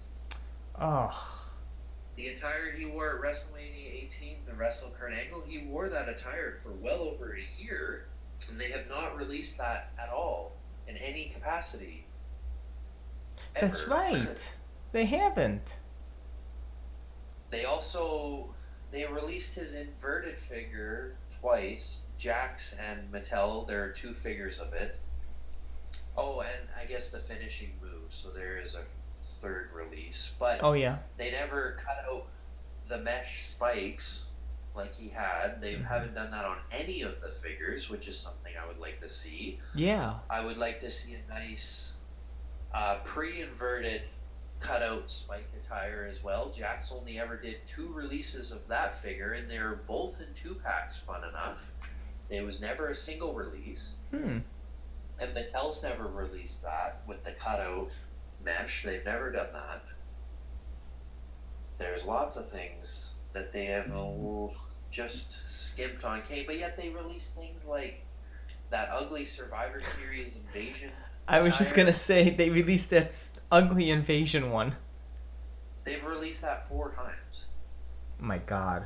Oh. 0.79 1.42
The 2.15 2.27
attire 2.27 2.71
he 2.71 2.85
wore 2.85 3.15
at 3.15 3.21
WrestleMania 3.21 4.05
18, 4.05 4.37
the 4.45 4.53
Wrestle 4.53 4.91
Kurt 4.97 5.13
Angle, 5.13 5.43
he 5.47 5.65
wore 5.65 5.89
that 5.89 6.07
attire 6.07 6.53
for 6.53 6.71
well 6.71 7.01
over 7.01 7.35
a 7.35 7.61
year, 7.61 8.05
and 8.49 8.59
they 8.59 8.69
have 8.71 8.87
not 8.87 9.17
released 9.17 9.57
that 9.57 9.91
at 9.99 10.09
all 10.09 10.51
in 10.87 10.95
any 10.97 11.25
capacity. 11.25 12.05
That's 13.59 13.87
right. 13.87 14.55
They 14.91 15.05
haven't. 15.05 15.79
They 17.49 17.65
also 17.65 18.53
they 18.91 19.05
released 19.05 19.55
his 19.55 19.73
inverted 19.73 20.37
figure 20.37 21.15
twice. 21.39 22.03
Jakks 22.19 22.77
and 22.79 23.11
Mattel, 23.11 23.67
there 23.67 23.83
are 23.83 23.89
two 23.89 24.13
figures 24.13 24.59
of 24.59 24.73
it. 24.73 24.99
Oh, 26.15 26.41
and 26.41 26.69
I 26.79 26.85
guess 26.85 27.09
the 27.09 27.17
finishing 27.17 27.71
move. 27.81 28.11
So 28.11 28.29
there 28.29 28.59
is 28.59 28.75
a 28.75 28.83
third 29.43 29.69
release, 29.73 30.33
but 30.39 30.61
Oh 30.63 30.71
yeah. 30.73 30.99
they 31.17 31.29
never 31.31 31.73
cut 31.73 31.97
out 32.09 32.25
the 32.87 32.97
mesh 32.99 33.45
spikes 33.45 34.27
like 34.73 34.95
he 34.95 35.09
had. 35.09 35.59
They 35.59 35.73
Mhm. 35.75 35.85
haven't 35.85 36.13
done 36.15 36.31
that 36.31 36.45
on 36.45 36.57
any 36.71 37.01
of 37.01 37.19
the 37.21 37.29
figures, 37.29 37.89
which 37.89 38.07
is 38.07 38.17
something 38.17 38.55
I 38.57 38.65
would 38.65 38.79
like 38.79 38.99
to 39.01 39.09
see. 39.09 39.59
Yeah. 39.75 40.19
I 40.29 40.39
would 40.39 40.57
like 40.57 40.79
to 40.79 40.89
see 40.89 41.15
a 41.15 41.29
nice 41.33 41.89
uh, 42.73 42.95
pre-inverted 43.03 44.01
cutout 44.59 45.07
spike 45.11 45.47
attire 45.61 46.05
as 46.09 46.23
well. 46.23 46.49
Jakks 46.49 46.91
only 46.91 47.19
ever 47.19 47.37
did 47.37 47.63
two 47.67 47.93
releases 47.93 48.51
of 48.51 48.67
that 48.69 48.91
figure, 48.91 49.33
and 49.33 49.47
they 49.51 49.59
were 49.59 49.75
both 49.85 50.19
in 50.21 50.33
two 50.33 50.55
packs. 50.55 50.99
Fun 50.99 51.23
enough. 51.23 51.71
There 52.29 52.43
was 52.43 52.61
never 52.61 52.87
a 52.89 52.95
single 52.95 53.33
release, 53.35 53.97
Hmm. 54.09 54.39
and 55.19 55.35
Mattel's 55.35 55.83
never 55.83 56.07
released 56.07 56.63
that 56.63 57.01
with 57.05 57.23
the 57.23 57.33
cutout 57.33 57.95
mesh. 58.43 58.83
They've 58.83 59.05
never 59.05 59.31
done 59.31 59.47
that. 59.53 59.83
There's 61.77 62.05
lots 62.05 62.37
of 62.37 62.47
things 62.47 63.11
that 63.33 63.51
they 63.51 63.65
have 63.65 63.91
just 64.91 65.49
skimped 65.49 66.05
on 66.05 66.21
K, 66.21 66.43
but 66.45 66.57
yet 66.57 66.77
they 66.77 66.89
release 66.89 67.31
things 67.31 67.65
like 67.65 68.05
that 68.69 68.89
ugly 68.91 69.23
Survivor 69.23 69.81
Series 69.81 70.37
invasion. 70.37 70.91
I 71.27 71.39
was 71.41 71.57
just 71.57 71.75
gonna 71.75 71.93
say 71.93 72.29
they 72.29 72.49
released 72.49 72.89
that 72.91 73.15
ugly 73.51 73.89
invasion 73.89 74.51
one. 74.51 74.75
They've 75.83 76.03
released 76.03 76.41
that 76.43 76.67
four 76.67 76.91
times. 76.91 77.47
My 78.19 78.37
god. 78.37 78.85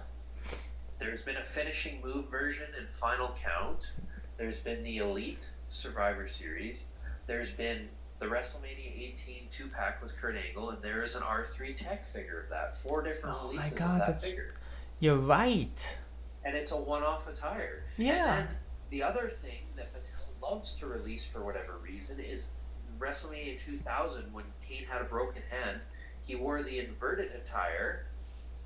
There's 0.99 1.23
been 1.23 1.37
a 1.37 1.43
finishing 1.43 2.01
move 2.01 2.29
version 2.31 2.67
in 2.79 2.87
Final 2.87 3.35
Count. 3.41 3.91
There's 4.37 4.61
been 4.61 4.83
the 4.83 4.97
Elite 4.97 5.43
Survivor 5.69 6.27
Series. 6.27 6.85
There's 7.27 7.51
been 7.51 7.89
the 8.19 8.25
WrestleMania 8.25 9.13
18 9.13 9.47
two 9.49 9.67
pack 9.67 10.01
with 10.01 10.15
Kurt 10.19 10.35
Angle, 10.35 10.71
and 10.71 10.81
there 10.81 11.03
is 11.03 11.15
an 11.15 11.21
R3 11.23 11.75
Tech 11.75 12.05
figure 12.05 12.39
of 12.39 12.49
that. 12.49 12.75
Four 12.75 13.01
different 13.03 13.35
Oh 13.39 13.43
my 13.47 13.49
releases 13.51 13.79
God, 13.79 13.89
of 13.91 13.97
that 13.99 14.05
that's- 14.07 14.25
figure. 14.25 14.53
You're 14.99 15.17
right. 15.17 15.99
And 16.43 16.55
it's 16.55 16.71
a 16.71 16.77
one 16.77 17.03
off 17.03 17.27
attire. 17.27 17.83
Yeah. 17.97 18.37
And 18.39 18.47
the 18.89 19.03
other 19.03 19.27
thing 19.29 19.59
that 19.75 19.93
Mattel 19.93 20.41
loves 20.41 20.73
to 20.75 20.87
release 20.87 21.27
for 21.27 21.43
whatever 21.43 21.77
reason 21.83 22.19
is 22.19 22.51
WrestleMania 22.99 23.61
2000 23.63 24.33
when 24.33 24.45
Kane 24.67 24.85
had 24.89 25.01
a 25.01 25.05
broken 25.05 25.43
hand, 25.51 25.81
he 26.25 26.35
wore 26.35 26.63
the 26.63 26.79
inverted 26.79 27.31
attire 27.35 28.05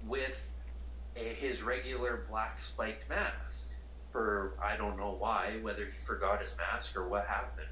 with 0.07 0.47
a, 1.17 1.19
his 1.19 1.61
regular 1.61 2.23
black 2.29 2.59
spiked 2.59 3.09
mask. 3.09 3.67
For 4.11 4.53
I 4.63 4.77
don't 4.77 4.97
know 4.97 5.15
why, 5.17 5.57
whether 5.61 5.85
he 5.85 5.91
forgot 5.97 6.41
his 6.41 6.55
mask 6.57 6.95
or 6.95 7.07
what 7.07 7.25
happened. 7.25 7.67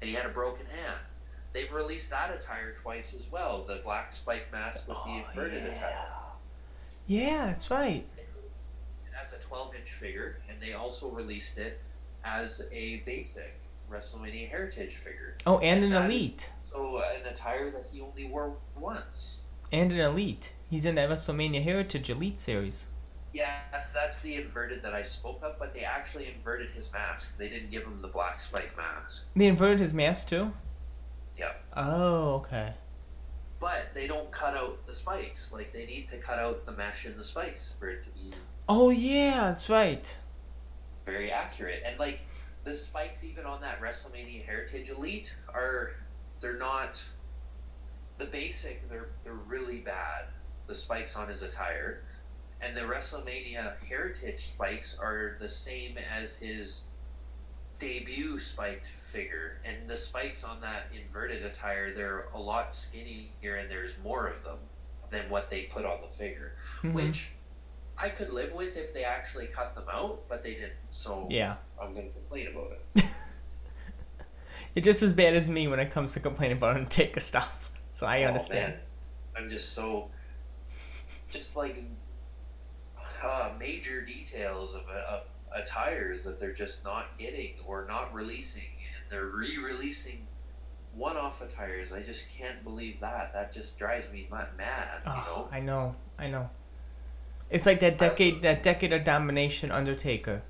And 0.00 0.08
he 0.10 0.14
had 0.16 0.26
a 0.26 0.30
broken 0.30 0.66
hand. 0.66 0.98
they've 1.52 1.72
released 1.72 2.10
that 2.10 2.32
attire 2.34 2.74
twice 2.74 3.14
as 3.14 3.30
well. 3.32 3.64
The 3.64 3.76
black 3.82 4.12
spike 4.12 4.52
mask 4.52 4.86
with 4.86 4.98
the 4.98 5.10
Oh, 5.10 5.24
inverted 5.28 5.64
yeah. 5.64 5.72
attire. 5.72 6.06
Yeah, 7.06 7.46
that's 7.46 7.70
right. 7.70 8.06
as 9.20 9.32
a 9.32 9.38
12 9.38 9.74
inch 9.74 9.90
figure, 9.90 10.40
and 10.48 10.60
they 10.62 10.74
also 10.74 11.10
released 11.10 11.58
it 11.58 11.80
as 12.24 12.68
a 12.70 12.98
basic 13.06 13.58
WrestleMania 13.90 14.48
Heritage 14.48 14.94
figure. 14.94 15.34
Oh, 15.46 15.58
and 15.58 15.82
an 15.82 15.92
elite. 15.94 16.50
So, 16.70 16.96
uh, 16.98 17.08
an 17.18 17.26
attire 17.26 17.70
that 17.70 17.86
he 17.92 18.00
only 18.02 18.26
wore 18.26 18.54
once. 18.76 19.40
And 19.72 19.90
an 19.90 19.98
elite. 19.98 20.52
He's 20.70 20.84
in 20.84 20.94
that 20.96 21.08
WrestleMania 21.08 21.64
Heritage 21.64 22.10
Elite 22.10 22.38
series. 22.38 22.90
Yes, 23.32 23.92
that's 23.92 24.20
the 24.22 24.36
inverted 24.36 24.82
that 24.82 24.94
I 24.94 25.02
spoke 25.02 25.42
of, 25.42 25.58
but 25.58 25.74
they 25.74 25.80
actually 25.80 26.28
inverted 26.34 26.70
his 26.70 26.90
mask. 26.92 27.36
They 27.36 27.48
didn't 27.48 27.70
give 27.70 27.84
him 27.84 28.00
the 28.00 28.08
black 28.08 28.40
spike 28.40 28.76
mask. 28.76 29.28
They 29.36 29.46
inverted 29.46 29.80
his 29.80 29.92
mask 29.92 30.28
too? 30.28 30.52
Yeah. 31.38 31.52
Oh, 31.76 32.36
okay. 32.36 32.72
But 33.60 33.88
they 33.94 34.06
don't 34.06 34.30
cut 34.30 34.56
out 34.56 34.86
the 34.86 34.94
spikes. 34.94 35.52
Like, 35.52 35.72
they 35.72 35.84
need 35.84 36.08
to 36.08 36.16
cut 36.18 36.38
out 36.38 36.64
the 36.64 36.72
mesh 36.72 37.04
and 37.04 37.16
the 37.16 37.24
spikes 37.24 37.76
for 37.78 37.88
it 37.90 38.02
to 38.04 38.10
be 38.10 38.32
Oh, 38.68 38.90
yeah, 38.90 39.48
that's 39.48 39.68
right. 39.70 40.18
very 41.06 41.30
accurate. 41.32 41.82
And 41.86 41.98
like 41.98 42.20
the 42.64 42.74
spikes 42.74 43.24
even 43.24 43.46
on 43.46 43.60
that 43.62 43.80
WrestleMania 43.80 44.44
Heritage 44.44 44.90
Elite 44.90 45.34
are 45.48 45.92
they're 46.40 46.58
not 46.58 47.02
the 48.18 48.26
basic 48.26 48.88
they're 48.90 49.08
they're 49.24 49.32
really 49.32 49.78
bad. 49.78 50.26
The 50.66 50.74
spikes 50.74 51.16
on 51.16 51.28
his 51.28 51.42
attire. 51.42 52.02
And 52.60 52.76
the 52.76 52.80
WrestleMania 52.80 53.74
Heritage 53.88 54.38
spikes 54.38 54.98
are 54.98 55.36
the 55.40 55.48
same 55.48 55.96
as 55.98 56.36
his 56.36 56.82
debut 57.78 58.38
spiked 58.40 58.86
figure. 58.86 59.60
And 59.64 59.88
the 59.88 59.96
spikes 59.96 60.42
on 60.42 60.60
that 60.62 60.86
inverted 60.92 61.44
attire, 61.44 61.94
they're 61.94 62.26
a 62.34 62.38
lot 62.38 62.72
skinnier 62.74 63.56
and 63.56 63.70
there's 63.70 63.96
more 64.02 64.26
of 64.26 64.42
them 64.42 64.58
than 65.10 65.30
what 65.30 65.50
they 65.50 65.62
put 65.62 65.84
on 65.84 66.00
the 66.02 66.08
figure. 66.08 66.54
Mhm. 66.82 66.92
Which 66.94 67.30
I 67.96 68.08
could 68.08 68.30
live 68.30 68.52
with 68.52 68.76
if 68.76 68.92
they 68.92 69.04
actually 69.04 69.46
cut 69.46 69.74
them 69.74 69.86
out, 69.90 70.28
but 70.28 70.42
they 70.42 70.54
didn't. 70.54 70.72
So 70.90 71.26
Yeah. 71.30 71.56
I'm 71.80 71.94
gonna 71.94 72.10
complain 72.10 72.48
about 72.48 72.72
it. 72.94 73.04
You're 74.74 74.84
just 74.84 75.02
as 75.02 75.12
bad 75.12 75.34
as 75.34 75.48
me 75.48 75.66
when 75.68 75.80
it 75.80 75.90
comes 75.90 76.12
to 76.14 76.20
complaining 76.20 76.56
about 76.58 76.76
Undertaker 76.76 77.20
stuff. 77.20 77.70
So 77.92 78.06
I 78.06 78.24
Oh, 78.24 78.28
understand. 78.28 78.74
I'm 79.36 79.48
just 79.48 79.72
so, 79.72 80.10
just 81.30 81.56
like 81.56 81.76
uh, 83.22 83.50
major 83.58 84.00
details 84.04 84.74
of, 84.74 84.82
of 84.88 85.22
attires 85.54 86.24
that 86.24 86.38
they're 86.38 86.52
just 86.52 86.84
not 86.84 87.06
getting 87.18 87.54
or 87.66 87.86
not 87.86 88.12
releasing, 88.14 88.62
and 88.62 89.10
they're 89.10 89.26
re-releasing 89.26 90.26
one-off 90.94 91.42
attires. 91.42 91.92
I 91.92 92.02
just 92.02 92.30
can't 92.30 92.62
believe 92.64 93.00
that. 93.00 93.32
That 93.32 93.52
just 93.52 93.78
drives 93.78 94.10
me 94.12 94.26
ma- 94.30 94.44
mad. 94.56 95.02
You 95.06 95.12
Oh, 95.12 95.16
know. 95.16 95.48
I 95.52 95.60
know, 95.60 95.94
I 96.18 96.28
know. 96.28 96.50
It's 97.50 97.66
like 97.66 97.80
that 97.80 97.98
decade, 97.98 98.42
that 98.42 98.62
decade 98.62 98.92
of 98.92 99.04
domination 99.04 99.70
Undertaker. 99.70 100.42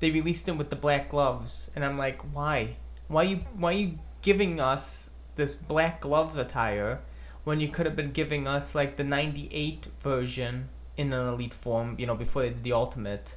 They 0.00 0.10
released 0.10 0.48
him 0.48 0.58
with 0.58 0.70
the 0.70 0.76
black 0.76 1.08
gloves, 1.10 1.70
and 1.74 1.84
I'm 1.84 1.98
like, 1.98 2.20
why? 2.34 2.76
Why 3.08 3.22
you, 3.24 3.36
why 3.54 3.72
you 3.72 3.98
giving 4.22 4.60
us 4.60 5.10
this 5.36 5.56
black 5.56 6.00
gloves 6.00 6.36
attire 6.36 7.00
when 7.44 7.60
you 7.60 7.68
could 7.68 7.86
have 7.86 7.96
been 7.96 8.10
giving 8.12 8.46
us 8.46 8.74
like 8.74 8.96
the 8.96 9.04
'98 9.04 9.88
version 10.00 10.68
in 11.00 11.12
an 11.12 11.26
elite 11.26 11.54
form? 11.54 11.96
You 11.98 12.06
know, 12.06 12.14
before 12.14 12.42
they 12.42 12.50
did 12.50 12.62
the 12.62 12.72
Ultimate. 12.72 13.36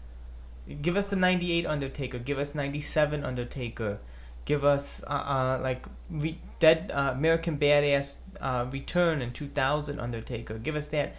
Give 0.82 0.96
us 0.96 1.10
the 1.10 1.16
'98 1.16 1.66
Undertaker. 1.66 2.20
Give 2.20 2.40
us 2.40 2.56
'97 2.56 3.24
Undertaker. 3.24 4.00
Give 4.46 4.64
us 4.66 5.04
uh, 5.08 5.14
uh 5.14 5.60
like 5.62 5.86
re- 6.10 6.40
Dead 6.60 6.92
uh, 6.94 7.12
American 7.14 7.58
Badass 7.58 8.20
uh, 8.42 8.66
Return 8.72 9.22
in 9.22 9.32
2000 9.32 10.00
Undertaker. 10.00 10.58
Give 10.58 10.76
us 10.76 10.90
that. 10.90 11.16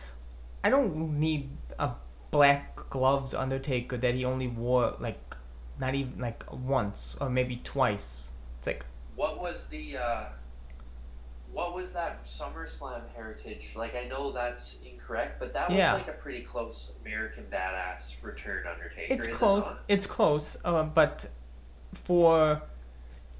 I 0.63 0.71
don't 0.71 1.21
need 1.21 1.51
a 1.79 1.91
black 2.31 2.77
gloves 2.89 3.35
Undertaker 3.35 3.97
that 3.99 4.15
he 4.15 4.25
only 4.25 4.49
wore 4.49 4.97
like 4.99 5.37
not 5.79 5.95
even 5.95 6.19
like 6.19 6.45
once 6.53 7.17
or 7.21 7.29
maybe 7.29 7.61
twice. 7.65 8.33
It's 8.59 8.67
like 8.67 8.85
What 9.17 9.41
was 9.41 9.69
the 9.69 9.99
uh, 9.99 10.25
what 11.55 11.75
was 11.75 11.93
that 11.93 12.25
SummerSlam 12.25 13.03
heritage? 13.15 13.71
Like 13.77 13.95
I 13.95 14.09
know 14.09 14.33
that's 14.33 14.79
incorrect, 14.85 15.39
but 15.39 15.53
that 15.55 15.71
was 15.71 15.79
like 15.79 16.09
a 16.09 16.13
pretty 16.13 16.43
close 16.43 16.93
American 17.03 17.45
Badass 17.51 18.23
return 18.23 18.65
Undertaker. 18.67 19.15
it's 19.15 19.27
is 19.27 19.33
it 19.33 19.37
close. 19.37 19.73
It's 19.89 20.07
close. 20.07 20.57
Uh, 20.65 20.83
but 20.83 21.29
for 21.93 22.63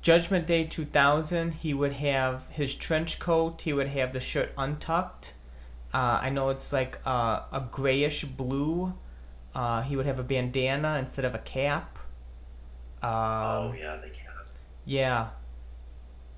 Judgment 0.01 0.47
Day 0.47 0.65
2000, 0.65 1.55
he 1.55 1.75
would 1.75 1.95
have 1.95 2.49
his 2.51 2.75
trench 2.75 3.19
coat. 3.19 3.63
He 3.63 3.73
would 3.73 3.89
have 3.89 4.13
the 4.13 4.21
shirt 4.21 4.53
untucked. 4.57 5.35
Uh, 5.93 6.21
I 6.23 6.31
know 6.31 6.51
it's 6.51 6.73
like 6.73 7.01
uh, 7.05 7.41
a 7.53 7.67
grayish 7.71 8.25
blue. 8.25 8.95
Uh, 9.57 9.83
he 9.83 9.97
would 9.97 10.07
have 10.07 10.21
a 10.21 10.25
bandana 10.25 10.99
instead 10.99 11.25
of 11.25 11.35
a 11.35 11.39
cap. 11.39 11.99
Um, 13.03 13.11
oh 13.11 13.75
yeah, 13.79 13.97
they 13.97 14.11
can. 14.11 14.31
Yeah. 14.85 15.29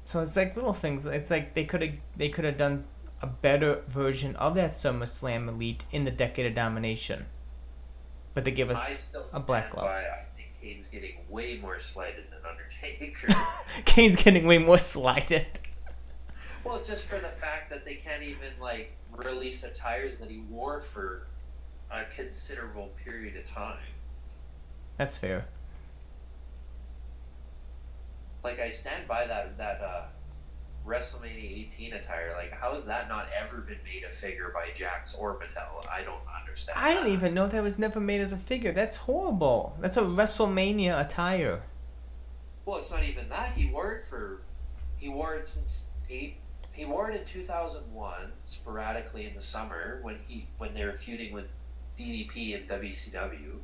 So 0.07 0.23
it's 0.23 0.37
like 0.37 0.55
little 0.55 0.73
things. 0.73 1.05
It's 1.05 1.31
like 1.31 1.55
they 1.55 1.65
could 1.65 1.83
have 1.83 1.95
they 2.17 2.29
could 2.29 2.45
have 2.45 2.57
done 2.57 2.85
a 3.21 3.27
better 3.27 3.83
version 3.89 4.37
of 4.37 4.55
that 4.55 4.71
SummerSlam 4.71 5.49
Elite 5.49 5.85
in 5.91 6.05
the 6.05 6.13
Decade 6.13 6.47
of 6.47 6.55
Domination. 6.55 7.27
But 8.33 8.45
they 8.45 8.53
give 8.53 8.71
us 8.71 9.13
a 9.35 9.41
black 9.41 9.71
by. 9.71 9.81
gloves. 9.81 9.97
I 9.97 10.25
think 10.37 10.51
Kane's 10.61 10.89
getting 10.89 11.17
way 11.29 11.59
more 11.61 11.79
slighted 11.79 12.25
than 12.31 12.39
Undertaker. 12.49 13.29
Kane's 13.85 14.23
getting 14.23 14.47
way 14.47 14.59
more 14.59 14.79
slighted. 14.79 15.51
well, 16.63 16.81
just 16.85 17.09
for 17.09 17.19
the 17.19 17.29
fact 17.29 17.71
that 17.71 17.85
they 17.85 17.95
can't 17.95 18.23
even 18.23 18.53
like 18.61 18.93
release 19.11 19.65
attires 19.65 20.19
that 20.19 20.31
he 20.31 20.39
wore 20.51 20.81
for 20.81 21.27
a 21.91 22.05
considerable 22.05 22.91
period 23.05 23.37
of 23.37 23.45
time. 23.45 23.79
That's 24.99 25.19
fair. 25.19 25.47
Like 28.47 28.61
I 28.61 28.69
stand 28.69 29.09
by 29.09 29.27
that 29.27 29.59
that 29.59 29.81
uh, 29.81 30.03
WrestleMania 30.87 31.67
18 31.67 31.95
attire. 31.95 32.33
Like 32.37 32.53
how 32.53 32.75
has 32.75 32.85
that 32.85 33.09
not 33.09 33.27
ever 33.37 33.57
been 33.57 33.81
made 33.85 34.05
a 34.05 34.09
figure 34.09 34.53
by 34.55 34.69
Jakks 34.69 35.19
or 35.19 35.35
Mattel? 35.35 35.85
I 35.91 36.05
don't 36.05 36.21
understand. 36.41 36.79
I 36.79 36.95
didn't 36.95 37.13
even 37.13 37.35
know 37.35 37.49
that 37.49 37.61
was 37.61 37.77
never 37.77 37.99
made 37.99 38.21
as 38.21 38.33
a 38.33 38.37
figure. 38.37 38.71
That's 38.71 38.97
horrible. 38.97 39.77
That's 39.81 39.97
a 39.97 40.03
WrestleMania 40.03 41.05
attire. 41.05 41.61
Well, 42.65 42.77
it's 42.77 42.93
not 42.93 43.03
even 43.03 43.29
that. 43.31 43.55
He 43.57 43.69
wore 43.69 43.95
it 43.95 44.03
for. 44.03 44.43
He 44.97 45.09
wore 45.09 45.35
it 45.35 45.49
since 45.49 45.87
eight. 46.09 46.37
He 46.71 46.85
wore 46.85 47.11
it 47.11 47.21
in 47.21 47.27
2001 47.27 48.33
sporadically 48.45 49.27
in 49.27 49.35
the 49.35 49.41
summer 49.41 49.99
when 50.03 50.21
he 50.29 50.47
when 50.59 50.73
they 50.73 50.85
were 50.85 50.93
feuding 50.93 51.33
with 51.33 51.47
DDP 51.99 52.55
and 52.55 52.69
WCW. 52.69 53.59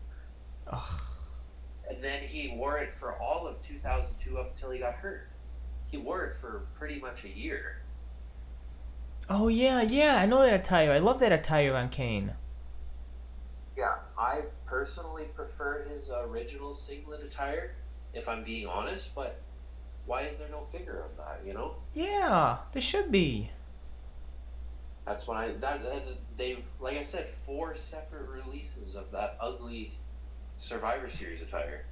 Ugh. 0.66 1.00
And 1.88 2.02
then 2.02 2.22
he 2.22 2.54
wore 2.56 2.78
it 2.78 2.92
for 2.92 3.14
all 3.20 3.46
of 3.46 3.62
2002 3.62 4.38
up 4.38 4.52
until 4.54 4.70
he 4.70 4.78
got 4.78 4.94
hurt. 4.94 5.28
He 5.88 5.96
wore 5.98 6.24
it 6.24 6.34
for 6.34 6.66
pretty 6.78 7.00
much 7.00 7.24
a 7.24 7.28
year. 7.28 7.82
Oh 9.28 9.48
yeah, 9.48 9.82
yeah. 9.82 10.16
I 10.16 10.26
know 10.26 10.42
that 10.42 10.54
attire. 10.54 10.92
I 10.92 10.98
love 10.98 11.20
that 11.20 11.32
attire 11.32 11.74
on 11.74 11.88
Kane. 11.88 12.32
Yeah, 13.76 13.96
I 14.18 14.42
personally 14.66 15.24
prefer 15.34 15.84
his 15.88 16.10
original 16.10 16.74
singlet 16.74 17.22
attire, 17.22 17.74
if 18.12 18.28
I'm 18.28 18.44
being 18.44 18.66
honest, 18.66 19.14
but 19.14 19.40
why 20.06 20.22
is 20.22 20.36
there 20.36 20.48
no 20.50 20.60
figure 20.60 21.04
of 21.04 21.16
that, 21.16 21.40
you 21.46 21.54
know? 21.54 21.76
Yeah, 21.94 22.58
there 22.72 22.82
should 22.82 23.10
be. 23.10 23.50
That's 25.06 25.26
when 25.26 25.36
I 25.36 25.52
that, 25.52 25.82
that 25.82 26.02
they've 26.36 26.64
like 26.80 26.96
I 26.96 27.02
said, 27.02 27.26
four 27.26 27.74
separate 27.74 28.28
releases 28.28 28.94
of 28.94 29.10
that 29.12 29.36
ugly 29.40 29.92
Survivor 30.62 31.10
Series 31.10 31.42
attire. 31.42 31.84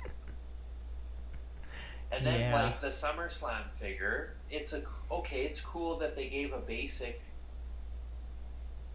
And 2.12 2.24
then 2.24 2.40
Yeah. 2.40 2.54
like 2.66 2.80
the 2.80 2.86
SummerSlam 2.86 3.68
figure, 3.70 4.34
it's 4.48 4.72
a 4.72 4.84
okay, 5.10 5.42
it's 5.44 5.60
cool 5.60 5.98
that 5.98 6.14
they 6.14 6.28
gave 6.28 6.52
a 6.52 6.58
basic 6.58 7.20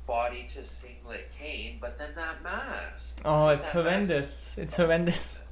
body 0.05 0.47
to 0.47 0.63
singlet 0.63 1.29
Kane, 1.37 1.77
but 1.81 1.97
then 1.97 2.15
that 2.15 2.41
mask. 2.41 3.21
Oh, 3.25 3.49
it's 3.49 3.67
That 3.69 3.75
mask- 3.75 3.87
horrendous. 3.89 4.57
It's 4.57 4.77
horrendous. 4.77 5.47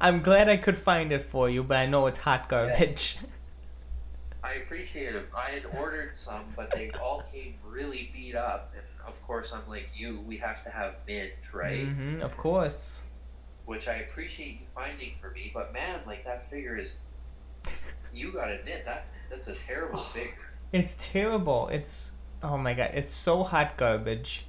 I'm 0.00 0.22
glad 0.22 0.48
I 0.48 0.56
could 0.56 0.76
find 0.78 1.12
it 1.12 1.22
for 1.24 1.50
you, 1.50 1.62
but 1.62 1.76
I 1.76 1.86
know 1.86 2.06
it's 2.06 2.18
hot 2.18 2.48
garbage. 2.48 3.18
I 4.42 4.54
appreciate 4.54 5.14
it. 5.14 5.28
I 5.36 5.50
had 5.50 5.66
ordered 5.66 6.14
some, 6.16 6.46
but 6.56 6.70
they 6.70 6.90
all 6.92 7.22
came 7.32 7.54
really 7.64 8.10
beat 8.12 8.34
up, 8.34 8.72
and 8.76 8.81
of 9.22 9.26
course, 9.28 9.52
I'm 9.52 9.68
like 9.68 9.90
you. 9.94 10.20
We 10.26 10.36
have 10.38 10.64
to 10.64 10.70
have 10.70 10.96
mint, 11.06 11.30
right? 11.52 11.86
hmm 11.86 12.20
of 12.22 12.36
course. 12.36 13.04
Which 13.66 13.86
I 13.86 13.94
appreciate 13.98 14.58
you 14.60 14.66
finding 14.66 15.14
for 15.14 15.30
me. 15.30 15.52
But 15.54 15.72
man, 15.72 16.00
like 16.06 16.24
that 16.24 16.42
figure 16.42 16.76
is. 16.76 16.98
You 18.12 18.32
gotta 18.32 18.58
admit 18.58 18.84
that 18.84 19.06
that's 19.30 19.48
a 19.48 19.54
terrible 19.54 20.00
figure. 20.14 20.50
It's 20.72 20.96
terrible. 20.98 21.68
It's 21.68 22.12
oh 22.42 22.58
my 22.58 22.74
god, 22.74 22.90
it's 22.94 23.12
so 23.12 23.42
hot 23.44 23.76
garbage. 23.76 24.46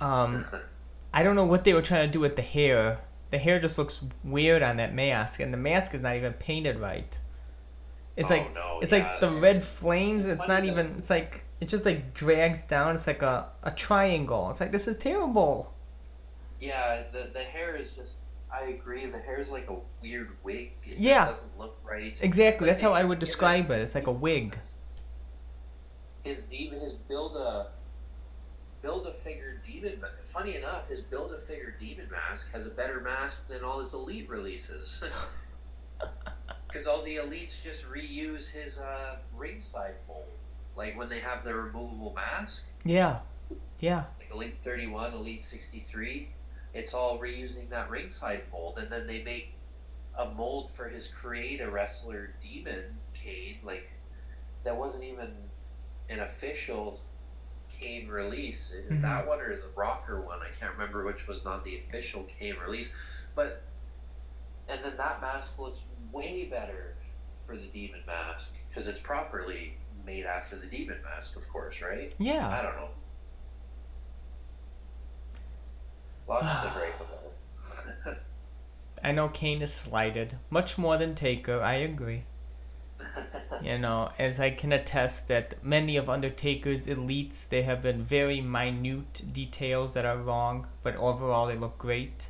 Um, 0.00 0.44
I 1.12 1.22
don't 1.22 1.36
know 1.36 1.46
what 1.46 1.64
they 1.64 1.74
were 1.74 1.82
trying 1.82 2.08
to 2.08 2.12
do 2.12 2.20
with 2.20 2.36
the 2.36 2.42
hair. 2.42 3.00
The 3.30 3.38
hair 3.38 3.58
just 3.60 3.76
looks 3.76 4.02
weird 4.24 4.62
on 4.62 4.76
that 4.78 4.94
mask, 4.94 5.40
and 5.40 5.52
the 5.52 5.58
mask 5.58 5.94
is 5.94 6.02
not 6.02 6.16
even 6.16 6.32
painted 6.32 6.78
right. 6.78 7.18
It's 8.16 8.30
Oh, 8.30 8.34
like 8.36 8.54
no, 8.54 8.78
it's 8.82 8.92
yeah, 8.92 8.98
like 9.12 9.20
the 9.20 9.28
red 9.30 9.62
flames. 9.62 10.24
It's 10.24 10.48
not 10.48 10.64
even. 10.64 10.94
It's 10.98 11.10
like 11.10 11.44
it 11.60 11.68
just 11.68 11.84
like 11.84 12.14
drags 12.14 12.62
down. 12.64 12.94
It's 12.94 13.06
like 13.06 13.22
a 13.22 13.48
a 13.62 13.70
triangle. 13.70 14.50
It's 14.50 14.60
like 14.60 14.72
this 14.72 14.86
is 14.88 14.96
terrible. 14.96 15.72
Yeah, 16.60 17.02
the 17.12 17.28
the 17.32 17.42
hair 17.44 17.76
is 17.76 17.92
just. 17.92 18.18
I 18.52 18.68
agree. 18.68 19.04
The 19.06 19.18
hair 19.18 19.38
is 19.40 19.50
like 19.50 19.68
a 19.68 19.76
weird 20.00 20.30
wig. 20.44 20.72
It 20.84 20.98
Yeah. 20.98 21.26
doesn't 21.26 21.58
look 21.58 21.76
right. 21.84 22.16
Exactly. 22.22 22.66
Like, 22.66 22.76
That's 22.76 22.82
how 22.82 22.92
I 22.92 23.02
would 23.04 23.18
describe 23.18 23.70
it. 23.70 23.80
It's 23.80 23.94
like 23.94 24.06
a 24.06 24.12
wig. 24.12 24.56
His 26.22 26.44
demon, 26.44 26.80
his 26.80 26.94
build 26.94 27.36
a 27.36 27.68
build 28.82 29.06
a 29.06 29.12
figure 29.12 29.60
demon. 29.64 30.00
ma- 30.00 30.06
Funny 30.22 30.56
enough, 30.56 30.88
his 30.88 31.00
build 31.00 31.32
a 31.32 31.38
figure 31.38 31.74
demon 31.78 32.08
mask 32.10 32.52
has 32.52 32.66
a 32.66 32.70
better 32.70 33.00
mask 33.00 33.48
than 33.48 33.62
all 33.64 33.78
his 33.80 33.92
elite 33.94 34.28
releases. 34.28 35.04
Because 36.68 36.86
all 36.88 37.02
the 37.02 37.16
elites 37.16 37.62
just 37.62 37.88
reuse 37.88 38.50
his 38.52 38.78
uh, 38.78 39.16
ringside 39.34 39.94
mold, 40.08 40.24
like 40.76 40.96
when 40.96 41.08
they 41.08 41.20
have 41.20 41.44
the 41.44 41.54
removable 41.54 42.12
mask, 42.14 42.68
Yeah. 42.84 43.20
Yeah. 43.80 44.04
like 44.18 44.30
Elite 44.30 44.58
Thirty 44.60 44.86
One, 44.86 45.12
Elite 45.12 45.44
Sixty 45.44 45.80
Three. 45.80 46.28
It's 46.74 46.94
all 46.94 47.18
reusing 47.18 47.70
that 47.70 47.90
ringside 47.90 48.42
mold, 48.52 48.78
and 48.78 48.90
then 48.90 49.06
they 49.06 49.22
make 49.22 49.54
a 50.18 50.26
mold 50.26 50.70
for 50.70 50.88
his 50.88 51.08
create 51.08 51.60
a 51.60 51.70
wrestler 51.70 52.34
demon 52.42 52.98
Kane, 53.14 53.58
like 53.62 53.90
that 54.64 54.76
wasn't 54.76 55.04
even 55.04 55.30
an 56.08 56.20
official 56.20 57.00
Kane 57.70 58.08
release. 58.08 58.74
Mhm. 58.74 59.02
That 59.02 59.26
one 59.26 59.40
or 59.40 59.56
the 59.56 59.68
Rocker 59.74 60.20
one, 60.20 60.40
I 60.40 60.50
can't 60.58 60.72
remember 60.72 61.04
which 61.04 61.26
was 61.26 61.44
not 61.44 61.64
the 61.64 61.76
official 61.76 62.24
Kane 62.24 62.56
release. 62.58 62.94
But 63.34 63.62
and 64.68 64.82
then 64.84 64.96
that 64.96 65.20
mask 65.20 65.58
looks 65.58 65.82
way 66.10 66.44
better 66.44 66.96
for 67.36 67.56
the 67.56 67.66
demon 67.66 68.00
mask 68.06 68.56
because 68.68 68.88
it's 68.88 69.00
properly 69.00 69.76
made 70.06 70.24
after 70.24 70.56
the 70.56 70.66
demon 70.66 70.98
mask, 71.02 71.36
of 71.36 71.46
course, 71.48 71.82
right? 71.82 72.14
Yeah. 72.18 72.48
I 72.48 72.62
don't 72.62 72.76
know. 72.76 72.88
Lots 76.28 76.46
to 76.62 76.72
break 76.78 76.94
about. 76.96 78.18
I 79.02 79.12
know 79.12 79.28
Kane 79.28 79.62
is 79.62 79.72
slighted 79.72 80.38
much 80.50 80.78
more 80.78 80.96
than 80.96 81.14
Taker. 81.14 81.60
I 81.62 81.74
agree. 81.74 82.24
You 83.62 83.78
know, 83.78 84.10
as 84.18 84.38
I 84.38 84.50
can 84.50 84.70
attest 84.72 85.28
that 85.28 85.54
many 85.64 85.96
of 85.96 86.10
Undertaker's 86.10 86.86
elites, 86.86 87.48
they 87.48 87.62
have 87.62 87.80
been 87.82 88.02
very 88.02 88.40
minute 88.42 89.22
details 89.32 89.94
that 89.94 90.04
are 90.04 90.18
wrong, 90.18 90.66
but 90.82 90.94
overall 90.96 91.46
they 91.46 91.56
look 91.56 91.78
great. 91.78 92.28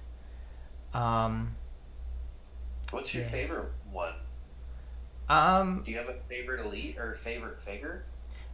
Um, 0.95 1.57
What's 2.93 3.13
your 3.15 3.25
Yeah. 3.25 3.31
favorite? 3.31 3.73
Um, 5.29 5.83
Do 5.85 5.91
you 5.91 5.97
have 5.99 6.09
a 6.09 6.15
favorite 6.15 6.65
elite 6.65 6.99
or 6.99 7.15
favorite 7.15 7.59
figure? 7.59 8.05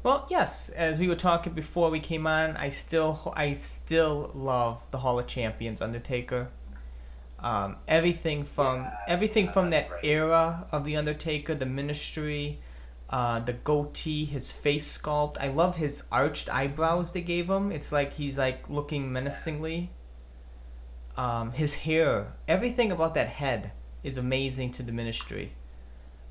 well, 0.03 0.27
yes, 0.31 0.69
as 0.71 0.99
we 0.99 1.07
were 1.09 1.15
talking 1.15 1.53
before 1.53 1.89
we 1.91 2.01
came 2.01 2.27
on, 2.27 2.57
I 2.57 2.69
still, 2.71 3.33
I 3.37 3.53
still 3.53 4.31
love 4.35 4.85
the 4.91 4.99
Hall 4.99 5.19
of 5.19 5.27
Champions 5.29 5.81
Undertaker. 5.81 6.49
Um, 7.39 7.77
everything 7.89 8.45
from 8.45 8.93
Yeah, 8.93 8.97
everything 9.07 9.47
yeah, 9.47 9.53
from 9.53 9.71
that 9.71 9.91
right. 9.91 10.05
era 10.05 10.67
of 10.73 10.85
the 10.85 10.97
Undertaker, 10.97 11.55
the 11.55 11.67
Ministry, 11.67 12.61
uh, 13.11 13.41
the 13.41 13.53
goatee, 13.55 14.25
his 14.25 14.53
face 14.53 14.99
sculpt. 14.99 15.37
I 15.41 15.49
love 15.49 15.77
his 15.77 16.05
arched 16.13 16.49
eyebrows 16.53 17.13
they 17.13 17.23
gave 17.23 17.49
him. 17.51 17.73
It's 17.73 17.93
like 17.93 18.15
he's 18.15 18.39
like 18.39 18.69
looking 18.71 19.13
menacingly. 19.13 19.91
Um, 21.17 21.53
his 21.53 21.75
hair, 21.75 22.35
everything 22.49 22.93
about 22.93 23.15
that 23.15 23.29
head 23.29 23.73
is 24.03 24.19
amazing 24.19 24.73
to 24.73 24.83
the 24.83 24.93
Ministry. 24.93 25.55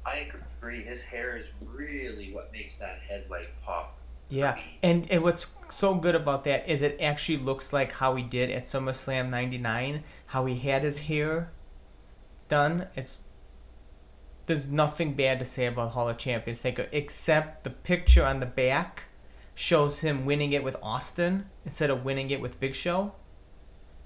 I 0.05 0.27
agree. 0.61 0.83
His 0.83 1.03
hair 1.03 1.37
is 1.37 1.47
really 1.63 2.31
what 2.33 2.51
makes 2.51 2.75
that 2.77 2.99
head 3.07 3.25
like 3.29 3.53
pop. 3.63 3.97
Yeah, 4.29 4.57
and, 4.81 5.09
and 5.11 5.23
what's 5.23 5.51
so 5.69 5.93
good 5.93 6.15
about 6.15 6.45
that 6.45 6.69
is 6.69 6.81
it 6.81 6.97
actually 7.01 7.37
looks 7.37 7.73
like 7.73 7.91
how 7.91 8.15
he 8.15 8.23
did 8.23 8.49
at 8.49 8.63
SummerSlam 8.63 9.29
'99, 9.29 10.03
how 10.27 10.45
he 10.45 10.57
had 10.57 10.83
his 10.83 10.99
hair 10.99 11.49
done. 12.47 12.87
It's 12.95 13.21
there's 14.45 14.67
nothing 14.69 15.13
bad 15.13 15.39
to 15.39 15.45
say 15.45 15.65
about 15.67 15.91
Hall 15.91 16.09
of 16.09 16.17
Champions 16.17 16.61
Taker 16.61 16.87
except 16.91 17.63
the 17.63 17.69
picture 17.69 18.25
on 18.25 18.39
the 18.39 18.45
back 18.45 19.03
shows 19.53 19.99
him 19.99 20.25
winning 20.25 20.53
it 20.53 20.63
with 20.63 20.75
Austin 20.81 21.45
instead 21.65 21.89
of 21.89 22.03
winning 22.03 22.29
it 22.31 22.41
with 22.41 22.59
Big 22.59 22.73
Show. 22.73 23.13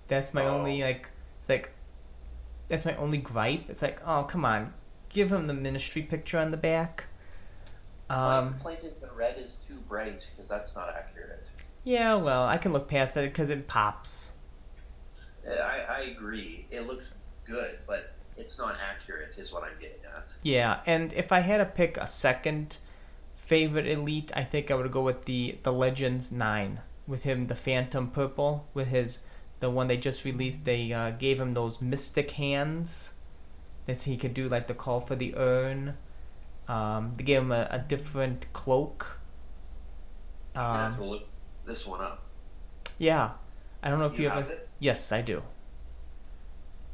That's 0.07 0.33
my 0.33 0.43
Oh. 0.43 0.57
only 0.57 0.81
like. 0.81 1.09
It's 1.39 1.49
like 1.49 1.71
that's 2.67 2.83
my 2.85 2.95
only 2.95 3.19
gripe. 3.19 3.69
It's 3.69 3.81
like, 3.83 4.01
oh 4.05 4.23
come 4.23 4.43
on, 4.43 4.73
give 5.15 5.31
him 5.31 5.47
the 5.47 5.53
Ministry 5.53 6.01
picture 6.01 6.37
on 6.37 6.51
the 6.51 6.57
back. 6.57 7.05
My 8.09 8.37
Um, 8.37 8.49
complaint 8.49 8.81
is 8.83 8.97
the 8.97 9.09
red 9.15 9.37
is 9.39 9.57
too 9.67 9.77
bright 9.87 10.27
because 10.35 10.49
that's 10.49 10.75
not 10.75 10.93
accurate. 10.93 11.47
Yeah, 11.85 12.15
well, 12.15 12.43
I 12.43 12.57
can 12.57 12.73
look 12.73 12.87
past 12.89 13.15
it 13.15 13.31
because 13.31 13.49
it 13.49 13.67
pops. 13.67 14.33
I, 15.47 15.85
I 15.89 15.99
agree. 16.01 16.67
It 16.69 16.85
looks 16.85 17.13
good, 17.45 17.79
but 17.87 18.13
it's 18.35 18.57
not 18.57 18.75
accurate, 18.77 19.37
is 19.37 19.53
what 19.53 19.63
I'm 19.63 19.79
getting 19.79 20.03
at. 20.13 20.27
Yeah, 20.43 20.81
and 20.85 21.13
if 21.13 21.31
I 21.31 21.39
had 21.39 21.59
to 21.59 21.65
pick 21.65 21.95
a 21.97 22.07
second 22.07 22.79
favorite 23.35 23.87
elite, 23.87 24.31
I 24.35 24.43
think 24.43 24.69
I 24.69 24.75
would 24.75 24.91
go 24.91 25.01
with 25.01 25.25
the 25.25 25.57
the 25.63 25.71
Legends 25.71 26.31
Nine 26.31 26.81
with 27.07 27.23
him, 27.23 27.45
the 27.45 27.55
Phantom 27.55 28.09
Purple, 28.09 28.67
with 28.73 28.87
his 28.87 29.21
the 29.61 29.69
one 29.69 29.87
they 29.87 29.97
just 29.97 30.25
released. 30.25 30.65
They 30.65 30.91
uh, 30.91 31.11
gave 31.11 31.39
him 31.39 31.53
those 31.53 31.81
mystic 31.81 32.31
hands 32.31 33.13
that 33.85 34.01
he 34.03 34.17
could 34.17 34.33
do 34.33 34.47
like 34.49 34.67
the 34.67 34.73
call 34.73 34.99
for 34.99 35.15
the 35.15 35.35
urn. 35.35 35.97
Um, 36.67 37.13
they 37.15 37.23
gave 37.23 37.41
him 37.41 37.51
a, 37.51 37.67
a 37.69 37.79
different 37.79 38.51
cloak. 38.53 39.19
Um, 40.55 40.99
look 41.01 41.23
this 41.65 41.85
one 41.85 42.01
up. 42.01 42.23
yeah, 42.97 43.31
I 43.83 43.89
don't 43.89 43.99
know 43.99 44.05
if 44.05 44.17
you, 44.17 44.23
you 44.25 44.29
have 44.29 44.49
it? 44.49 44.69
Yes, 44.79 45.11
I 45.11 45.21
do. 45.21 45.41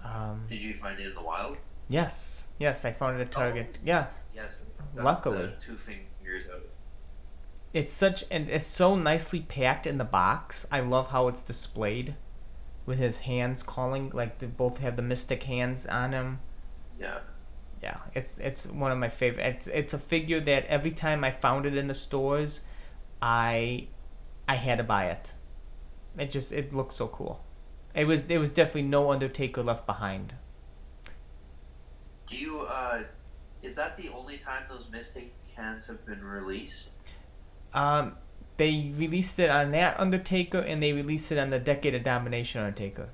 Um, 0.04 0.46
Did 0.50 0.62
you 0.64 0.74
find 0.74 1.00
it 1.00 1.08
in 1.08 1.14
the 1.16 1.22
wild? 1.22 1.58
yes, 1.90 2.50
yes, 2.58 2.86
I 2.86 2.92
found 2.92 3.20
it 3.20 3.22
at 3.22 3.32
Target. 3.32 3.78
Yeah, 3.86 4.08
Yes. 4.34 4.64
Luckily. 4.96 5.52
two 5.60 5.76
fingers 5.76 6.44
out. 6.54 6.64
it's 7.74 7.94
such 7.94 8.24
and 8.32 8.50
it's 8.50 8.66
so 8.66 8.96
nicely 8.96 9.42
packed 9.42 9.86
in 9.86 9.98
the 9.98 10.04
box. 10.04 10.66
I 10.72 10.80
love 10.80 11.12
how 11.12 11.28
it's 11.28 11.44
displayed 11.44 12.16
with 12.86 12.98
his 12.98 13.22
hands 13.22 13.62
calling 13.62 14.10
like 14.14 14.40
they 14.40 14.48
both 14.48 14.80
have 14.80 14.96
the 14.96 15.02
mystic 15.02 15.44
hands 15.44 15.86
on 15.86 16.12
him. 16.14 16.40
Yeah. 17.02 17.20
Yeah, 17.82 17.98
it's 18.14 18.38
it's 18.38 18.68
one 18.68 18.92
of 18.92 19.00
my 19.00 19.10
favorite. 19.10 19.44
It's 19.44 19.68
it's 19.68 19.94
a 19.94 19.98
figure 19.98 20.40
that 20.40 20.66
every 20.68 20.92
time 20.92 21.24
I 21.24 21.32
found 21.32 21.66
it 21.66 21.76
in 21.76 21.88
the 21.88 21.96
stores, 21.96 22.62
I 23.22 23.88
I 24.48 24.56
had 24.56 24.78
to 24.78 24.84
buy 24.84 25.06
it. 25.06 25.34
It 26.18 26.30
just 26.30 26.52
it 26.52 26.74
looked 26.74 26.94
so 26.94 27.08
cool. 27.08 27.44
It 27.96 28.06
was 28.06 28.26
there 28.26 28.40
was 28.40 28.52
definitely 28.52 28.84
no 28.84 29.12
Undertaker 29.12 29.64
left 29.64 29.88
behind. 29.88 30.36
Do 32.28 32.38
you 32.38 32.62
uh 32.62 33.02
is 33.64 33.76
that 33.76 33.98
the 33.98 34.10
only 34.10 34.38
time 34.38 34.64
those 34.70 34.88
mystic 34.92 35.34
cans 35.56 35.88
have 35.88 36.06
been 36.06 36.24
released? 36.24 36.90
Um, 37.74 38.18
they 38.58 38.92
released 38.98 39.40
it 39.40 39.50
on 39.50 39.72
that 39.72 40.00
Undertaker 40.00 40.60
and 40.60 40.84
they 40.84 40.94
released 40.94 41.32
it 41.32 41.38
on 41.38 41.50
the 41.50 41.60
Decade 41.60 41.96
of 41.96 42.04
Domination 42.04 42.62
Undertaker. 42.62 43.10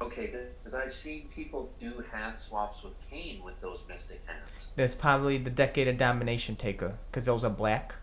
Okay, 0.00 0.26
because 0.26 0.74
I've 0.74 0.92
seen 0.92 1.28
people 1.34 1.70
do 1.80 2.04
hand 2.12 2.38
swaps 2.38 2.82
with 2.84 2.94
Kane 3.10 3.42
with 3.42 3.60
those 3.60 3.82
mystic 3.88 4.20
hands. 4.26 4.68
There's 4.76 4.94
probably 4.94 5.38
the 5.38 5.50
Decade 5.50 5.88
of 5.88 5.96
Domination 5.96 6.54
Taker 6.56 6.96
because 7.10 7.24
those 7.24 7.44
are 7.44 7.50
black. 7.50 7.96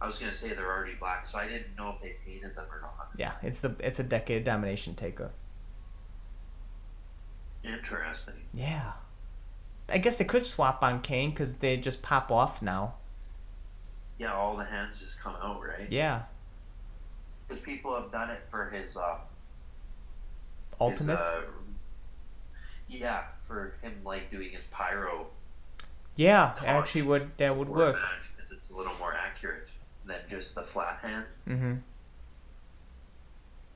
I 0.00 0.06
was 0.06 0.18
gonna 0.18 0.32
say 0.32 0.48
they're 0.54 0.70
already 0.70 0.94
black, 0.94 1.26
so 1.26 1.38
I 1.38 1.46
didn't 1.46 1.76
know 1.76 1.90
if 1.90 2.00
they 2.00 2.16
painted 2.26 2.56
them 2.56 2.66
or 2.70 2.80
not. 2.80 3.08
Yeah, 3.16 3.32
it's 3.42 3.60
the 3.60 3.74
it's 3.80 3.98
a 3.98 4.02
Decade 4.04 4.38
of 4.38 4.44
Domination 4.44 4.94
Taker. 4.94 5.30
Interesting. 7.62 8.34
Yeah, 8.52 8.92
I 9.88 9.98
guess 9.98 10.16
they 10.16 10.24
could 10.24 10.42
swap 10.42 10.84
on 10.84 11.00
Kane 11.00 11.30
because 11.30 11.54
they 11.54 11.76
just 11.76 12.02
pop 12.02 12.30
off 12.30 12.60
now. 12.60 12.94
Yeah, 14.18 14.34
all 14.34 14.56
the 14.56 14.64
hands 14.64 15.00
just 15.00 15.20
come 15.20 15.34
out, 15.42 15.60
right? 15.62 15.90
Yeah, 15.90 16.22
Because 17.46 17.62
people 17.62 17.94
have 17.94 18.12
done 18.12 18.30
it 18.30 18.42
for 18.42 18.70
his 18.70 18.96
uh 18.96 19.16
Ultimate. 20.80 21.18
His, 21.18 21.28
uh, 21.28 21.42
yeah, 22.88 23.24
for 23.46 23.74
him 23.82 23.94
like 24.04 24.30
doing 24.30 24.50
his 24.50 24.64
pyro 24.66 25.26
yeah, 26.16 26.54
actually 26.64 27.02
would 27.02 27.30
that 27.38 27.56
would 27.56 27.68
work. 27.68 27.96
because 28.36 28.52
it's 28.52 28.70
a 28.70 28.76
little 28.76 28.94
more 28.98 29.14
accurate 29.14 29.68
than 30.04 30.20
just 30.28 30.54
the 30.54 30.62
flat 30.62 30.98
hand. 31.02 31.24
Mm-hmm. 31.48 31.74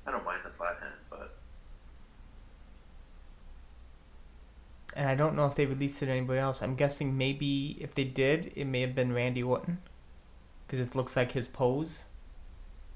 I 0.07 0.11
don't 0.11 0.25
mind 0.25 0.41
the 0.45 0.51
flat 0.51 0.79
hand, 0.81 0.95
but 1.11 1.35
And 4.95 5.09
I 5.09 5.15
don't 5.15 5.37
know 5.37 5.47
if 5.47 5.55
they 5.55 5.67
released 5.67 6.03
it 6.03 6.07
to 6.07 6.13
anybody 6.13 6.39
else. 6.39 6.63
I'm 6.63 6.75
guessing 6.75 7.17
maybe 7.17 7.77
if 7.81 7.95
they 7.95 8.05
did, 8.05 8.53
it 8.57 8.65
may 8.65 8.81
have 8.81 8.95
been 8.95 9.13
Randy 9.13 9.43
Orton 9.43 9.79
because 10.67 10.81
it 10.81 10.95
looks 10.95 11.17
like 11.17 11.33
his 11.33 11.49
pose. 11.49 12.07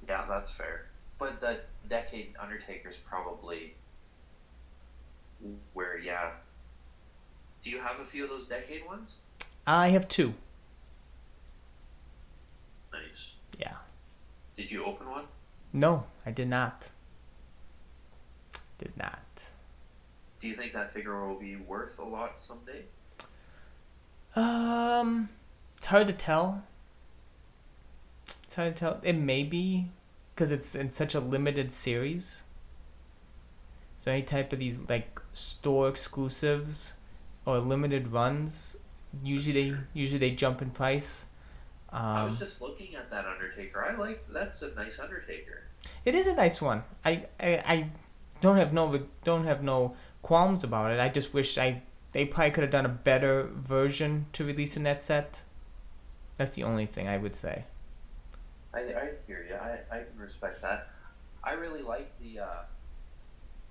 yeah, 0.09 0.25
that's 0.29 0.51
fair. 0.51 0.87
But 1.19 1.41
the 1.41 1.61
Decade 1.89 2.35
Undertaker's 2.41 2.97
probably 2.97 3.75
where, 5.73 5.99
yeah. 5.99 6.31
Do 7.63 7.71
you 7.71 7.81
have 7.81 8.01
a 8.01 8.05
few 8.05 8.25
of 8.25 8.31
those 8.31 8.47
Decade 8.47 8.85
ones? 8.87 9.19
I 9.67 9.89
have 9.89 10.09
two. 10.09 10.35
Nice. 12.93 13.35
Yeah. 13.59 13.75
Did 14.57 14.71
you 14.71 14.85
open 14.85 15.09
one? 15.09 15.25
No, 15.73 16.07
I 16.27 16.31
did 16.33 16.49
not. 16.49 16.91
Did 18.79 18.93
not. 18.97 19.51
Do 20.41 20.49
you 20.49 20.55
think 20.55 20.73
that 20.73 20.91
figure 20.91 21.27
will 21.27 21.39
be 21.39 21.57
worth 21.57 21.99
a 21.99 22.05
lot 22.05 22.41
someday? 22.41 22.83
Um, 24.35 25.29
it's 25.77 25.87
hard 25.87 26.09
to 26.09 26.13
tell. 26.13 26.65
It's 28.43 28.57
hard 28.57 28.75
to 28.75 28.81
tell. 28.81 29.01
It 29.05 29.15
may 29.15 29.45
be 29.45 29.87
because 30.35 30.51
it's 30.51 30.75
in 30.75 30.91
such 30.91 31.15
a 31.15 31.21
limited 31.21 31.71
series. 31.71 32.43
So 34.01 34.11
any 34.11 34.23
type 34.23 34.53
of 34.53 34.59
these 34.59 34.81
like 34.89 35.22
store 35.33 35.89
exclusives 35.89 36.95
or 37.47 37.59
limited 37.59 38.09
runs, 38.09 38.77
usually 39.25 39.71
they 39.71 39.77
usually 39.95 40.19
they 40.19 40.31
jump 40.33 40.63
in 40.63 40.71
price. 40.71 41.27
I 41.91 42.25
was 42.25 42.33
Um, 42.33 42.39
just 42.39 42.63
looking 42.63 42.95
at 42.97 43.11
that 43.11 43.27
Undertaker. 43.27 43.85
I 43.85 43.97
like 43.97 44.25
that's 44.33 44.63
a 44.63 44.75
nice 44.75 44.99
Undertaker. 44.99 45.63
it 46.05 46.15
is 46.15 46.27
a 46.27 46.35
nice 46.35 46.63
one. 46.63 46.85
I, 47.05 47.27
I 47.41 47.51
I 47.75 47.91
don't 48.41 48.57
have 48.57 48.73
no 48.73 49.07
don't 49.25 49.45
have 49.45 49.63
no 49.63 49.95
qualms 50.23 50.65
about 50.65 50.91
it. 50.93 51.01
I 51.01 51.09
just 51.09 51.35
wish 51.35 51.59
I 51.59 51.83
they 52.13 52.25
probably 52.27 52.51
could 52.53 52.63
have 52.63 52.71
done 52.71 52.87
a 52.87 52.91
better 53.11 53.49
version 53.55 54.27
to 54.33 54.45
release 54.45 54.77
in 54.77 54.83
that 54.85 55.01
set. 55.01 55.43
That's 56.37 56.55
the 56.55 56.65
only 56.65 56.87
thing 56.87 57.09
I 57.09 57.19
would 57.19 57.37
say. 57.37 57.65
I, 58.75 58.81
I 58.81 59.11
hear 59.27 59.45
you. 59.49 59.55
I, 59.55 59.81
I 59.95 60.03
can 60.05 60.19
respect 60.19 60.63
that. 60.63 60.89
I 61.45 61.53
really 61.53 61.83
like 61.83 62.11
the. 62.21 62.41
Uh, 62.41 62.47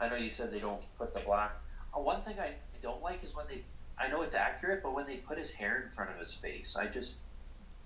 I 0.01 0.09
know 0.09 0.15
you 0.15 0.31
said 0.31 0.51
they 0.51 0.59
don't 0.59 0.83
put 0.97 1.13
the 1.13 1.19
black. 1.21 1.51
Uh, 1.95 2.01
one 2.01 2.21
thing 2.21 2.39
I 2.39 2.53
don't 2.81 3.01
like 3.03 3.23
is 3.23 3.35
when 3.35 3.45
they. 3.47 3.61
I 3.99 4.09
know 4.09 4.23
it's 4.23 4.33
accurate, 4.33 4.81
but 4.81 4.95
when 4.95 5.05
they 5.05 5.17
put 5.17 5.37
his 5.37 5.51
hair 5.51 5.83
in 5.83 5.89
front 5.89 6.09
of 6.09 6.17
his 6.17 6.33
face, 6.33 6.75
I 6.75 6.87
just. 6.87 7.17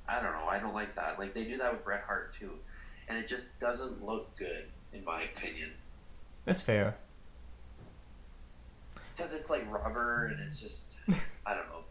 I 0.07 0.21
don't 0.21 0.31
know. 0.31 0.47
I 0.47 0.59
don't 0.59 0.73
like 0.73 0.93
that. 0.95 1.19
Like 1.19 1.33
they 1.33 1.43
do 1.43 1.57
that 1.57 1.73
with 1.73 1.83
Bret 1.83 2.03
Hart 2.07 2.33
too, 2.33 2.51
and 3.09 3.17
it 3.17 3.27
just 3.27 3.59
doesn't 3.59 4.03
look 4.03 4.35
good 4.37 4.65
in 4.93 5.03
my 5.03 5.23
opinion. 5.23 5.71
That's 6.45 6.61
fair. 6.61 6.95
Because 9.15 9.35
it's 9.35 9.49
like 9.49 9.69
rubber, 9.69 10.27
and 10.27 10.39
it's 10.39 10.61
just. 10.61 10.93
I 11.45 11.53
don't 11.53 11.67
know. 11.67 11.83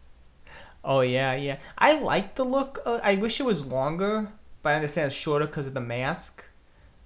Oh 0.83 1.01
yeah, 1.01 1.35
yeah. 1.35 1.59
I 1.77 1.99
like 1.99 2.33
the 2.33 2.45
look. 2.45 2.79
Uh, 2.83 2.99
I 3.03 3.15
wish 3.15 3.39
it 3.39 3.45
was 3.45 3.63
longer, 3.63 4.27
but 4.63 4.69
I 4.69 4.75
understand 4.75 5.07
it's 5.07 5.15
shorter 5.15 5.45
because 5.45 5.67
of 5.67 5.75
the 5.75 5.81
mask. 5.81 6.43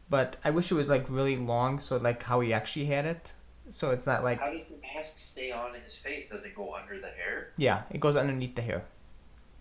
But 0.09 0.37
I 0.43 0.49
wish 0.49 0.71
it 0.71 0.75
was 0.75 0.87
like 0.87 1.09
really 1.09 1.37
long, 1.37 1.79
so 1.79 1.97
like 1.97 2.23
how 2.23 2.39
he 2.39 2.53
actually 2.53 2.85
had 2.85 3.05
it. 3.05 3.33
So 3.69 3.91
it's 3.91 4.07
not 4.07 4.23
like 4.23 4.39
How 4.39 4.51
does 4.51 4.67
the 4.67 4.77
mask 4.81 5.17
stay 5.17 5.51
on 5.51 5.73
his 5.75 5.95
face? 5.95 6.29
Does 6.29 6.43
it 6.45 6.55
go 6.55 6.73
under 6.75 6.99
the 6.99 7.09
hair? 7.09 7.51
yeah, 7.57 7.83
it 7.91 7.99
goes 7.99 8.15
underneath 8.15 8.55
the 8.55 8.63
hair. 8.63 8.83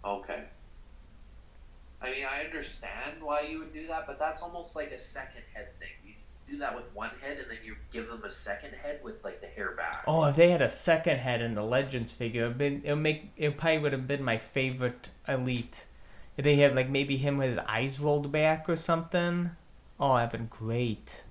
Okay. 0.05 0.45
I 2.01 2.11
mean, 2.13 2.25
I 2.25 2.45
understand 2.45 3.21
why 3.21 3.41
you 3.43 3.59
would 3.59 3.73
do 3.73 3.87
that, 3.89 4.07
but 4.07 4.19
that's 4.19 4.43
almost 4.43 4.77
like 4.77 4.93
a 4.93 4.99
second 4.99 5.43
head 5.53 5.75
thing. 5.75 5.89
You 6.07 6.15
do 6.49 6.57
that 6.59 6.75
with 6.75 6.95
one 6.95 7.11
head, 7.21 7.39
and 7.39 7.51
then 7.51 7.59
you 7.65 7.75
give 7.93 8.07
them 8.09 8.23
a 8.25 8.31
second 8.31 8.73
head 8.83 9.01
with 9.03 9.23
like 9.25 9.41
the 9.41 9.49
hair 9.49 9.73
back. 9.73 10.05
Oh, 10.07 10.25
if 10.27 10.37
they 10.37 10.51
had 10.51 10.63
a 10.63 10.69
second 10.69 11.19
head 11.19 11.43
in 11.43 11.55
the 11.55 11.63
Legends 11.65 12.13
figure, 12.13 12.45
it'd 12.45 12.57
been 12.57 12.83
it 12.85 12.93
would 12.93 13.03
make 13.03 13.33
it 13.37 13.59
probably 13.59 13.79
would 13.79 13.93
have 13.93 14.07
been 14.07 14.23
my 14.23 14.39
favorite 14.39 15.11
Elite. 15.27 15.87
If 16.37 16.45
they 16.45 16.57
had 16.57 16.75
like 16.77 16.89
maybe 16.89 17.17
him 17.17 17.37
with 17.37 17.49
his 17.49 17.59
eyes 17.59 18.01
rolled 18.01 18.31
back 18.33 18.69
or 18.69 18.77
something. 18.77 19.51
Oh, 20.01 20.13
I've 20.13 20.31
been 20.31 20.47
great. 20.47 21.25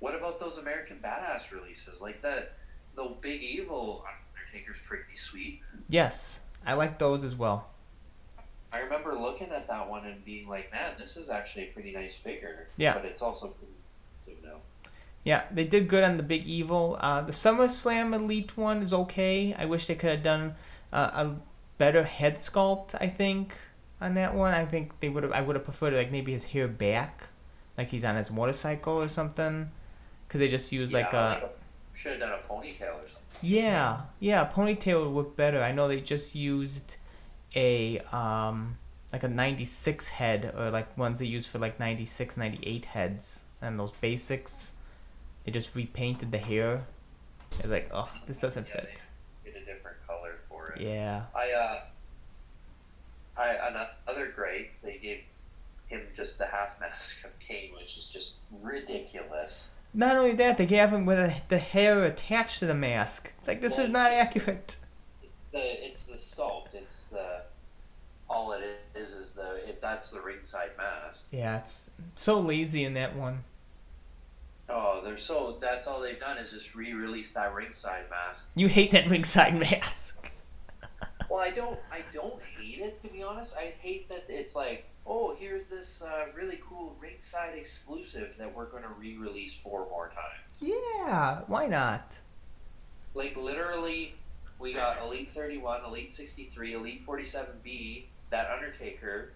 What 0.00 0.14
about 0.14 0.40
those 0.40 0.58
American 0.58 0.98
Badass 1.02 1.52
releases? 1.52 2.00
Like 2.00 2.22
that, 2.22 2.54
the 2.94 3.14
Big 3.20 3.42
Evil 3.42 4.04
Undertaker's 4.34 4.78
pretty 4.86 5.16
sweet. 5.16 5.60
Yes, 5.88 6.40
I 6.66 6.74
like 6.74 6.98
those 6.98 7.24
as 7.24 7.36
well. 7.36 7.68
I 8.72 8.78
remember 8.78 9.14
looking 9.14 9.50
at 9.50 9.68
that 9.68 9.88
one 9.88 10.04
and 10.04 10.24
being 10.24 10.48
like, 10.48 10.72
man, 10.72 10.94
this 10.98 11.16
is 11.16 11.28
actually 11.28 11.64
a 11.64 11.72
pretty 11.72 11.92
nice 11.92 12.16
figure. 12.16 12.68
Yeah. 12.76 12.94
But 12.94 13.04
it's 13.04 13.22
also 13.22 13.48
pretty 13.48 13.72
expensive 14.26 14.44
now. 14.44 14.90
Yeah, 15.22 15.44
they 15.50 15.64
did 15.64 15.88
good 15.88 16.04
on 16.04 16.16
the 16.16 16.22
Big 16.22 16.44
Evil. 16.44 16.98
Uh, 17.00 17.22
the 17.22 17.32
SummerSlam 17.32 18.14
Elite 18.14 18.56
one 18.56 18.82
is 18.82 18.92
okay. 18.92 19.54
I 19.56 19.64
wish 19.66 19.86
they 19.86 19.94
could 19.94 20.10
have 20.10 20.22
done 20.22 20.54
uh, 20.92 21.10
a 21.14 21.36
better 21.78 22.02
head 22.04 22.34
sculpt. 22.34 22.94
I 23.00 23.08
think 23.08 23.54
on 24.00 24.14
that 24.14 24.34
one, 24.34 24.52
I 24.52 24.66
think 24.66 25.00
they 25.00 25.08
would 25.08 25.22
have. 25.22 25.32
I 25.32 25.40
would 25.40 25.56
have 25.56 25.64
preferred 25.64 25.94
like 25.94 26.10
maybe 26.10 26.32
his 26.32 26.46
hair 26.46 26.68
back, 26.68 27.28
like 27.76 27.88
he's 27.88 28.04
on 28.04 28.16
his 28.16 28.30
motorcycle 28.30 28.94
or 29.00 29.08
something, 29.08 29.70
because 30.26 30.40
they 30.40 30.48
just 30.48 30.72
use 30.72 30.92
like 30.92 31.12
Yeah, 31.12 31.36
a 31.36 31.48
should 31.92 32.12
have 32.12 32.20
done 32.20 32.32
a 32.32 32.42
ponytail 32.52 32.94
or 33.02 33.06
something. 33.08 33.20
yeah 33.42 34.02
yeah 34.20 34.48
ponytail 34.50 35.00
would 35.04 35.14
work 35.14 35.36
better. 35.36 35.62
I 35.62 35.72
know 35.72 35.88
they 35.88 36.00
just 36.00 36.34
used 36.34 36.96
a 37.56 37.98
um 38.12 38.78
like 39.12 39.22
a 39.22 39.28
96 39.28 40.08
head 40.08 40.52
or 40.56 40.70
like 40.70 40.96
ones 40.98 41.20
they 41.20 41.26
use 41.26 41.46
for 41.46 41.58
like 41.60 41.78
96 41.78 42.36
98 42.36 42.84
heads 42.86 43.44
and 43.62 43.78
those 43.78 43.92
basics 43.92 44.72
they 45.44 45.52
just 45.52 45.76
repainted 45.76 46.32
the 46.32 46.38
hair 46.38 46.84
it's 47.60 47.70
like 47.70 47.88
oh 47.94 48.10
this 48.26 48.40
doesn't 48.40 48.66
Yeah, 48.66 48.80
fit 48.80 49.06
Get 49.44 49.54
a 49.56 49.64
different 49.64 49.98
color 50.04 50.34
for 50.48 50.72
it. 50.72 50.80
yeah 50.82 51.26
I 51.34 51.52
uh, 51.52 51.80
I 53.36 53.48
another 54.08 54.32
great. 54.34 54.80
They 54.82 54.98
gave 54.98 55.22
him 55.94 56.06
just 56.14 56.38
the 56.38 56.46
half 56.46 56.78
mask 56.80 57.24
of 57.24 57.38
Kane, 57.38 57.72
which 57.74 57.96
is 57.96 58.08
just 58.08 58.34
ridiculous. 58.62 59.66
not 59.92 60.16
only 60.16 60.32
that 60.34 60.56
they 60.58 60.66
gave 60.66 60.90
him 60.90 61.06
with 61.06 61.18
a, 61.18 61.34
the 61.48 61.58
hair 61.58 62.04
attached 62.04 62.58
to 62.60 62.66
the 62.66 62.74
mask 62.74 63.32
it's 63.38 63.48
like 63.48 63.60
this 63.60 63.78
is 63.78 63.88
not 63.88 64.12
accurate 64.12 64.76
It's 65.22 65.32
The 65.52 65.86
it's 65.86 66.04
the 66.04 66.14
sculpt. 66.14 66.74
It's 66.74 67.06
the 67.08 67.42
all 68.28 68.52
it 68.52 68.62
is 68.96 69.12
is 69.12 69.30
the 69.32 69.68
if 69.68 69.80
that's 69.80 70.10
the 70.10 70.20
ringside 70.20 70.70
mask. 70.76 71.28
yeah 71.30 71.58
it's 71.58 71.90
so 72.14 72.40
lazy 72.40 72.84
in 72.84 72.94
that 72.94 73.14
one 73.16 73.44
Oh, 74.66 75.02
they're 75.04 75.18
so 75.18 75.58
that's 75.60 75.86
all 75.86 76.00
they've 76.00 76.18
done 76.18 76.38
is 76.38 76.50
just 76.52 76.74
re-release 76.74 77.32
that 77.34 77.52
ringside 77.54 78.04
mask. 78.10 78.50
you 78.54 78.66
hate 78.66 78.90
that 78.92 79.08
ringside 79.10 79.54
mask 79.68 80.32
Well, 81.30 81.40
I 81.40 81.50
don't 81.50 81.78
I 81.92 82.00
don't 82.14 82.40
hate 82.58 82.78
it 82.80 83.00
to 83.02 83.08
be 83.08 83.22
honest. 83.22 83.56
I 83.56 83.74
hate 83.80 84.08
that 84.08 84.24
it's 84.28 84.56
like 84.56 84.86
oh 85.06 85.34
here's 85.38 85.68
this 85.68 86.02
uh, 86.02 86.26
really 86.34 86.60
cool 86.68 86.94
ringside 87.00 87.56
exclusive 87.56 88.34
that 88.38 88.54
we're 88.54 88.64
going 88.66 88.82
to 88.82 88.88
re-release 88.98 89.58
four 89.60 89.86
more 89.90 90.08
times. 90.08 90.60
yeah 90.60 91.40
why 91.46 91.66
not 91.66 92.20
Like 93.14 93.36
literally, 93.36 94.14
we 94.58 94.72
got 94.72 95.00
Elite 95.02 95.30
31, 95.30 95.84
Elite 95.84 96.10
63, 96.10 96.74
Elite 96.74 97.00
47B, 97.06 98.04
that 98.30 98.50
Undertaker. 98.50 99.32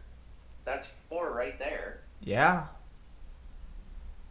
That's 0.64 0.88
four 1.08 1.32
right 1.32 1.58
there. 1.58 2.00
yeah 2.24 2.66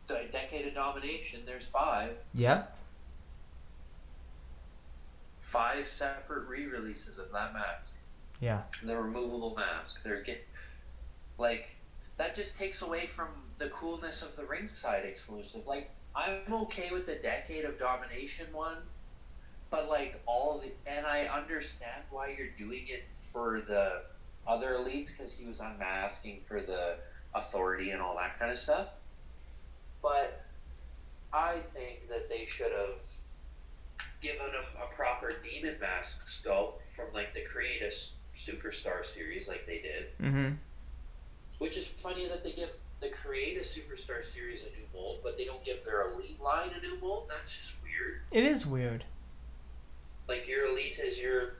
The 0.07 0.25
Decade 0.31 0.67
of 0.67 0.73
Domination, 0.73 1.41
there's 1.45 1.67
five. 1.67 2.19
yep 2.33 2.75
Five 5.39 5.87
separate 5.87 6.47
re-releases 6.47 7.19
of 7.19 7.31
that 7.31 7.53
mask. 7.53 7.95
yeah 8.41 8.61
The 8.83 8.97
removable 8.97 9.55
mask. 9.55 10.03
They're 10.03 10.23
get 10.23 10.45
like 11.37 11.75
that 12.17 12.35
just 12.35 12.57
takes 12.57 12.81
away 12.81 13.05
from 13.05 13.27
the 13.57 13.69
coolness 13.69 14.21
of 14.21 14.35
the 14.35 14.45
ringside 14.45 15.05
exclusive. 15.05 15.67
Like 15.67 15.89
I'm 16.15 16.51
okay 16.51 16.89
with 16.91 17.05
the 17.05 17.15
Decade 17.15 17.65
of 17.65 17.77
Domination 17.77 18.47
one, 18.51 18.77
but 19.69 19.89
like 19.89 20.21
all 20.25 20.59
the 20.59 20.71
and 20.91 21.05
I 21.05 21.25
understand 21.25 22.03
why 22.09 22.33
you're 22.37 22.49
doing 22.57 22.85
it 22.87 23.11
for 23.13 23.61
the 23.61 24.01
other 24.47 24.71
elites 24.71 25.15
because 25.15 25.33
he 25.33 25.45
was 25.45 25.59
unmasking 25.59 26.39
for 26.39 26.61
the 26.61 26.95
authority 27.35 27.91
and 27.91 28.01
all 28.01 28.15
that 28.15 28.39
kind 28.39 28.49
of 28.49 28.57
stuff. 28.57 28.93
But 30.01 30.41
I 31.33 31.59
think 31.59 32.07
that 32.07 32.29
they 32.29 32.45
should 32.45 32.71
have 32.71 32.99
given 34.21 34.47
him 34.47 34.63
a 34.81 34.93
proper 34.95 35.33
demon 35.43 35.75
mask 35.79 36.27
sculpt 36.27 36.81
from 36.95 37.07
like 37.13 37.33
the 37.33 37.41
Creative 37.41 37.93
Superstar 38.33 39.05
series, 39.05 39.47
like 39.47 39.67
they 39.67 39.79
did. 39.79 40.05
mm-hmm 40.19 40.53
Which 41.59 41.77
is 41.77 41.87
funny 41.87 42.27
that 42.27 42.43
they 42.43 42.51
give 42.51 42.69
the 42.99 43.09
Creative 43.09 43.63
Superstar 43.63 44.23
series 44.23 44.63
a 44.63 44.67
new 44.67 44.85
mold, 44.93 45.19
but 45.23 45.37
they 45.37 45.45
don't 45.45 45.63
give 45.63 45.83
their 45.85 46.11
Elite 46.11 46.41
line 46.41 46.69
a 46.77 46.81
new 46.81 46.99
mold. 46.99 47.27
That's 47.29 47.55
just 47.57 47.75
weird. 47.83 48.21
it 48.31 48.43
is 48.43 48.65
weird 48.65 49.03
Like 50.27 50.47
your 50.47 50.67
Elite 50.67 50.99
is 50.99 51.19
your, 51.21 51.55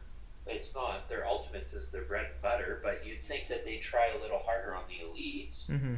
it's 0.46 0.74
not 0.76 1.10
their 1.10 1.28
Ultimates 1.28 1.74
is 1.74 1.90
their 1.90 2.04
bread 2.04 2.26
and 2.26 2.42
butter, 2.42 2.80
but 2.84 3.06
you'd 3.06 3.22
think 3.22 3.48
that 3.48 3.64
they 3.66 3.78
try 3.78 4.10
a 4.18 4.22
little 4.22 4.40
harder 4.40 4.74
on 4.76 4.84
the 4.88 5.06
Elites. 5.06 5.68
mm-hmm 5.70 5.96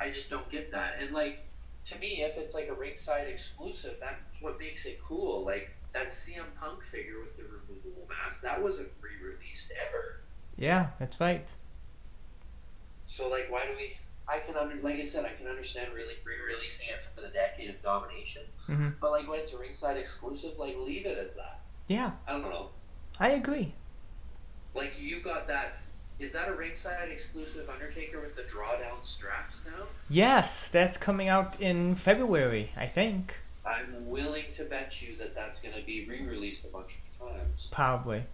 I 0.00 0.10
just 0.10 0.30
don't 0.30 0.48
get 0.48 0.70
that. 0.72 0.96
And 1.00 1.12
like 1.12 1.44
to 1.86 1.98
me, 1.98 2.22
if 2.22 2.36
it's 2.38 2.54
like 2.54 2.68
a 2.68 2.74
ringside 2.74 3.26
exclusive, 3.28 3.96
that's 4.00 4.20
what 4.40 4.58
makes 4.58 4.86
it 4.86 5.00
cool. 5.02 5.44
Like 5.44 5.74
that 5.92 6.08
CM 6.08 6.44
Punk 6.60 6.84
figure 6.84 7.18
with 7.20 7.36
the 7.36 7.42
removable 7.44 8.06
mask, 8.08 8.42
that 8.42 8.62
wasn't 8.62 8.88
re-released 9.00 9.72
ever. 9.88 10.20
yeah 10.56 10.88
that's 10.98 11.20
right 11.20 11.52
So 13.08 13.30
like, 13.30 13.50
why 13.50 13.64
do 13.64 13.72
we? 13.76 13.96
I 14.28 14.38
can 14.40 14.54
under, 14.56 14.76
like 14.82 14.96
I 14.96 15.02
said, 15.02 15.24
I 15.24 15.30
can 15.30 15.46
understand 15.46 15.94
really 15.94 16.12
re-releasing 16.22 16.88
it 16.90 17.00
for 17.00 17.22
the 17.22 17.28
decade 17.28 17.70
of 17.70 17.82
domination, 17.82 18.42
mm-hmm 18.68 18.88
but 19.00 19.10
like 19.10 19.26
when 19.26 19.40
it's 19.40 19.54
a 19.54 19.58
ringside 19.58 19.96
exclusive, 19.96 20.58
like 20.58 20.76
leave 20.76 21.06
it 21.06 21.16
as 21.16 21.34
that. 21.34 21.60
yeah 21.88 22.10
I 22.26 22.32
don't 22.32 22.42
know. 22.42 22.68
I 23.18 23.30
agree. 23.30 23.72
Like 24.74 25.00
you 25.00 25.20
got 25.20 25.46
that. 25.48 25.78
Is 26.18 26.32
that 26.32 26.48
a 26.48 26.52
ringside 26.52 27.08
exclusive 27.08 27.70
Undertaker 27.70 28.20
with 28.20 28.36
the 28.36 28.42
drawdown 28.42 29.02
straps 29.02 29.64
now? 29.64 29.84
Yes, 30.10 30.68
that's 30.68 30.96
coming 30.98 31.28
out 31.28 31.60
in 31.60 31.94
February, 31.94 32.72
I 32.76 32.86
think. 32.86 33.36
I'm 33.64 34.08
willing 34.10 34.46
to 34.54 34.64
bet 34.64 35.00
you 35.00 35.16
that 35.16 35.34
that's 35.34 35.60
going 35.60 35.74
to 35.76 35.82
be 35.82 36.06
re-released 36.08 36.64
a 36.64 36.68
bunch 36.68 36.98
of 37.20 37.28
times. 37.28 37.68
Probably. 37.70 38.24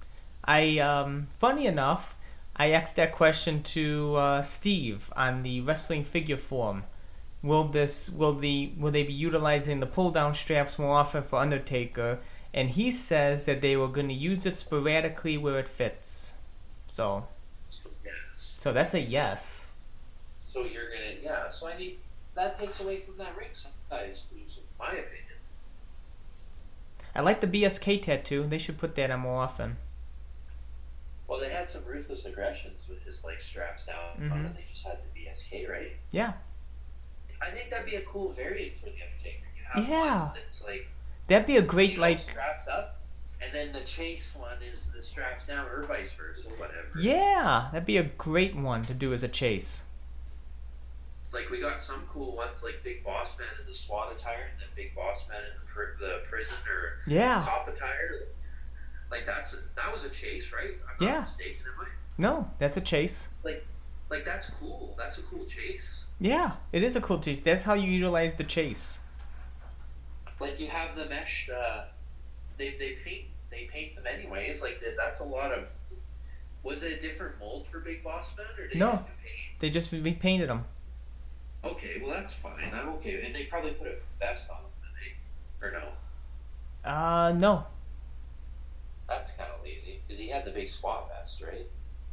I 0.44 0.78
um 0.78 1.28
funny 1.38 1.66
enough, 1.66 2.16
I 2.56 2.70
asked 2.70 2.96
that 2.96 3.12
question 3.12 3.62
to 3.64 4.16
uh, 4.16 4.42
Steve 4.42 5.12
on 5.16 5.42
the 5.42 5.60
wrestling 5.62 6.04
figure 6.04 6.36
forum. 6.36 6.84
Will 7.42 7.64
this 7.64 8.08
will 8.08 8.32
the 8.32 8.72
will 8.78 8.90
they 8.92 9.02
be 9.02 9.12
utilizing 9.12 9.80
the 9.80 9.86
pull 9.86 10.10
down 10.10 10.32
straps 10.34 10.78
more 10.78 10.96
often 10.96 11.22
for 11.22 11.40
Undertaker? 11.40 12.20
And 12.54 12.70
he 12.70 12.90
says 12.90 13.44
that 13.46 13.60
they 13.60 13.76
were 13.76 13.88
going 13.88 14.08
to 14.08 14.14
use 14.14 14.46
it 14.46 14.56
sporadically 14.56 15.36
where 15.36 15.58
it 15.58 15.68
fits. 15.68 16.34
So 16.86 17.26
So, 17.68 17.90
yes. 18.04 18.54
so 18.58 18.72
that's 18.72 18.94
a 18.94 19.00
yes. 19.00 19.74
So 20.48 20.64
you're 20.64 20.88
gonna 20.90 21.16
yeah. 21.22 21.48
So 21.48 21.68
I 21.68 21.76
mean 21.76 21.96
that 22.34 22.58
takes 22.58 22.80
away 22.80 22.98
from 22.98 23.16
that 23.18 23.36
ringside 23.36 23.72
exclusive, 23.90 24.62
in 24.62 24.78
my 24.78 24.92
opinion. 24.92 25.38
I 27.16 27.20
like 27.20 27.40
the 27.40 27.46
BSK 27.46 28.02
tattoo. 28.02 28.44
They 28.44 28.58
should 28.58 28.78
put 28.78 28.94
that 28.94 29.10
on 29.10 29.20
more 29.20 29.42
often. 29.42 29.76
Well, 31.26 31.40
they 31.40 31.48
had 31.50 31.68
some 31.68 31.84
ruthless 31.86 32.26
aggressions 32.26 32.86
with 32.88 33.02
his 33.02 33.24
like 33.24 33.40
straps 33.40 33.86
down, 33.86 34.16
Mhm. 34.18 34.46
and 34.46 34.56
they 34.56 34.64
just 34.68 34.86
had 34.86 34.98
the 35.02 35.20
BSK 35.20 35.66
right. 35.68 35.92
Yeah. 36.10 36.34
I 37.40 37.50
think 37.50 37.70
that'd 37.70 37.86
be 37.86 37.96
a 37.96 38.02
cool 38.02 38.30
variant 38.32 38.74
for 38.76 38.86
the 38.86 38.92
Undertaker. 39.02 39.46
You 39.56 39.64
have 39.64 39.88
Yeah. 39.88 40.24
one 40.26 40.34
that's 40.34 40.62
like 40.64 40.88
That'd 41.26 41.46
be 41.46 41.56
a 41.56 41.62
great 41.62 41.96
like 41.96 42.20
straps 42.20 42.68
up, 42.68 43.00
and 43.40 43.50
then 43.54 43.72
the 43.72 43.80
chase 43.82 44.34
one 44.36 44.62
is 44.62 44.92
the 44.92 45.00
straps 45.00 45.46
down, 45.46 45.66
or 45.68 45.82
vice 45.86 46.12
versa, 46.12 46.50
whatever. 46.50 46.88
Yeah, 46.98 47.70
that'd 47.72 47.86
be 47.86 47.96
a 47.96 48.02
great 48.04 48.54
one 48.54 48.82
to 48.84 48.92
do 48.94 49.14
as 49.14 49.22
a 49.22 49.28
chase. 49.28 49.86
Like 51.32 51.48
we 51.50 51.60
got 51.60 51.80
some 51.82 52.06
cool 52.06 52.36
ones, 52.36 52.62
like 52.62 52.82
Big 52.84 53.02
Boss 53.02 53.38
Man 53.38 53.48
in 53.60 53.66
the 53.66 53.74
SWAT 53.74 54.12
attire, 54.14 54.50
and 54.52 54.60
then 54.60 54.68
Big 54.76 54.94
Boss 54.94 55.26
Man 55.28 55.42
in 55.42 55.50
the, 55.58 55.66
pr- 55.66 55.98
the 55.98 56.20
prison 56.28 56.58
or 56.68 56.98
Yeah. 57.06 57.42
cop 57.42 57.66
attire. 57.66 58.26
Like 59.10 59.26
that's 59.26 59.54
a, 59.54 59.58
that 59.76 59.90
was 59.92 60.04
a 60.04 60.10
chase, 60.10 60.52
right? 60.52 60.72
I'm 60.88 61.06
Yeah. 61.06 61.20
mistaken, 61.20 61.62
am 61.78 61.84
I? 61.84 61.88
No, 62.18 62.50
that's 62.58 62.76
a 62.76 62.80
chase. 62.80 63.28
Like, 63.44 63.66
like 64.10 64.24
that's 64.24 64.50
cool. 64.50 64.94
That's 64.98 65.18
a 65.18 65.22
cool 65.22 65.44
chase. 65.44 66.06
Yeah, 66.20 66.52
it 66.72 66.82
is 66.82 66.96
a 66.96 67.00
cool 67.00 67.18
chase. 67.18 67.40
That's 67.40 67.62
how 67.62 67.74
you 67.74 67.90
utilize 67.90 68.34
the 68.36 68.44
chase. 68.44 69.00
Like 70.40 70.58
you 70.60 70.68
have 70.68 70.96
the 70.96 71.06
meshed. 71.06 71.50
Uh, 71.50 71.84
they 72.58 72.70
they 72.78 72.96
paint 73.04 73.24
they 73.50 73.64
paint 73.64 73.94
them 73.96 74.04
anyways. 74.06 74.62
Like 74.62 74.80
that, 74.80 74.96
that's 74.96 75.20
a 75.20 75.24
lot 75.24 75.52
of. 75.52 75.64
Was 76.62 76.82
it 76.82 76.98
a 76.98 77.00
different 77.00 77.38
mold 77.38 77.66
for 77.66 77.80
Big 77.80 78.02
Boss 78.02 78.36
Man, 78.38 78.46
or 78.58 78.68
did 78.68 78.78
No. 78.78 78.86
they 78.90 78.92
just? 78.96 79.04
They 79.60 79.70
just 79.70 79.92
repainted 79.92 80.48
them. 80.48 80.64
Okay, 81.62 82.00
well 82.02 82.10
that's 82.10 82.34
fine. 82.34 82.70
I'm 82.74 82.88
okay, 82.94 83.24
and 83.24 83.34
they 83.34 83.44
probably 83.44 83.72
put 83.72 83.86
a 83.86 83.96
vest 84.18 84.50
on 84.50 84.58
them, 84.62 84.70
did 84.82 85.12
they? 85.62 85.66
Or 85.66 85.72
no? 85.72 86.90
Uh, 86.90 87.32
no. 87.32 87.66
That's 89.08 89.32
kind 89.32 89.50
of 89.56 89.62
lazy 89.64 90.00
because 90.06 90.18
he 90.18 90.28
had 90.28 90.44
the 90.44 90.50
big 90.50 90.68
SWAT 90.68 91.08
vest, 91.08 91.42
right? 91.42 91.66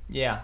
Yeah. 0.09 0.41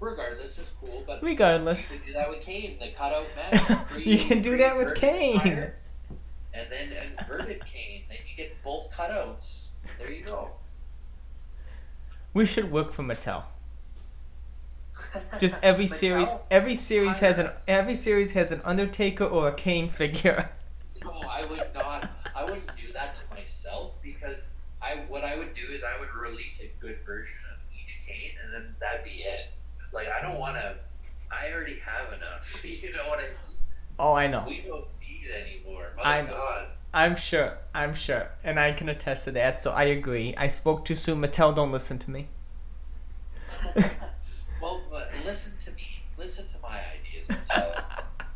Regardless, 0.00 0.58
it's 0.58 0.70
cool, 0.80 1.02
but 1.06 1.22
Regardless. 1.22 1.96
you 1.96 2.00
can 2.04 2.06
do 2.06 2.12
that 2.14 2.30
with 2.30 2.40
Kane. 2.42 2.78
The 2.78 2.90
cutout 2.92 3.26
mesh. 3.36 4.06
You 4.06 4.18
can 4.18 4.40
do 4.42 4.56
that 4.56 4.76
with 4.76 4.94
Kane. 4.94 5.40
tire, 5.40 5.74
And 6.54 6.66
then 6.70 6.92
inverted 7.20 7.64
Kane. 7.66 8.02
Then 8.08 8.18
you 8.30 8.36
get 8.36 8.62
both 8.62 8.90
cutouts. 8.92 9.62
There 9.98 10.12
you 10.12 10.24
go. 10.24 10.54
We 12.32 12.46
should 12.46 12.70
work 12.70 12.92
for 12.92 13.02
Mattel. 13.02 13.42
Just 15.40 15.58
every 15.62 15.86
Mattel? 15.86 15.88
series, 15.88 16.34
every 16.50 16.74
series 16.74 17.18
has 17.18 17.38
an 17.38 17.50
every 17.66 17.94
series 17.94 18.32
has 18.32 18.52
an 18.52 18.60
Undertaker 18.64 19.24
or 19.24 19.48
a 19.48 19.52
Kane 19.54 19.88
figure. 19.88 20.48
I 24.88 24.96
what 25.08 25.24
I 25.24 25.36
would 25.36 25.54
do 25.54 25.66
is 25.70 25.84
I 25.84 25.98
would 25.98 26.08
release 26.14 26.62
a 26.62 26.68
good 26.80 26.98
version 27.04 27.36
of 27.52 27.60
each 27.74 28.00
Kane, 28.06 28.32
and 28.42 28.52
then 28.52 28.74
that'd 28.80 29.04
be 29.04 29.22
it. 29.22 29.52
Like 29.92 30.08
I 30.08 30.22
don't 30.22 30.38
want 30.38 30.56
to. 30.56 30.76
I 31.30 31.52
already 31.52 31.78
have 31.80 32.12
enough. 32.12 32.64
You 32.64 32.92
know 32.92 33.08
what 33.08 33.18
I 33.18 33.22
mean? 33.22 33.58
Oh, 33.98 34.12
I 34.12 34.26
know. 34.26 34.44
We 34.46 34.62
don't 34.66 34.86
need 35.00 35.28
anymore. 35.30 35.92
My 35.96 36.18
I 36.18 36.22
know. 36.22 36.32
God. 36.32 36.68
I'm 36.94 37.16
sure. 37.16 37.58
I'm 37.74 37.94
sure, 37.94 38.30
and 38.44 38.58
I 38.58 38.72
can 38.72 38.88
attest 38.88 39.24
to 39.24 39.32
that. 39.32 39.60
So 39.60 39.72
I 39.72 39.84
agree. 39.84 40.34
I 40.36 40.48
spoke 40.48 40.84
too 40.84 40.96
soon. 40.96 41.20
Mattel, 41.20 41.54
don't 41.54 41.72
listen 41.72 41.98
to 41.98 42.10
me. 42.10 42.28
well, 44.62 44.80
but 44.90 45.10
listen 45.26 45.52
to 45.64 45.76
me. 45.76 46.02
Listen 46.16 46.46
to 46.48 46.54
my 46.62 46.80
ideas. 46.96 47.28
Mattel. 47.28 47.84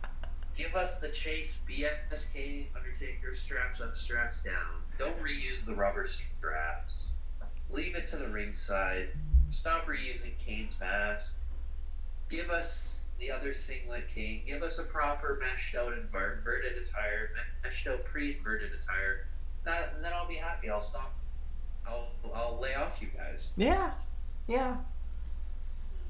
Give 0.55 0.75
us 0.75 1.01
the 1.01 1.09
chase 1.09 1.63
BSK 1.67 2.67
Undertaker 3.03 3.35
straps 3.35 3.81
up, 3.81 3.97
straps 3.97 4.43
down. 4.43 4.83
Don't 4.97 5.17
reuse 5.17 5.65
the 5.65 5.75
rubber 5.75 6.07
straps. 6.07 7.11
Leave 7.69 7.97
it 7.97 8.07
to 8.09 8.17
the 8.17 8.29
ringside. 8.29 9.09
Stop 9.49 9.87
reusing 9.87 10.39
Kane's 10.39 10.79
mask. 10.79 11.39
Give 12.29 12.51
us 12.51 13.03
the 13.19 13.31
other 13.31 13.53
singlet 13.53 14.07
Kane. 14.09 14.43
Give 14.47 14.63
us 14.63 14.79
a 14.79 14.85
proper 14.85 15.39
meshed 15.43 15.75
out 15.75 15.93
inver- 15.93 16.37
inverted 16.39 16.79
attire, 16.79 17.31
meshed 17.65 17.89
out 17.89 18.05
pre-inverted 18.05 18.71
attire. 18.73 19.27
That, 19.65 19.95
and 19.97 20.05
then 20.05 20.13
I'll 20.13 20.29
be 20.29 20.37
happy. 20.37 20.71
I'll 20.71 20.81
stop. 20.81 21.13
I'll 21.87 22.11
I'll 22.33 22.61
lay 22.61 22.75
off 22.75 23.03
you 23.03 23.09
guys. 23.17 23.53
Yeah, 23.57 23.93
yeah. 24.47 24.77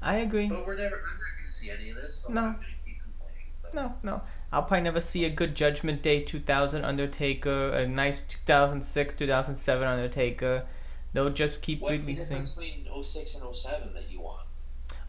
I 0.01 0.17
agree. 0.17 0.47
But 0.47 0.65
we're 0.67 0.75
never. 0.75 0.97
I'm 0.97 1.17
not 1.17 1.37
going 1.37 1.47
to 1.47 1.51
see 1.51 1.71
any 1.71 1.89
of 1.89 1.95
this. 1.95 2.15
So 2.21 2.31
No. 2.31 2.41
I'm 2.41 2.53
going 2.53 2.65
to 2.65 2.85
keep 2.85 3.01
complaining. 3.01 3.47
But 3.62 3.62
No, 3.73 3.93
no. 4.03 4.21
I'll 4.51 4.63
probably 4.63 4.81
never 4.83 5.01
see 5.01 5.25
a 5.25 5.29
good 5.29 5.55
Judgment 5.55 6.01
Day 6.03 6.21
2000 6.21 6.85
Undertaker, 6.85 7.69
a 7.69 7.87
nice 7.87 8.21
2006, 8.21 9.15
2007 9.15 9.87
Undertaker. 9.87 10.65
They'll 11.13 11.29
just 11.29 11.61
keep 11.61 11.81
What's 11.81 12.05
the 12.05 12.13
releasing. 12.13 12.37
difference 12.37 12.53
between 12.53 13.03
06 13.03 13.35
and 13.35 13.55
07 13.55 13.93
that 13.93 14.09
you 14.11 14.21
want? 14.21 14.41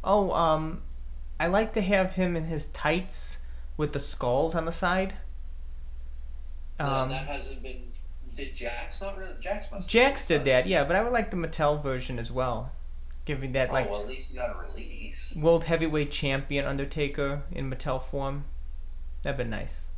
Oh, 0.03 0.33
um, 0.33 0.83
I 1.41 1.47
like 1.47 1.73
to 1.75 1.81
have 1.81 2.13
him 2.15 2.37
in 2.37 2.45
his 2.45 2.67
tights 2.69 3.39
with 3.77 3.93
the 3.93 4.01
skulls 4.01 4.55
on 4.55 4.65
the 4.67 4.73
side. 4.73 5.15
Um, 6.79 7.09
that 7.09 7.27
hasn't 7.27 7.63
been. 7.63 7.83
Did 8.37 8.55
Jakks 8.57 9.01
not 9.01 9.17
really? 9.17 9.35
Jakks 9.35 9.71
must. 9.73 9.89
Jakks 9.89 10.27
did 10.27 10.45
that, 10.45 10.67
yeah, 10.67 10.85
but 10.85 10.97
I 10.97 11.03
would 11.03 11.13
like 11.13 11.31
the 11.31 11.37
Mattel 11.37 11.81
version 11.81 12.19
as 12.19 12.33
well. 12.33 12.73
Giving 13.25 13.53
that, 13.53 13.71
Oh, 13.71 13.73
like, 13.73 13.91
well, 13.91 14.01
at 14.03 14.09
least 14.09 14.33
you 14.33 14.39
got 14.41 14.51
a 14.51 14.73
release. 14.73 15.35
World 15.37 15.65
Heavyweight 15.65 16.11
Champion 16.11 16.67
Undertaker 16.67 17.43
in 17.53 17.71
Mattel 17.71 18.03
form. 18.03 18.45
That'd 19.25 19.39
be 19.39 19.51
nice. 19.51 19.91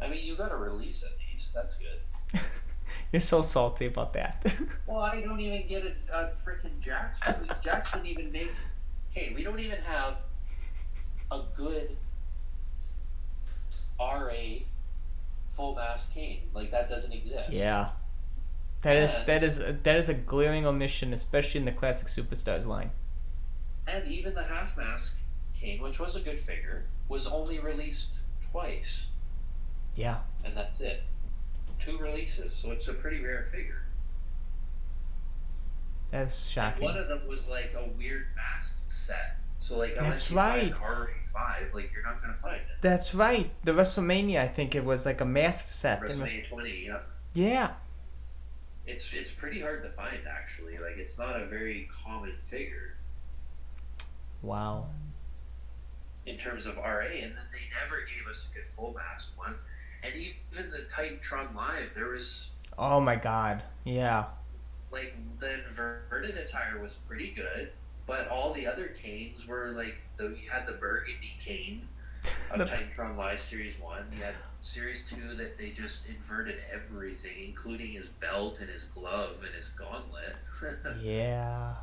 I 0.00 0.08
mean, 0.08 0.24
you 0.24 0.34
got 0.34 0.50
a 0.52 0.56
release 0.56 1.02
at 1.04 1.10
least. 1.30 1.52
That's 1.52 1.76
good. 1.76 2.40
You're 3.12 3.20
so 3.20 3.42
salty 3.42 3.86
about 3.86 4.12
that. 4.14 4.44
Well, 4.86 5.00
I 5.00 5.20
don't 5.22 5.40
even 5.40 5.66
get 5.68 5.84
a, 5.84 5.92
a 6.14 6.16
uh, 6.16 6.32
freaking 6.32 6.78
Jakks 6.82 7.24
release. 7.38 7.52
Jakks 7.62 7.92
didn't 7.92 8.06
even 8.06 8.30
make. 8.30 8.52
Okay, 9.10 9.32
we 9.34 9.42
don't 9.42 9.58
even 9.60 9.78
have 9.82 10.22
a 11.30 11.40
good 11.56 11.96
RA 13.98 14.58
full 15.50 15.74
mask 15.74 16.12
Kane. 16.14 16.40
Like 16.54 16.70
that 16.72 16.88
doesn't 16.90 17.12
exist. 17.12 17.50
yeah. 17.52 17.90
That 18.82 18.96
is 18.96 19.20
Yeah. 19.20 19.24
that 19.26 19.42
is 19.44 19.60
uh, 19.60 19.76
that 19.82 19.96
is 19.96 20.08
a 20.08 20.14
glaring 20.14 20.66
omission, 20.66 21.12
especially 21.12 21.60
in 21.60 21.64
the 21.64 21.72
classic 21.72 22.08
superstars 22.08 22.66
line. 22.66 22.90
And 23.86 24.06
even 24.08 24.34
the 24.34 24.42
half 24.44 24.76
mask 24.76 25.18
Kane, 25.54 25.80
which 25.80 25.98
was 25.98 26.16
a 26.16 26.20
good 26.20 26.38
figure, 26.38 26.84
was 27.08 27.26
only 27.26 27.60
released 27.60 28.10
twice, 28.52 29.08
Yeah. 29.96 30.20
and 30.44 30.56
that's 30.56 30.80
it. 30.80 31.02
Two 31.80 31.98
releases, 31.98 32.52
so 32.54 32.70
it's 32.70 32.86
a 32.88 32.94
pretty 32.94 33.20
rare 33.20 33.42
figure. 33.42 33.82
That's 36.10 36.46
And 36.46 36.52
shocking. 36.52 36.84
one 36.84 36.96
of 36.98 37.08
them 37.08 37.26
was 37.26 37.48
like 37.48 37.74
a 37.74 37.88
weird 37.96 38.26
masked 38.36 38.90
set. 38.92 39.36
So 39.58 39.78
like 39.78 39.96
unless 39.96 40.28
That's 40.28 40.30
you 40.30 40.36
right. 40.36 40.76
find 40.76 40.98
RA 40.98 41.06
five, 41.32 41.72
like 41.74 41.92
you're 41.92 42.02
not 42.02 42.20
gonna 42.20 42.34
find 42.34 42.56
it. 42.56 42.66
That's 42.82 43.14
right. 43.14 43.50
The 43.64 43.72
WrestleMania, 43.72 44.40
I 44.40 44.48
think 44.48 44.74
it 44.74 44.84
was 44.84 45.06
like 45.06 45.20
a 45.20 45.24
masked 45.24 45.68
set. 45.70 46.00
WrestleMania 46.02 46.48
twenty, 46.48 46.84
yeah. 46.86 47.00
yeah. 47.34 47.70
It's 48.86 49.12
it's 49.14 49.32
pretty 49.32 49.60
hard 49.60 49.82
to 49.84 49.90
find 49.90 50.18
actually. 50.28 50.78
Like 50.78 50.98
it's 50.98 51.18
not 51.18 51.40
a 51.40 51.46
very 51.46 51.88
common 52.04 52.36
figure 52.38 52.96
Wow. 54.42 54.88
In 56.26 56.36
terms 56.38 56.66
of 56.66 56.76
RA, 56.76 57.00
and 57.06 57.36
then 57.36 57.44
they 57.52 57.66
never 57.82 58.02
gave 58.02 58.26
us 58.30 58.48
a 58.50 58.54
good 58.54 58.66
full 58.66 58.94
mask 58.94 59.36
one. 59.38 59.54
And 60.04 60.14
even 60.14 60.70
the 60.70 60.86
Titantron 60.88 61.54
Live, 61.54 61.92
there 61.94 62.08
was 62.08 62.50
Oh 62.78 63.00
my 63.00 63.16
God. 63.16 63.62
Yeah. 63.84 64.26
like 64.92 65.14
the 65.40 65.54
inverted 65.60 66.36
attire 66.36 66.78
was 66.80 66.94
pretty 66.94 67.30
good, 67.32 67.72
but 68.06 68.28
all 68.28 68.52
the 68.52 68.66
other 68.66 68.88
Kanes 68.88 69.46
were 69.48 69.72
like 69.72 70.00
the 70.16 70.28
you 70.40 70.48
had 70.50 70.66
the 70.66 70.72
burgundy 70.72 71.34
Kane 71.40 71.86
of 72.52 72.58
The- 72.58 72.64
Titantron 72.66 73.16
Live 73.16 73.40
Series 73.40 73.78
One. 73.80 74.04
You 74.16 74.22
had 74.22 74.34
Series 74.60 75.08
Two 75.10 75.34
that 75.34 75.58
they 75.58 75.70
just 75.70 76.08
inverted 76.08 76.58
everything, 76.72 77.44
including 77.48 77.92
his 77.92 78.08
belt 78.08 78.60
and 78.60 78.68
his 78.70 78.84
glove 78.84 79.42
and 79.44 79.54
his 79.54 79.70
gauntlet. 79.70 80.38
Yeah. 81.02 81.74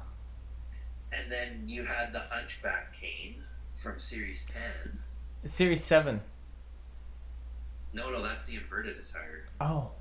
And 1.12 1.30
then 1.32 1.64
you 1.68 1.84
had 1.86 2.14
the 2.14 2.20
Hunchback 2.20 2.94
Kane 2.94 3.36
from 3.80 3.98
Series 3.98 4.46
10. 4.46 5.00
Series 5.46 5.82
seven. 5.82 6.20
No, 7.94 8.12
no, 8.12 8.22
that's 8.22 8.46
the 8.46 8.58
inverted 8.58 8.98
attire. 8.98 9.46
Oh. 9.62 9.92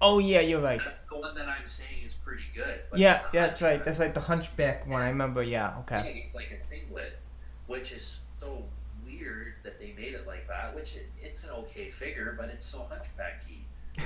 Oh 0.00 0.18
yeah, 0.18 0.40
you're 0.40 0.60
right. 0.60 0.80
That's 0.84 1.02
the 1.02 1.16
one 1.18 1.34
that 1.34 1.48
I'm 1.48 1.66
saying 1.66 2.04
is 2.06 2.14
pretty 2.14 2.44
good. 2.54 2.80
Yeah, 2.94 3.22
yeah, 3.32 3.46
that's 3.46 3.60
right. 3.60 3.82
That's 3.82 3.98
right. 3.98 4.14
The 4.14 4.20
Hunchback 4.20 4.88
one. 4.88 5.02
I 5.02 5.08
remember. 5.08 5.42
Yeah. 5.42 5.74
okay. 5.80 5.96
Yeah, 5.96 6.24
it's 6.24 6.34
like 6.34 6.50
a 6.50 6.60
singlet, 6.60 7.18
which 7.66 7.92
is 7.92 8.24
so 8.40 8.64
weird 9.04 9.54
that 9.64 9.78
they 9.78 9.94
made 9.96 10.14
it 10.14 10.26
like 10.26 10.46
that. 10.48 10.74
Which 10.74 10.96
it, 10.96 11.08
it's 11.20 11.44
an 11.44 11.50
okay 11.50 11.88
figure, 11.88 12.34
but 12.38 12.48
it's 12.50 12.64
so 12.66 12.86
hunchbacky. 12.90 13.58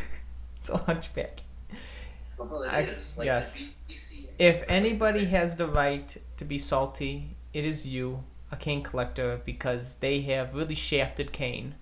So 0.58 0.78
Hunchback. 0.78 1.40
Well, 2.38 2.62
it 2.62 2.72
I- 2.72 2.80
is. 2.80 3.16
Like 3.18 3.26
yes. 3.26 3.70
If 4.38 4.64
anybody 4.68 5.26
has 5.26 5.56
the 5.56 5.66
right 5.68 6.16
to 6.38 6.44
be 6.44 6.58
salty, 6.58 7.36
it 7.52 7.64
is 7.64 7.86
you, 7.86 8.24
a 8.50 8.56
Kane 8.56 8.82
collector, 8.82 9.40
because 9.44 9.96
they 9.96 10.20
have 10.22 10.54
really 10.54 10.74
shafted 10.74 11.32
Kane. 11.32 11.74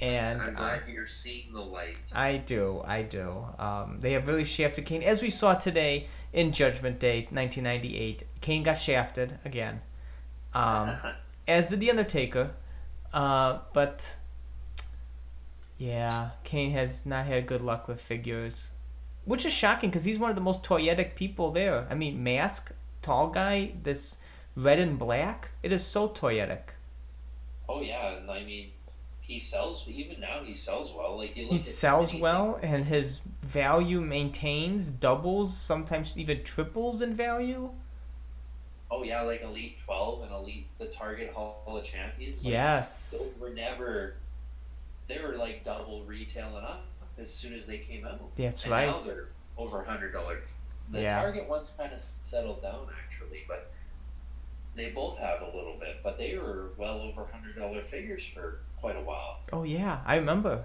And 0.00 0.42
I'm 0.42 0.48
uh, 0.48 0.52
glad 0.52 0.88
you're 0.88 1.06
seeing 1.06 1.52
the 1.52 1.60
light. 1.60 1.96
I 2.12 2.38
do, 2.38 2.82
I 2.84 3.02
do. 3.02 3.46
Um, 3.58 3.98
they 4.00 4.12
have 4.12 4.26
really 4.26 4.44
shafted 4.44 4.84
Kane, 4.84 5.02
as 5.02 5.22
we 5.22 5.30
saw 5.30 5.54
today 5.54 6.08
in 6.32 6.50
Judgment 6.50 6.98
Day, 6.98 7.28
1998. 7.30 8.24
Kane 8.40 8.62
got 8.64 8.74
shafted 8.74 9.38
again, 9.44 9.80
um, 10.54 10.96
as 11.48 11.68
did 11.68 11.80
the 11.80 11.90
Undertaker. 11.90 12.50
Uh, 13.12 13.58
but 13.72 14.16
yeah, 15.78 16.30
Kane 16.44 16.72
has 16.72 17.06
not 17.06 17.26
had 17.26 17.46
good 17.46 17.62
luck 17.62 17.88
with 17.88 18.00
figures, 18.00 18.72
which 19.24 19.44
is 19.44 19.52
shocking 19.52 19.90
because 19.90 20.04
he's 20.04 20.18
one 20.18 20.30
of 20.30 20.36
the 20.36 20.42
most 20.42 20.62
toyetic 20.62 21.14
people 21.14 21.50
there. 21.50 21.86
I 21.90 21.94
mean, 21.94 22.22
mask, 22.22 22.72
tall 23.02 23.28
guy, 23.28 23.72
this 23.82 24.18
red 24.56 24.78
and 24.78 24.98
black. 24.98 25.50
It 25.62 25.72
is 25.72 25.84
so 25.86 26.08
toyetic. 26.08 26.62
oh 27.68 27.80
yeah, 27.80 28.16
and 28.16 28.30
I 28.30 28.44
mean, 28.44 28.70
he 29.20 29.38
sells. 29.38 29.86
Even 29.88 30.20
now, 30.20 30.42
he 30.44 30.54
sells 30.54 30.92
well. 30.92 31.16
Like 31.16 31.36
you 31.36 31.44
look 31.44 31.52
He 31.52 31.58
sells 31.58 32.10
anything- 32.10 32.20
well, 32.20 32.58
and 32.62 32.84
his 32.84 33.20
value 33.42 34.00
maintains, 34.00 34.90
doubles, 34.90 35.56
sometimes 35.56 36.16
even 36.18 36.42
triples 36.42 37.00
in 37.02 37.14
value. 37.14 37.70
Oh 38.90 39.02
yeah, 39.04 39.22
like 39.22 39.42
Elite 39.42 39.78
Twelve 39.84 40.22
and 40.22 40.32
Elite 40.32 40.66
the 40.78 40.86
Target 40.86 41.32
Hall 41.32 41.62
of 41.66 41.82
Champions. 41.84 42.44
Like, 42.44 42.52
Yes. 42.52 43.32
were 43.40 43.50
never. 43.50 44.16
They 45.08 45.18
were 45.18 45.36
like 45.36 45.64
double 45.64 46.04
retailing 46.04 46.64
up 46.64 46.84
as 47.18 47.32
soon 47.32 47.54
as 47.54 47.66
they 47.66 47.78
came 47.78 48.06
out. 48.06 48.20
That's 48.36 48.64
and 48.64 48.70
Now 48.70 48.76
right. 48.96 49.04
they're 49.04 49.28
over 49.56 49.82
a 49.82 49.88
hundred 49.88 50.12
dollars. 50.12 50.74
The 50.90 51.02
Yeah. 51.02 51.20
Target 51.22 51.48
ones 51.48 51.74
kind 51.76 51.92
of 51.92 52.00
settled 52.22 52.60
down 52.62 52.86
actually, 53.02 53.44
but 53.48 53.70
they 54.74 54.90
both 54.90 55.18
have 55.18 55.42
a 55.42 55.46
little 55.56 55.76
bit. 55.78 55.96
But 56.02 56.18
they 56.18 56.36
were 56.36 56.70
well 56.76 57.00
over 57.00 57.24
hundred 57.26 57.56
dollar 57.56 57.82
figures 57.82 58.26
for 58.26 58.60
quite 58.80 58.96
a 58.96 59.02
while. 59.02 59.38
Oh 59.52 59.64
yeah, 59.64 60.00
I 60.06 60.16
remember. 60.16 60.64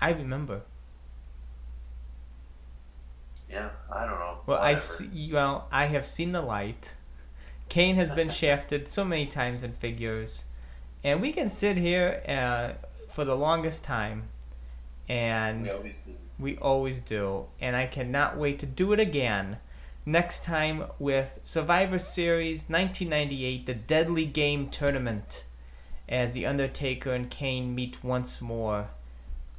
I 0.00 0.10
remember. 0.12 0.62
Yeah, 3.50 3.70
I 3.90 4.00
don't 4.04 4.18
know. 4.18 4.38
Well, 4.46 4.58
I 4.58 4.74
see. 4.74 5.30
Well, 5.32 5.68
I 5.72 5.86
have 5.86 6.06
seen 6.06 6.32
the 6.32 6.42
light. 6.42 6.94
Kane 7.68 7.96
has 7.96 8.10
been 8.10 8.28
shafted 8.42 8.88
so 8.88 9.04
many 9.04 9.26
times 9.26 9.62
in 9.62 9.72
figures, 9.72 10.44
and 11.02 11.20
we 11.20 11.32
can 11.32 11.48
sit 11.48 11.76
here 11.76 12.22
uh, 12.28 12.86
for 13.08 13.24
the 13.24 13.34
longest 13.34 13.84
time, 13.84 14.24
and 15.08 15.62
We 15.62 15.70
always 15.70 15.98
do. 16.00 16.12
We 16.38 16.56
always 16.58 17.00
do, 17.00 17.46
and 17.60 17.74
I 17.74 17.86
cannot 17.86 18.36
wait 18.36 18.58
to 18.60 18.66
do 18.66 18.92
it 18.92 19.00
again. 19.00 19.58
Next 20.06 20.44
time 20.44 20.84
with 20.98 21.40
Survivor 21.42 21.98
Series 21.98 22.68
1998, 22.70 23.66
the 23.66 23.74
Deadly 23.74 24.24
Game 24.24 24.70
Tournament, 24.70 25.44
as 26.08 26.32
The 26.32 26.46
Undertaker 26.46 27.12
and 27.12 27.28
Kane 27.30 27.74
meet 27.74 28.02
once 28.02 28.40
more 28.40 28.88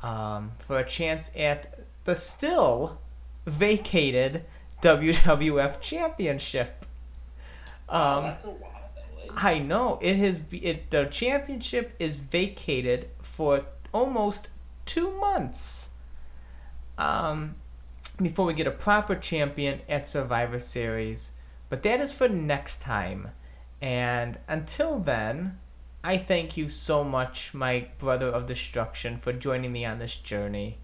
um, 0.01 0.51
for 0.57 0.79
a 0.79 0.85
chance 0.85 1.31
at 1.37 1.79
the 2.05 2.15
still 2.15 2.99
vacated 3.45 4.45
WWF 4.81 5.81
Championship. 5.81 6.85
Wow, 7.91 8.17
Um, 8.17 8.23
that's 8.23 8.45
a 8.45 8.49
while 8.49 8.89
though. 8.95 9.33
I 9.35 9.59
know 9.59 9.99
it 10.01 10.15
has. 10.15 10.41
It 10.51 10.89
the 10.89 11.05
championship 11.05 11.93
is 11.99 12.17
vacated 12.17 13.09
for 13.21 13.65
almost 13.93 14.49
two 14.85 15.11
months. 15.19 15.89
Um, 16.97 17.55
before 18.21 18.45
we 18.45 18.53
get 18.53 18.67
a 18.67 18.71
proper 18.71 19.15
champion 19.15 19.81
at 19.87 20.07
Survivor 20.07 20.59
Series, 20.59 21.33
but 21.69 21.83
that 21.83 21.99
is 21.99 22.11
for 22.11 22.27
next 22.27 22.81
time. 22.81 23.29
And 23.81 24.37
until 24.47 24.99
then, 24.99 25.59
I 26.03 26.17
thank 26.17 26.57
you 26.57 26.69
so 26.69 27.03
much, 27.03 27.53
my 27.53 27.87
brother 27.97 28.27
of 28.27 28.45
destruction, 28.45 29.17
for 29.17 29.33
joining 29.33 29.71
me 29.71 29.85
on 29.85 29.99
this 29.99 30.15
journey. 30.15 30.77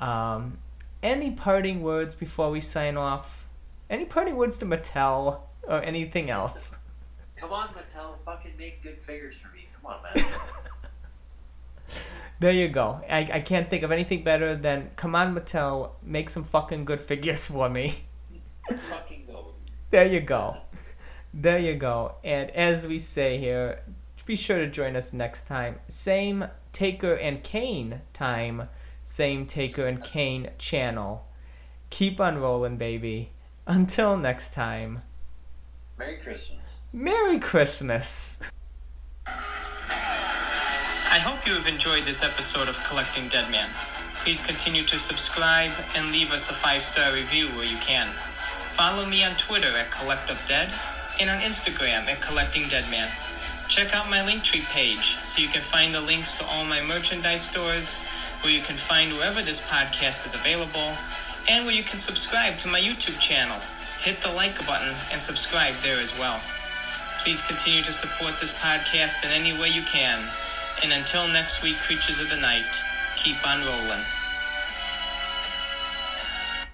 Um, 0.00 0.58
any 1.02 1.30
parting 1.30 1.82
words 1.82 2.14
before 2.14 2.50
we 2.50 2.60
sign 2.60 2.96
off? 2.96 3.46
Any 3.90 4.04
parting 4.04 4.36
words 4.36 4.56
to 4.58 4.66
Mattel 4.66 5.40
or 5.62 5.82
anything 5.82 6.30
else? 6.30 6.78
Come 7.36 7.52
on, 7.52 7.68
Mattel, 7.68 8.18
fucking 8.24 8.52
make 8.58 8.82
good 8.82 8.98
figures 8.98 9.38
for 9.38 9.54
me. 9.54 9.68
Come 9.80 9.92
on, 9.92 10.02
man. 10.02 10.24
There 12.40 12.52
you 12.52 12.68
go. 12.68 13.00
I, 13.10 13.28
I 13.34 13.40
can't 13.40 13.68
think 13.68 13.82
of 13.82 13.90
anything 13.90 14.22
better 14.22 14.54
than 14.54 14.90
come 14.96 15.14
on 15.14 15.34
Mattel, 15.34 15.90
make 16.02 16.30
some 16.30 16.44
fucking 16.44 16.84
good 16.84 17.00
figures 17.00 17.46
for 17.50 17.68
me. 17.68 18.04
fucking 18.70 19.24
go. 19.26 19.54
There 19.90 20.06
you 20.06 20.20
go. 20.20 20.58
There 21.34 21.58
you 21.58 21.74
go. 21.74 22.14
And 22.24 22.50
as 22.50 22.86
we 22.86 22.98
say 22.98 23.38
here, 23.38 23.80
be 24.28 24.36
sure 24.36 24.58
to 24.58 24.68
join 24.68 24.94
us 24.94 25.14
next 25.14 25.46
time. 25.46 25.76
Same 25.88 26.48
Taker 26.74 27.14
and 27.14 27.42
Kane 27.42 28.02
time, 28.12 28.68
same 29.02 29.46
Taker 29.46 29.86
and 29.86 30.04
Kane 30.04 30.50
channel. 30.58 31.26
Keep 31.88 32.20
on 32.20 32.36
rolling, 32.36 32.76
baby. 32.76 33.30
Until 33.66 34.18
next 34.18 34.52
time, 34.52 35.02
Merry 35.98 36.18
Christmas. 36.18 36.80
Merry 36.92 37.38
Christmas. 37.38 38.42
I 41.10 41.20
hope 41.20 41.46
you 41.46 41.54
have 41.54 41.66
enjoyed 41.66 42.04
this 42.04 42.22
episode 42.22 42.68
of 42.68 42.76
Collecting 42.84 43.28
Deadman. 43.28 43.70
Please 44.20 44.44
continue 44.44 44.82
to 44.84 44.98
subscribe 44.98 45.72
and 45.96 46.12
leave 46.12 46.34
us 46.34 46.50
a 46.50 46.52
five 46.52 46.82
star 46.82 47.14
review 47.14 47.46
where 47.56 47.64
you 47.64 47.78
can. 47.78 48.08
Follow 48.76 49.08
me 49.08 49.24
on 49.24 49.32
Twitter 49.40 49.72
at 49.72 49.88
CollectUpDead 49.88 50.68
and 51.18 51.30
on 51.30 51.40
Instagram 51.40 52.04
at 52.12 52.20
Collecting 52.20 52.68
Deadman. 52.68 53.08
Check 53.68 53.94
out 53.94 54.10
my 54.10 54.18
Linktree 54.18 54.68
page 54.68 55.16
so 55.24 55.40
you 55.40 55.48
can 55.48 55.62
find 55.62 55.94
the 55.94 56.00
links 56.02 56.36
to 56.36 56.44
all 56.44 56.66
my 56.66 56.82
merchandise 56.82 57.40
stores, 57.40 58.04
where 58.42 58.52
you 58.52 58.60
can 58.60 58.76
find 58.76 59.10
wherever 59.14 59.40
this 59.40 59.64
podcast 59.66 60.26
is 60.26 60.34
available, 60.34 60.92
and 61.48 61.64
where 61.64 61.74
you 61.74 61.84
can 61.84 61.96
subscribe 61.96 62.58
to 62.58 62.68
my 62.68 62.80
YouTube 62.80 63.18
channel. 63.18 63.56
Hit 64.04 64.20
the 64.20 64.30
like 64.30 64.60
button 64.66 64.92
and 65.10 65.22
subscribe 65.22 65.74
there 65.80 66.00
as 66.00 66.12
well. 66.18 66.38
Please 67.24 67.40
continue 67.40 67.82
to 67.82 67.92
support 67.92 68.36
this 68.36 68.52
podcast 68.60 69.24
in 69.24 69.32
any 69.32 69.58
way 69.58 69.70
you 69.70 69.82
can. 69.88 70.20
And 70.82 70.92
until 70.92 71.26
next 71.28 71.62
week, 71.62 71.76
Creatures 71.78 72.20
of 72.20 72.30
the 72.30 72.36
Night, 72.36 72.82
keep 73.16 73.46
on 73.46 73.64
rolling. 73.66 74.17